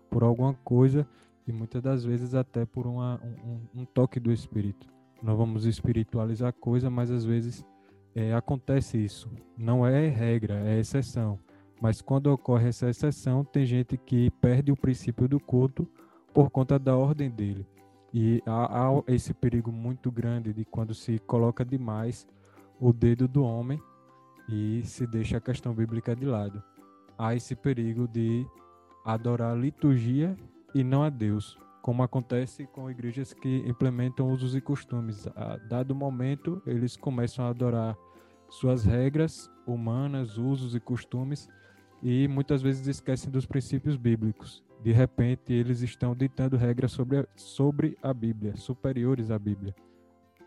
por 0.10 0.24
alguma 0.24 0.54
coisa 0.64 1.08
e 1.47 1.51
muitas 1.51 1.82
das 1.82 2.06
vezes 2.06 2.36
até 2.36 2.66
por 2.66 2.86
uma, 2.86 3.20
um, 3.43 3.82
um, 3.82 3.86
toque 3.86 4.20
do 4.20 4.32
Espírito. 4.32 4.88
Não 5.22 5.36
vamos 5.36 5.66
espiritualizar 5.66 6.49
a 6.49 6.54
coisa, 6.54 6.89
mas 6.89 7.10
às 7.10 7.26
vezes 7.26 7.66
é, 8.16 8.34
acontece 8.34 8.97
isso. 8.97 9.30
Não 9.58 9.86
é 9.86 10.08
regra, 10.08 10.56
é 10.66 10.80
exceção. 10.80 11.39
Mas 11.82 12.01
quando 12.01 12.28
ocorre 12.28 12.70
essa 12.70 12.89
exceção, 12.89 13.43
tem 13.43 13.66
gente 13.66 13.97
que 13.97 14.30
perde 14.39 14.72
o 14.72 14.78
princípio 14.78 15.28
do 15.28 15.39
culto 15.39 15.88
por 16.34 16.49
conta 16.49 16.78
da 16.80 16.95
ordem 16.95 17.30
dele. 17.30 17.66
E 18.14 18.41
há, 18.45 18.88
há 18.88 19.04
esse 19.08 19.34
perigo 19.34 19.72
muito 19.72 20.12
grande 20.12 20.54
de 20.54 20.64
quando 20.64 20.93
se 20.93 21.20
coloca 21.20 21.66
demais 21.66 22.28
o 22.84 22.91
dedo 22.91 23.29
do 23.29 23.45
homem 23.45 23.81
e 24.49 24.81
se 24.84 25.07
deixa 25.07 25.38
a 25.38 25.41
questão 25.41 25.73
bíblica 25.73 26.13
de 26.13 26.25
lado. 26.25 26.61
Há 27.17 27.34
esse 27.34 27.55
perigo 27.55 28.09
de 28.09 28.45
adorar 29.05 29.53
a 29.53 29.57
liturgia 29.57 30.36
e 30.75 30.84
não 30.84 31.01
a 31.01 31.09
Deus, 31.09 31.57
como 31.81 32.03
acontece 32.03 32.67
com 32.67 32.91
igrejas 32.91 33.34
que 33.34 33.63
implementam 33.65 34.29
usos 34.29 34.53
e 34.53 34.59
costumes. 34.59 35.25
A 35.27 35.55
dado 35.69 35.95
momento, 35.95 36.61
eles 36.65 36.97
começam 36.97 37.45
a 37.45 37.49
adorar 37.49 37.95
suas 38.49 38.84
regras 38.84 39.49
humanas, 39.65 40.38
usos 40.38 40.75
e 40.75 40.79
costumes 40.81 41.47
e 42.01 42.27
muitas 42.27 42.61
vezes 42.61 42.86
esquecem 42.86 43.31
dos 43.31 43.45
princípios 43.45 43.95
bíblicos. 43.95 44.61
De 44.81 44.91
repente, 44.91 45.53
eles 45.53 45.81
estão 45.81 46.13
ditando 46.13 46.57
regras 46.57 46.91
sobre 46.91 47.19
a, 47.19 47.27
sobre 47.34 47.97
a 48.03 48.13
Bíblia, 48.13 48.57
superiores 48.57 49.31
à 49.31 49.39
Bíblia. 49.39 49.73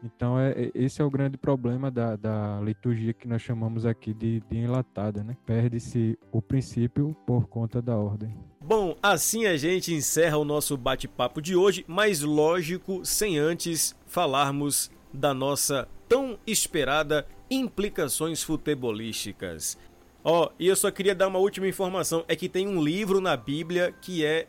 Então, 0.02 0.38
é, 0.38 0.52
é, 0.52 0.70
esse 0.74 1.00
é 1.00 1.04
o 1.04 1.10
grande 1.10 1.36
problema 1.36 1.90
da, 1.90 2.16
da 2.16 2.60
liturgia 2.60 3.12
que 3.12 3.26
nós 3.26 3.42
chamamos 3.42 3.84
aqui 3.86 4.12
de, 4.12 4.40
de 4.48 4.58
enlatada, 4.58 5.24
né? 5.24 5.36
Perde-se 5.44 6.18
o 6.30 6.40
princípio 6.40 7.16
por 7.26 7.48
conta 7.48 7.80
da 7.80 7.96
ordem. 7.96 8.34
Bom, 8.60 8.96
assim 9.02 9.46
a 9.46 9.56
gente 9.56 9.94
encerra 9.94 10.36
o 10.36 10.44
nosso 10.44 10.76
bate-papo 10.76 11.40
de 11.40 11.54
hoje, 11.54 11.84
mas 11.86 12.20
lógico, 12.20 13.04
sem 13.04 13.38
antes 13.38 13.94
falarmos 14.06 14.90
da 15.12 15.32
nossa 15.32 15.88
tão 16.08 16.38
esperada 16.46 17.26
implicações 17.50 18.42
futebolísticas. 18.42 19.78
Ó, 20.22 20.46
oh, 20.46 20.52
e 20.58 20.66
eu 20.66 20.74
só 20.74 20.90
queria 20.90 21.14
dar 21.14 21.28
uma 21.28 21.38
última 21.38 21.68
informação, 21.68 22.24
é 22.26 22.34
que 22.34 22.48
tem 22.48 22.66
um 22.66 22.82
livro 22.82 23.20
na 23.20 23.36
Bíblia 23.36 23.92
que 23.92 24.24
é 24.24 24.48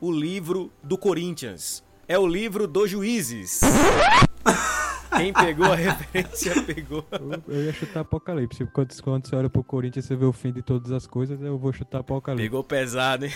o 0.00 0.12
livro 0.12 0.70
do 0.82 0.98
Corinthians. 0.98 1.82
É 2.06 2.18
o 2.18 2.26
livro 2.26 2.66
dos 2.66 2.90
juízes. 2.90 3.60
Quem 5.18 5.32
pegou 5.32 5.72
a 5.72 5.74
referência 5.74 6.62
pegou. 6.62 7.04
Eu, 7.10 7.42
eu 7.54 7.64
ia 7.64 7.72
chutar 7.72 8.00
Apocalipse. 8.00 8.64
Quando, 8.66 9.02
quando 9.02 9.26
você 9.26 9.36
olha 9.36 9.50
pro 9.50 9.64
Corinthians 9.64 10.04
e 10.04 10.08
você 10.08 10.16
vê 10.16 10.24
o 10.24 10.32
fim 10.32 10.52
de 10.52 10.62
todas 10.62 10.92
as 10.92 11.06
coisas, 11.06 11.40
eu 11.42 11.58
vou 11.58 11.72
chutar 11.72 11.98
Apocalipse. 11.98 12.44
Pegou 12.44 12.62
pesado, 12.62 13.26
hein? 13.26 13.32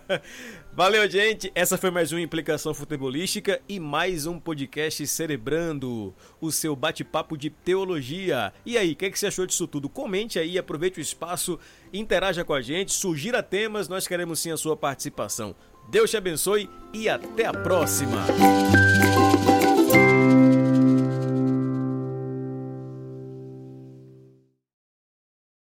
Valeu, 0.72 1.10
gente. 1.10 1.50
Essa 1.54 1.76
foi 1.76 1.90
mais 1.90 2.12
uma 2.12 2.20
implicação 2.20 2.72
futebolística 2.72 3.60
e 3.68 3.80
mais 3.80 4.26
um 4.26 4.38
podcast 4.38 5.04
Cerebrando, 5.06 6.14
o 6.40 6.52
seu 6.52 6.76
bate-papo 6.76 7.36
de 7.36 7.50
teologia. 7.50 8.52
E 8.64 8.78
aí, 8.78 8.92
o 8.92 8.96
que, 8.96 9.06
é 9.06 9.10
que 9.10 9.18
você 9.18 9.26
achou 9.26 9.46
disso 9.46 9.66
tudo? 9.66 9.88
Comente 9.88 10.38
aí, 10.38 10.56
aproveite 10.56 11.00
o 11.00 11.02
espaço, 11.02 11.58
interaja 11.92 12.44
com 12.44 12.54
a 12.54 12.60
gente, 12.60 12.92
sugira 12.92 13.42
temas, 13.42 13.88
nós 13.88 14.06
queremos 14.06 14.38
sim 14.38 14.52
a 14.52 14.56
sua 14.56 14.76
participação. 14.76 15.56
Deus 15.90 16.10
te 16.10 16.16
abençoe 16.16 16.68
e 16.92 17.08
até 17.08 17.46
a 17.46 17.52
próxima. 17.52 18.24